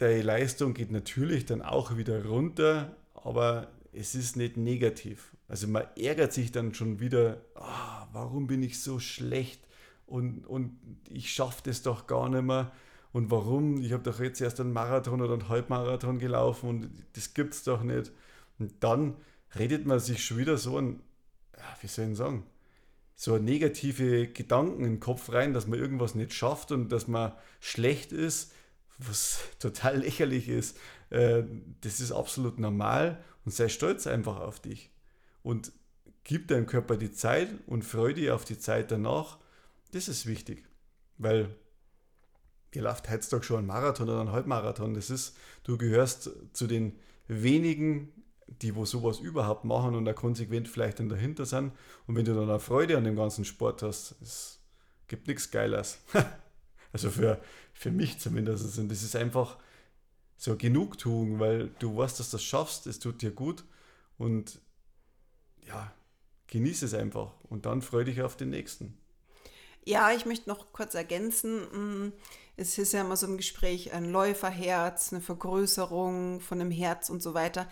die 0.00 0.22
Leistung 0.22 0.74
geht 0.74 0.90
natürlich 0.90 1.46
dann 1.46 1.62
auch 1.62 1.96
wieder 1.96 2.24
runter, 2.26 2.96
aber 3.14 3.68
es 3.92 4.14
ist 4.14 4.36
nicht 4.36 4.56
negativ. 4.56 5.34
Also 5.48 5.68
man 5.68 5.84
ärgert 5.96 6.32
sich 6.32 6.52
dann 6.52 6.74
schon 6.74 7.00
wieder, 7.00 7.40
oh, 7.54 8.06
warum 8.12 8.46
bin 8.46 8.62
ich 8.62 8.80
so 8.80 8.98
schlecht 8.98 9.60
und, 10.06 10.46
und 10.46 10.78
ich 11.08 11.32
schaffe 11.32 11.62
das 11.64 11.82
doch 11.82 12.06
gar 12.06 12.28
nicht 12.28 12.42
mehr. 12.42 12.72
Und 13.12 13.30
warum? 13.30 13.80
Ich 13.80 13.92
habe 13.92 14.02
doch 14.02 14.18
jetzt 14.18 14.40
erst 14.40 14.60
einen 14.60 14.72
Marathon 14.72 15.22
oder 15.22 15.34
einen 15.34 15.48
Halbmarathon 15.48 16.18
gelaufen 16.18 16.68
und 16.68 16.90
das 17.12 17.32
gibt 17.32 17.54
es 17.54 17.62
doch 17.62 17.82
nicht. 17.82 18.10
Und 18.58 18.72
dann 18.80 19.16
redet 19.56 19.86
man 19.86 20.00
sich 20.00 20.24
schon 20.24 20.38
wieder 20.38 20.58
so 20.58 20.78
ein, 20.78 21.00
wie 21.80 21.86
soll 21.86 22.10
ich 22.10 22.16
sagen, 22.16 22.44
so 23.16 23.38
negative 23.38 24.28
Gedanken 24.28 24.84
in 24.84 24.94
den 24.94 25.00
Kopf 25.00 25.30
rein, 25.30 25.52
dass 25.52 25.66
man 25.66 25.78
irgendwas 25.78 26.14
nicht 26.14 26.32
schafft 26.32 26.72
und 26.72 26.88
dass 26.90 27.06
man 27.06 27.32
schlecht 27.60 28.12
ist, 28.12 28.52
was 28.98 29.40
total 29.58 29.98
lächerlich 29.98 30.48
ist. 30.48 30.76
Äh, 31.10 31.44
das 31.80 32.00
ist 32.00 32.12
absolut 32.12 32.58
normal 32.58 33.22
und 33.44 33.52
sei 33.52 33.68
stolz 33.68 34.06
einfach 34.06 34.40
auf 34.40 34.60
dich. 34.60 34.90
Und 35.42 35.72
gib 36.24 36.48
deinem 36.48 36.66
Körper 36.66 36.96
die 36.96 37.12
Zeit 37.12 37.48
und 37.66 37.84
freu 37.84 38.14
dich 38.14 38.30
auf 38.30 38.44
die 38.44 38.58
Zeit 38.58 38.90
danach. 38.90 39.38
Das 39.92 40.08
ist 40.08 40.26
wichtig, 40.26 40.64
weil 41.18 41.54
ihr 42.72 42.82
lauft 42.82 43.08
heutzutage 43.10 43.44
schon 43.44 43.58
einen 43.58 43.66
Marathon 43.66 44.08
oder 44.08 44.20
einen 44.20 44.32
Halbmarathon. 44.32 44.94
Das 44.94 45.10
ist, 45.10 45.36
du 45.62 45.78
gehörst 45.78 46.30
zu 46.52 46.66
den 46.66 46.98
wenigen 47.28 48.12
die 48.46 48.74
wo 48.74 48.84
sowas 48.84 49.20
überhaupt 49.20 49.64
machen 49.64 49.94
und 49.94 50.04
da 50.04 50.12
konsequent 50.12 50.68
vielleicht 50.68 51.00
dann 51.00 51.08
dahinter 51.08 51.46
sind. 51.46 51.72
Und 52.06 52.16
wenn 52.16 52.24
du 52.24 52.34
dann 52.34 52.50
auch 52.50 52.60
Freude 52.60 52.96
an 52.96 53.04
dem 53.04 53.16
ganzen 53.16 53.44
Sport 53.44 53.82
hast, 53.82 54.16
es 54.20 54.60
gibt 55.08 55.26
nichts 55.28 55.50
Geiles. 55.50 55.98
also 56.92 57.10
für, 57.10 57.40
für 57.72 57.90
mich 57.90 58.18
zumindest. 58.18 58.78
Und 58.78 58.90
das 58.90 59.02
ist 59.02 59.16
einfach 59.16 59.58
so 60.36 60.56
Genugtuung, 60.56 61.40
weil 61.40 61.68
du 61.78 61.96
weißt, 61.96 62.20
dass 62.20 62.30
du 62.30 62.36
das 62.36 62.44
schaffst, 62.44 62.86
es 62.86 62.98
tut 62.98 63.22
dir 63.22 63.30
gut 63.30 63.64
und 64.18 64.60
ja, 65.66 65.92
genieße 66.48 66.86
es 66.86 66.94
einfach 66.94 67.32
und 67.44 67.66
dann 67.66 67.82
freue 67.82 68.04
dich 68.04 68.22
auf 68.22 68.36
den 68.36 68.50
nächsten. 68.50 68.98
Ja, 69.86 70.12
ich 70.12 70.24
möchte 70.26 70.48
noch 70.48 70.72
kurz 70.72 70.94
ergänzen. 70.94 72.12
Es 72.56 72.78
ist 72.78 72.92
ja 72.92 73.00
immer 73.00 73.16
so 73.16 73.26
im 73.26 73.36
Gespräch 73.36 73.92
ein 73.92 74.04
Läuferherz, 74.04 75.12
eine 75.12 75.20
Vergrößerung 75.20 76.40
von 76.40 76.60
einem 76.60 76.70
Herz 76.70 77.10
und 77.10 77.22
so 77.22 77.34
weiter. 77.34 77.68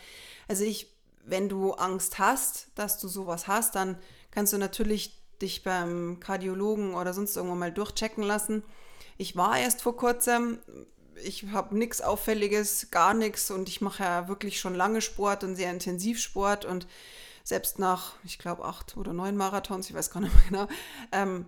Also 0.48 0.64
ich, 0.64 0.92
wenn 1.24 1.48
du 1.48 1.72
Angst 1.72 2.18
hast, 2.18 2.68
dass 2.74 2.98
du 2.98 3.08
sowas 3.08 3.46
hast, 3.46 3.74
dann 3.76 3.96
kannst 4.30 4.52
du 4.52 4.58
natürlich 4.58 5.22
dich 5.40 5.62
beim 5.62 6.18
Kardiologen 6.20 6.94
oder 6.94 7.14
sonst 7.14 7.36
irgendwo 7.36 7.54
mal 7.54 7.72
durchchecken 7.72 8.24
lassen. 8.24 8.64
Ich 9.18 9.36
war 9.36 9.58
erst 9.58 9.82
vor 9.82 9.96
kurzem, 9.96 10.58
ich 11.22 11.46
habe 11.52 11.76
nichts 11.76 12.00
Auffälliges, 12.00 12.90
gar 12.90 13.14
nichts 13.14 13.50
und 13.50 13.68
ich 13.68 13.80
mache 13.80 14.02
ja 14.02 14.28
wirklich 14.28 14.58
schon 14.58 14.74
lange 14.74 15.00
Sport 15.00 15.44
und 15.44 15.56
sehr 15.56 15.70
intensiv 15.70 16.18
Sport 16.18 16.64
und 16.64 16.86
selbst 17.44 17.78
nach, 17.78 18.14
ich 18.24 18.38
glaube, 18.38 18.64
acht 18.64 18.96
oder 18.96 19.12
neun 19.12 19.36
Marathons, 19.36 19.88
ich 19.88 19.94
weiß 19.94 20.10
gar 20.10 20.20
nicht 20.20 20.34
mehr 20.34 20.44
genau, 20.48 20.68
ähm, 21.12 21.46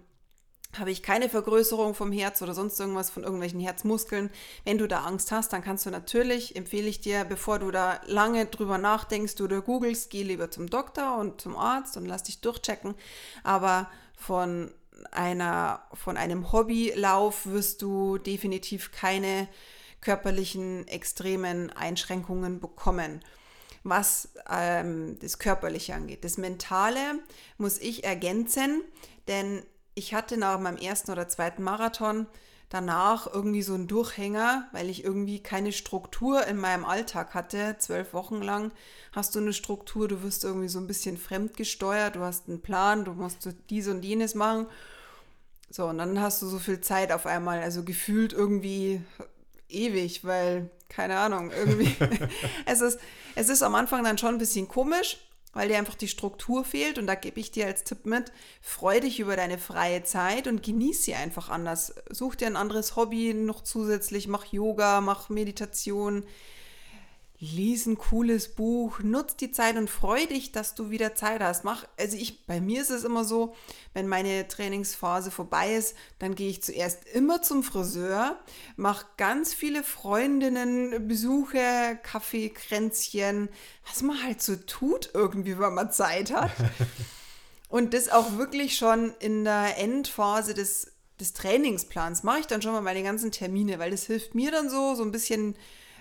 habe 0.78 0.90
ich 0.90 1.02
keine 1.02 1.28
Vergrößerung 1.28 1.94
vom 1.94 2.12
Herz 2.12 2.42
oder 2.42 2.54
sonst 2.54 2.78
irgendwas 2.78 3.10
von 3.10 3.22
irgendwelchen 3.22 3.60
Herzmuskeln. 3.60 4.30
Wenn 4.64 4.78
du 4.78 4.88
da 4.88 5.04
Angst 5.04 5.32
hast, 5.32 5.52
dann 5.52 5.62
kannst 5.62 5.87
du 5.87 5.90
natürlich, 5.90 6.56
empfehle 6.56 6.88
ich 6.88 7.00
dir, 7.00 7.24
bevor 7.24 7.58
du 7.58 7.70
da 7.70 8.00
lange 8.06 8.46
drüber 8.46 8.78
nachdenkst 8.78 9.40
oder 9.40 9.62
googelst, 9.62 10.10
geh 10.10 10.22
lieber 10.22 10.50
zum 10.50 10.68
Doktor 10.68 11.18
und 11.18 11.40
zum 11.40 11.56
Arzt 11.56 11.96
und 11.96 12.06
lass 12.06 12.22
dich 12.22 12.40
durchchecken. 12.40 12.94
Aber 13.42 13.90
von 14.16 14.70
einer, 15.10 15.82
von 15.92 16.16
einem 16.16 16.52
Hobbylauf 16.52 17.46
wirst 17.46 17.82
du 17.82 18.18
definitiv 18.18 18.92
keine 18.92 19.48
körperlichen 20.00 20.87
extremen 20.88 21.70
Einschränkungen 21.70 22.60
bekommen 22.60 23.20
was 23.84 24.30
ähm, 24.50 25.18
das 25.20 25.38
Körperliche 25.38 25.94
angeht. 25.94 26.24
Das 26.24 26.38
Mentale 26.38 27.20
muss 27.58 27.78
ich 27.78 28.02
ergänzen, 28.02 28.82
denn 29.28 29.62
ich 29.94 30.14
hatte 30.14 30.37
nach 30.37 30.59
meinem 30.59 30.76
ersten 30.76 31.11
oder 31.12 31.28
zweiten 31.28 31.62
Marathon 31.62 32.26
danach 32.68 33.33
irgendwie 33.33 33.62
so 33.62 33.74
einen 33.74 33.87
Durchhänger, 33.87 34.68
weil 34.72 34.90
ich 34.90 35.04
irgendwie 35.04 35.40
keine 35.40 35.72
Struktur 35.72 36.46
in 36.46 36.57
meinem 36.57 36.85
Alltag 36.85 37.35
hatte. 37.35 37.76
Zwölf 37.78 38.12
Wochen 38.12 38.42
lang 38.42 38.72
hast 39.12 39.35
du 39.35 39.38
eine 39.38 39.52
Struktur, 39.52 40.09
du 40.09 40.22
wirst 40.22 40.44
irgendwie 40.44 40.68
so 40.68 40.80
ein 40.80 40.87
bisschen 40.87 41.16
fremdgesteuert, 41.16 42.16
du 42.16 42.20
hast 42.20 42.48
einen 42.48 42.62
Plan, 42.62 43.04
du 43.04 43.12
musst 43.12 43.48
dies 43.70 43.87
und 43.87 44.04
jenes 44.04 44.35
machen. 44.35 44.66
So, 45.70 45.87
und 45.87 45.98
dann 45.98 46.20
hast 46.20 46.42
du 46.42 46.46
so 46.46 46.59
viel 46.59 46.80
Zeit 46.80 47.12
auf 47.12 47.26
einmal, 47.26 47.61
also 47.61 47.85
gefühlt 47.85 48.33
irgendwie 48.33 49.02
ewig, 49.68 50.24
weil, 50.24 50.70
keine 50.88 51.18
Ahnung, 51.18 51.50
irgendwie, 51.50 51.94
es, 52.66 52.80
ist, 52.80 52.98
es 53.35 53.48
ist 53.48 53.62
am 53.62 53.75
Anfang 53.75 54.02
dann 54.04 54.19
schon 54.19 54.35
ein 54.35 54.38
bisschen 54.38 54.69
komisch, 54.69 55.19
weil 55.55 55.69
dir 55.69 55.79
einfach 55.79 55.94
die 55.94 56.09
Struktur 56.09 56.65
fehlt. 56.65 56.98
Und 56.98 57.07
da 57.07 57.15
gebe 57.15 57.40
ich 57.40 57.50
dir 57.50 57.67
als 57.67 57.85
Tipp 57.85 58.05
mit, 58.05 58.33
freu 58.61 59.00
dich 59.00 59.21
über 59.21 59.37
deine 59.37 59.59
freie 59.59 60.02
Zeit 60.02 60.46
und 60.46 60.63
genieß 60.63 61.05
sie 61.05 61.15
einfach 61.15 61.48
anders. 61.48 61.94
Such 62.11 62.35
dir 62.35 62.46
ein 62.46 62.57
anderes 62.57 62.96
Hobby 62.96 63.33
noch 63.33 63.63
zusätzlich, 63.63 64.29
mach 64.29 64.44
Yoga, 64.46 65.00
mach 65.00 65.31
Meditation, 65.31 66.25
lies 67.40 67.87
ein 67.87 67.98
cooles 67.98 68.54
Buch, 68.54 69.00
nutz 69.00 69.37
die 69.37 69.50
Zeit 69.50 69.76
und 69.76 69.90
freu 69.90 70.24
dich, 70.26 70.52
dass 70.52 70.74
du 70.74 70.90
wieder 70.90 71.14
Zeit 71.14 71.42
hast. 71.42 71.64
Mach, 71.64 71.85
also 71.98 72.16
ich, 72.16 72.46
bei 72.46 72.60
mir 72.60 72.80
ist 72.80 72.90
es 72.90 73.04
immer 73.04 73.24
so, 73.24 73.54
wenn 73.92 74.06
meine 74.06 74.46
Trainingsphase 74.46 75.30
vorbei 75.30 75.74
ist, 75.74 75.96
dann 76.18 76.35
gehe 76.35 76.48
ich 76.48 76.62
zuerst 76.62 77.04
immer 77.12 77.42
zum 77.42 77.62
Friseur, 77.62 78.38
mache 78.76 79.06
ganz 79.16 79.52
viele 79.52 79.82
Freundinnen 79.82 81.08
Besuche, 81.08 81.98
Kaffee, 82.02 82.50
Kränzchen, 82.50 83.48
was 83.88 84.02
man 84.02 84.22
halt 84.22 84.40
so 84.40 84.56
tut 84.56 85.10
irgendwie, 85.12 85.58
wenn 85.58 85.74
man 85.74 85.90
Zeit 85.90 86.32
hat. 86.32 86.52
und 87.68 87.94
das 87.94 88.08
auch 88.08 88.38
wirklich 88.38 88.76
schon 88.76 89.12
in 89.18 89.44
der 89.44 89.78
Endphase 89.78 90.54
des 90.54 90.92
des 91.20 91.32
Trainingsplans 91.32 92.24
mache 92.24 92.40
ich 92.40 92.46
dann 92.46 92.60
schon 92.60 92.72
mal 92.72 92.80
meine 92.80 93.04
ganzen 93.04 93.30
Termine, 93.30 93.78
weil 93.78 93.92
das 93.92 94.04
hilft 94.04 94.35
mir 94.35 94.50
dann 94.50 94.68
so, 94.68 94.96
so 94.96 95.04
ein 95.04 95.12
bisschen 95.12 95.54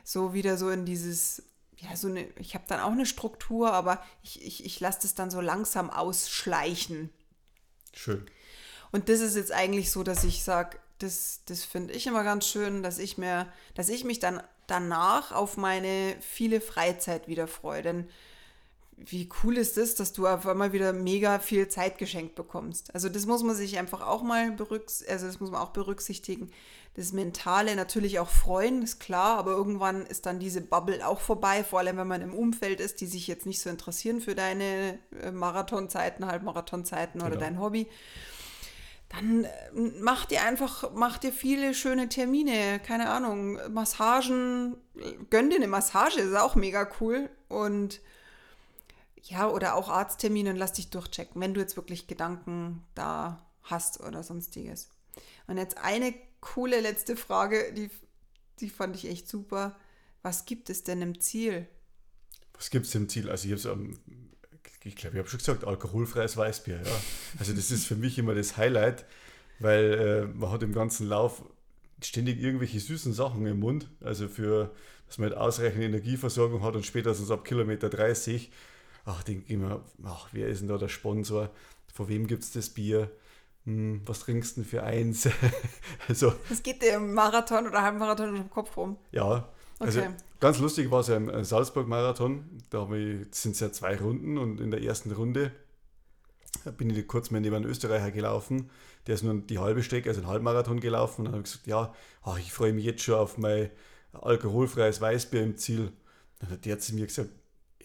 so 0.04 0.34
wieder 0.34 0.58
so 0.58 0.70
in 0.70 0.86
dieses, 0.86 1.44
ja, 1.78 1.96
so 1.96 2.08
eine, 2.08 2.28
ich 2.38 2.56
habe 2.56 2.66
dann 2.68 2.80
auch 2.80 2.92
eine 2.92 3.06
Struktur, 3.06 3.74
aber 3.74 4.04
ich, 4.22 4.46
ich, 4.46 4.66
ich 4.66 4.80
lasse 4.80 5.00
das 5.04 5.16
dann 5.16 5.32
so 5.32 5.42
langsam 5.42 5.90
ausschleichen. 5.90 7.10
Schön. 7.94 8.26
Und 8.92 9.10
das 9.10 9.22
ist 9.22 9.36
jetzt 9.36 9.52
eigentlich 9.52 9.92
so, 9.92 10.04
dass 10.04 10.24
ich 10.24 10.44
sage, 10.44 10.78
das, 11.00 11.42
das 11.46 11.64
finde 11.64 11.94
ich 11.94 12.08
immer 12.08 12.24
ganz 12.24 12.48
schön, 12.48 12.84
dass 12.84 13.00
ich 13.00 13.18
mir, 13.18 13.52
dass 13.76 13.90
ich 13.90 14.04
mich 14.04 14.20
dann 14.20 14.42
danach 14.68 15.32
auf 15.32 15.58
meine 15.58 16.16
viele 16.22 16.62
Freizeit 16.62 17.28
wieder 17.28 17.48
freue. 17.48 17.82
Denn 17.82 18.10
wie 19.06 19.30
cool 19.44 19.58
ist 19.58 19.78
es, 19.78 19.96
das, 19.96 19.96
dass 19.96 20.14
du 20.14 20.28
auf 20.28 20.48
einmal 20.48 20.74
wieder 20.74 20.94
mega 20.94 21.40
viel 21.40 21.68
Zeit 21.68 21.98
geschenkt 21.98 22.36
bekommst. 22.36 22.94
Also 22.94 23.10
das 23.10 23.26
muss 23.26 23.44
man 23.44 23.56
sich 23.56 23.78
einfach 23.78 24.02
auch 24.02 24.24
mal 24.24 24.52
berücksichtigen, 24.52 25.12
also 25.12 25.28
das 25.28 25.40
muss 25.40 25.52
man 25.52 25.62
auch 25.62 25.72
berücksichtigen. 25.72 26.52
Das 26.96 27.12
Mentale 27.12 27.76
natürlich 27.76 28.20
auch 28.20 28.30
freuen, 28.30 28.84
ist 28.84 29.00
klar, 29.00 29.38
aber 29.38 29.52
irgendwann 29.52 30.06
ist 30.06 30.26
dann 30.26 30.40
diese 30.40 30.62
Bubble 30.62 31.06
auch 31.06 31.20
vorbei, 31.20 31.64
vor 31.64 31.80
allem 31.80 31.98
wenn 31.98 32.08
man 32.08 32.22
im 32.22 32.34
Umfeld 32.34 32.80
ist, 32.80 33.02
die 33.02 33.08
sich 33.08 33.28
jetzt 33.28 33.46
nicht 33.46 33.62
so 33.62 33.70
interessieren 33.70 34.22
für 34.22 34.36
deine 34.36 35.00
äh, 35.22 35.32
Marathonzeiten, 35.32 36.28
Halbmarathonzeiten 36.28 37.20
genau. 37.20 37.32
oder 37.32 37.40
dein 37.40 37.60
Hobby 37.60 37.88
dann 39.10 39.44
äh, 39.44 39.50
mach 40.02 40.26
dir 40.26 40.44
einfach, 40.44 40.92
mach 40.94 41.18
dir 41.18 41.32
viele 41.32 41.74
schöne 41.74 42.10
Termine, 42.10 42.80
keine 42.80 43.10
Ahnung, 43.10 43.60
Massagen, 43.72 44.76
gönn 45.30 45.50
dir 45.50 45.58
eine 45.58 45.68
Massage, 45.68 46.20
ist 46.20 46.36
auch 46.36 46.56
mega 46.56 46.90
cool. 47.00 47.30
Und 47.48 48.02
ja, 49.24 49.50
oder 49.50 49.76
auch 49.76 49.90
Arzttermine 49.90 50.50
und 50.50 50.58
lass 50.58 50.74
dich 50.74 50.90
durchchecken, 50.90 51.42
wenn 51.42 51.54
du 51.54 51.62
jetzt 51.62 51.76
wirklich 51.78 52.08
Gedanken 52.08 52.84
da 52.94 53.46
hast 53.64 54.02
oder 54.02 54.22
sonstiges. 54.24 54.90
Und 55.48 55.58
jetzt 55.58 55.78
eine 55.78 56.14
coole 56.42 56.82
letzte 56.82 57.16
Frage, 57.16 57.74
die, 57.74 57.90
die 58.60 58.70
fand 58.70 58.96
ich 58.96 59.08
echt 59.08 59.28
super. 59.28 59.76
Was 60.22 60.46
gibt 60.46 60.70
es 60.70 60.84
denn 60.84 61.02
im 61.02 61.20
Ziel? 61.22 61.68
Was 62.54 62.70
gibt 62.70 62.86
es 62.86 62.96
im 62.96 63.10
Ziel? 63.10 63.30
Also 63.30 63.48
ich 63.48 63.66
habe 63.66 63.80
es 63.80 64.00
ich 64.86 64.96
glaube, 64.98 65.16
ich 65.16 65.20
habe 65.20 65.30
schon 65.30 65.40
gesagt, 65.40 65.64
alkoholfreies 65.64 66.36
Weißbier. 66.36 66.82
Ja. 66.84 67.02
Also 67.40 67.54
das 67.54 67.72
ist 67.72 67.86
für 67.86 67.96
mich 67.96 68.18
immer 68.18 68.36
das 68.36 68.58
Highlight, 68.58 69.06
weil 69.60 69.94
äh, 69.94 70.26
man 70.26 70.52
hat 70.52 70.62
im 70.62 70.74
ganzen 70.74 71.08
Lauf 71.08 71.44
ständig 72.02 72.42
irgendwelche 72.42 72.82
süßen 72.82 73.14
Sachen 73.14 73.46
im 73.46 73.60
Mund. 73.60 73.90
Also 74.02 74.28
für, 74.28 74.74
dass 75.08 75.18
man 75.18 75.30
halt 75.30 75.40
ausreichend 75.40 75.84
Energieversorgung 75.84 76.64
hat 76.64 76.76
und 76.76 76.86
spätestens 76.86 77.32
ab 77.32 77.46
Kilometer 77.46 77.90
30, 77.90 78.52
ach, 79.06 79.24
denke 79.24 79.52
ich 79.52 79.58
mir, 79.58 79.84
ach, 80.04 80.30
wer 80.32 80.48
ist 80.48 80.62
denn 80.62 80.68
da 80.68 80.78
der 80.78 80.90
Sponsor? 80.90 81.50
Von 81.94 82.08
wem 82.08 82.28
gibt 82.28 82.44
es 82.44 82.52
das 82.52 82.70
Bier? 82.70 83.12
Hm, 83.66 84.02
was 84.06 84.22
trinkst 84.22 84.58
du 84.58 84.62
denn 84.62 84.70
für 84.70 84.84
eins? 84.84 85.30
also, 86.08 86.34
das 86.50 86.64
geht 86.64 86.82
dir 86.82 86.96
im 86.96 87.14
Marathon 87.14 87.68
oder 87.68 87.82
Halbmarathon 87.82 88.36
im 88.36 88.50
Kopf 88.50 88.76
rum. 88.76 88.98
Ja, 89.12 89.50
also 89.80 90.00
okay. 90.00 90.12
ganz 90.40 90.60
lustig 90.60 90.92
war 90.92 91.02
es 91.02 91.08
ja 91.08 91.18
im 91.18 91.44
Salzburg-Marathon. 91.44 92.46
Da 92.70 92.88
sind 92.88 93.54
es 93.54 93.60
ja 93.60 93.72
zwei 93.72 93.98
Runden 93.98 94.38
und 94.38 94.60
in 94.60 94.72
der 94.72 94.82
ersten 94.82 95.12
Runde 95.12 95.52
bin 96.78 96.90
ich 96.90 97.08
kurz 97.08 97.32
mal 97.32 97.42
neben 97.42 97.56
einem 97.56 97.70
Österreicher 97.70 98.12
gelaufen. 98.12 98.70
Der 99.08 99.16
ist 99.16 99.24
nur 99.24 99.36
die 99.36 99.60
halbe 99.60 99.84
Strecke, 99.84 100.10
also 100.10 100.22
einen 100.22 100.30
Halbmarathon 100.30 100.80
gelaufen. 100.80 101.22
Und 101.22 101.26
dann 101.26 101.34
habe 101.34 101.44
ich 101.44 101.52
gesagt, 101.52 101.68
ja, 101.68 101.94
ach, 102.24 102.40
ich 102.40 102.54
freue 102.54 102.74
mich 102.74 102.86
jetzt 102.86 103.02
schon 103.02 103.16
auf 103.16 103.38
mein 103.38 103.70
alkoholfreies 104.14 105.02
Weißbier 105.02 105.44
im 105.44 105.58
Ziel. 105.58 105.92
Dann 106.40 106.52
hat 106.52 106.66
der 106.66 106.80
zu 106.80 106.96
mir 106.96 107.08
gesagt, 107.08 107.30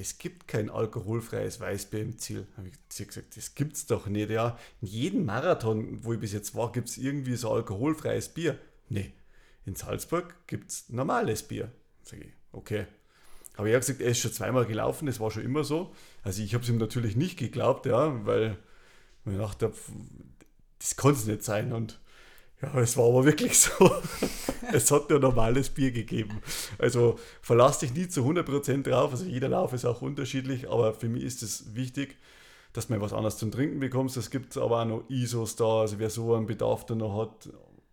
es 0.01 0.19
gibt 0.19 0.47
kein 0.47 0.71
alkoholfreies 0.71 1.59
Weißbier 1.59 2.01
im 2.01 2.19
Ziel. 2.19 2.47
Habe 2.57 2.69
ich 2.69 3.07
gesagt, 3.07 3.37
das 3.37 3.57
gibt 3.57 3.75
es 3.75 3.87
doch 3.87 4.07
nicht. 4.07 4.31
Ja, 4.31 4.57
in 4.81 4.89
jedem 4.89 5.25
Marathon, 5.25 6.05
wo 6.05 6.13
ich 6.13 6.21
bis 6.21 6.33
jetzt 6.33 6.55
war, 6.55 6.71
gibt 6.71 6.89
es 6.89 6.99
irgendwie 6.99 7.35
so 7.35 7.51
alkoholfreies 7.51 8.29
Bier. 8.29 8.57
Nee, 8.89 9.13
in 9.67 9.75
Salzburg 9.75 10.37
gibt 10.47 10.71
es 10.71 10.89
normales 10.89 11.43
Bier. 11.43 11.73
Sag 12.05 12.21
ich, 12.21 12.33
okay. 12.53 12.87
Aber 13.57 13.69
er 13.69 13.75
hat 13.75 13.83
gesagt, 13.83 14.01
er 14.01 14.11
ist 14.11 14.21
schon 14.21 14.33
zweimal 14.33 14.67
gelaufen, 14.67 15.07
das 15.07 15.19
war 15.19 15.33
schon 15.33 15.45
immer 15.45 15.65
so. 15.65 15.93
Also 16.23 16.43
ich 16.43 16.55
habe 16.55 16.63
es 16.63 16.71
ihm 16.71 16.79
natürlich 16.79 17.17
nicht 17.17 17.37
geglaubt, 17.37 17.85
ja, 17.87 18.25
weil 18.25 18.57
ich 19.27 19.37
dachte, 19.37 19.73
das 20.79 20.95
kann 20.95 21.11
es 21.11 21.27
nicht 21.27 21.43
sein. 21.43 21.73
Und 21.73 21.99
ja, 22.63 22.81
es 22.81 22.97
war 22.97 23.07
aber 23.07 23.25
wirklich 23.25 23.59
so. 23.59 23.91
es 24.73 24.91
hat 24.91 25.11
nur 25.11 25.21
normales 25.21 25.71
Bier 25.71 25.93
gegeben. 25.93 26.41
Also 26.79 27.19
verlass 27.43 27.79
dich 27.79 27.95
nie 27.95 28.09
zu 28.09 28.23
100% 28.23 28.83
drauf. 28.83 29.11
Also 29.13 29.25
jeder 29.25 29.49
Lauf 29.49 29.73
ist 29.73 29.85
auch 29.85 30.03
unterschiedlich, 30.03 30.71
aber 30.71 30.95
für 30.95 31.09
mich 31.09 31.23
ist 31.23 31.43
es 31.43 31.75
wichtig, 31.75 32.17
dass 32.73 32.89
man 32.89 33.01
was 33.01 33.13
anderes 33.13 33.39
zum 33.39 33.51
Trinken 33.51 33.81
bekommst. 33.81 34.17
Es 34.17 34.31
gibt 34.31 34.57
aber 34.57 34.83
auch 34.83 34.87
noch 34.87 35.11
ISOs 35.11 35.57
da, 35.57 35.81
also 35.83 35.99
wer 35.99 36.11
so 36.11 36.35
einen 36.35 36.47
Bedarf 36.47 36.87
dann 36.87 36.99
noch 36.99 37.17
hat, 37.17 37.49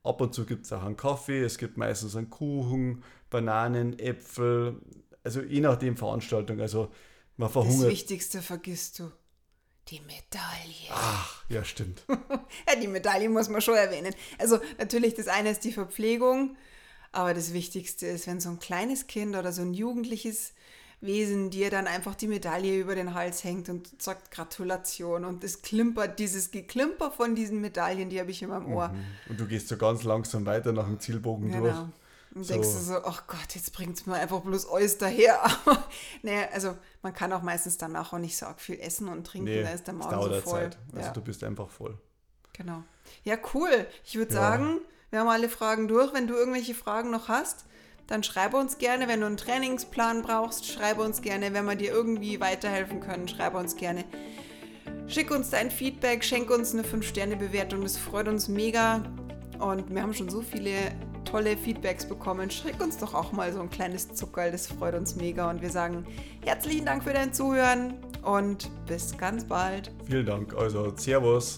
Ab 0.05 0.21
und 0.21 0.35
zu 0.35 0.45
gibt 0.45 0.65
es 0.65 0.71
auch 0.71 0.83
einen 0.83 0.97
Kaffee, 0.97 1.41
es 1.41 1.57
gibt 1.57 1.77
meistens 1.77 2.15
einen 2.15 2.29
Kuchen, 2.29 3.03
Bananen, 3.31 3.97
Äpfel, 3.97 4.79
also 5.23 5.41
je 5.41 5.61
nachdem 5.61 5.97
Veranstaltung. 5.97 6.61
Also 6.61 6.89
man 7.37 7.49
verhungert. 7.49 7.85
Das 7.85 7.89
Wichtigste 7.89 8.41
vergisst 8.43 8.99
du. 8.99 9.11
Die 9.89 9.99
Medaille. 10.01 10.89
Ach, 10.91 11.43
ja, 11.47 11.63
stimmt. 11.63 12.03
ja, 12.09 12.75
die 12.81 12.87
Medaille 12.87 13.29
muss 13.29 13.49
man 13.49 13.61
schon 13.61 13.75
erwähnen. 13.75 14.15
Also 14.39 14.59
natürlich, 14.79 15.13
das 15.13 15.27
eine 15.27 15.51
ist 15.51 15.63
die 15.63 15.71
Verpflegung, 15.71 16.57
aber 17.11 17.33
das 17.33 17.53
Wichtigste 17.53 18.07
ist, 18.07 18.25
wenn 18.25 18.39
so 18.39 18.49
ein 18.49 18.59
kleines 18.59 19.07
Kind 19.07 19.35
oder 19.35 19.51
so 19.51 19.61
ein 19.61 19.73
Jugendliches 19.73 20.53
Wesen 21.01 21.49
dir 21.49 21.69
dann 21.69 21.87
einfach 21.87 22.15
die 22.15 22.27
Medaille 22.27 22.79
über 22.79 22.95
den 22.95 23.13
Hals 23.13 23.43
hängt 23.43 23.69
und 23.69 24.01
sagt 24.01 24.31
Gratulation 24.31 25.25
und 25.25 25.43
es 25.43 25.61
klimpert, 25.61 26.19
dieses 26.19 26.51
Geklimper 26.51 27.11
von 27.11 27.35
diesen 27.35 27.61
Medaillen, 27.61 28.09
die 28.09 28.19
habe 28.19 28.31
ich 28.31 28.41
immer 28.41 28.57
im 28.57 28.73
Ohr. 28.73 28.87
Mhm. 28.87 29.03
Und 29.29 29.39
du 29.39 29.45
gehst 29.45 29.67
so 29.67 29.77
ganz 29.77 30.03
langsam 30.03 30.45
weiter 30.45 30.71
nach 30.71 30.85
dem 30.85 30.99
Zielbogen 30.99 31.51
genau. 31.51 31.63
durch. 31.63 31.75
Und 32.35 32.43
so. 32.43 32.53
denkst 32.53 32.67
du 32.67 32.79
so, 32.79 32.97
ach 33.05 33.27
Gott, 33.27 33.55
jetzt 33.55 33.71
bringt 33.71 33.97
es 33.97 34.05
mir 34.05 34.15
einfach 34.15 34.41
bloß 34.41 34.69
alles 34.69 34.97
daher. 34.97 35.41
Aber 35.65 35.83
naja, 36.21 36.49
also 36.53 36.75
man 37.01 37.13
kann 37.13 37.31
auch 37.31 37.41
meistens 37.41 37.77
danach 37.77 38.11
auch 38.11 38.17
nicht 38.17 38.37
so 38.37 38.45
viel 38.57 38.79
essen 38.81 39.07
und 39.07 39.25
trinken, 39.25 39.45
nee, 39.45 39.63
da 39.63 39.69
ist 39.69 39.87
der 39.87 39.93
Magen 39.93 40.21
so 40.21 40.41
voll. 40.41 40.59
Zeit. 40.59 40.77
Also 40.93 41.07
ja. 41.07 41.13
du 41.13 41.21
bist 41.21 41.43
einfach 41.45 41.69
voll. 41.69 41.97
Genau. 42.51 42.83
Ja, 43.23 43.37
cool. 43.53 43.87
Ich 44.03 44.15
würde 44.15 44.33
ja. 44.33 44.41
sagen, 44.41 44.81
wir 45.11 45.21
haben 45.21 45.29
alle 45.29 45.47
Fragen 45.47 45.87
durch. 45.87 46.13
Wenn 46.13 46.27
du 46.27 46.35
irgendwelche 46.35 46.75
Fragen 46.75 47.09
noch 47.09 47.29
hast, 47.29 47.65
dann 48.07 48.21
schreibe 48.21 48.57
uns 48.57 48.77
gerne, 48.77 49.07
wenn 49.07 49.21
du 49.21 49.27
einen 49.27 49.37
Trainingsplan 49.37 50.21
brauchst, 50.21 50.67
schreibe 50.67 51.03
uns 51.03 51.21
gerne, 51.21 51.53
wenn 51.53 51.65
wir 51.65 51.75
dir 51.75 51.91
irgendwie 51.91 52.39
weiterhelfen 52.41 52.99
können, 52.99 53.27
schreibe 53.29 53.57
uns 53.57 53.77
gerne. 53.77 54.03
Schick 55.07 55.31
uns 55.31 55.51
dein 55.51 55.71
Feedback, 55.71 56.23
schenk 56.23 56.49
uns 56.49 56.73
eine 56.73 56.83
5-Sterne-Bewertung, 56.83 57.81
das 57.81 57.97
freut 57.97 58.27
uns 58.27 58.47
mega. 58.47 59.03
Und 59.59 59.89
wir 59.89 60.01
haben 60.01 60.13
schon 60.13 60.29
so 60.29 60.41
viele 60.41 60.73
tolle 61.25 61.57
Feedbacks 61.57 62.05
bekommen. 62.05 62.49
Schick 62.49 62.79
uns 62.81 62.97
doch 62.97 63.13
auch 63.13 63.31
mal 63.31 63.51
so 63.51 63.59
ein 63.59 63.69
kleines 63.69 64.13
Zuckerl, 64.13 64.51
das 64.51 64.67
freut 64.67 64.95
uns 64.95 65.15
mega. 65.15 65.49
Und 65.49 65.61
wir 65.61 65.69
sagen 65.69 66.05
herzlichen 66.45 66.85
Dank 66.85 67.03
für 67.03 67.13
dein 67.13 67.33
Zuhören 67.33 67.95
und 68.23 68.69
bis 68.85 69.17
ganz 69.17 69.43
bald. 69.43 69.91
Vielen 70.05 70.25
Dank, 70.25 70.55
also 70.55 70.93
Servus. 70.95 71.57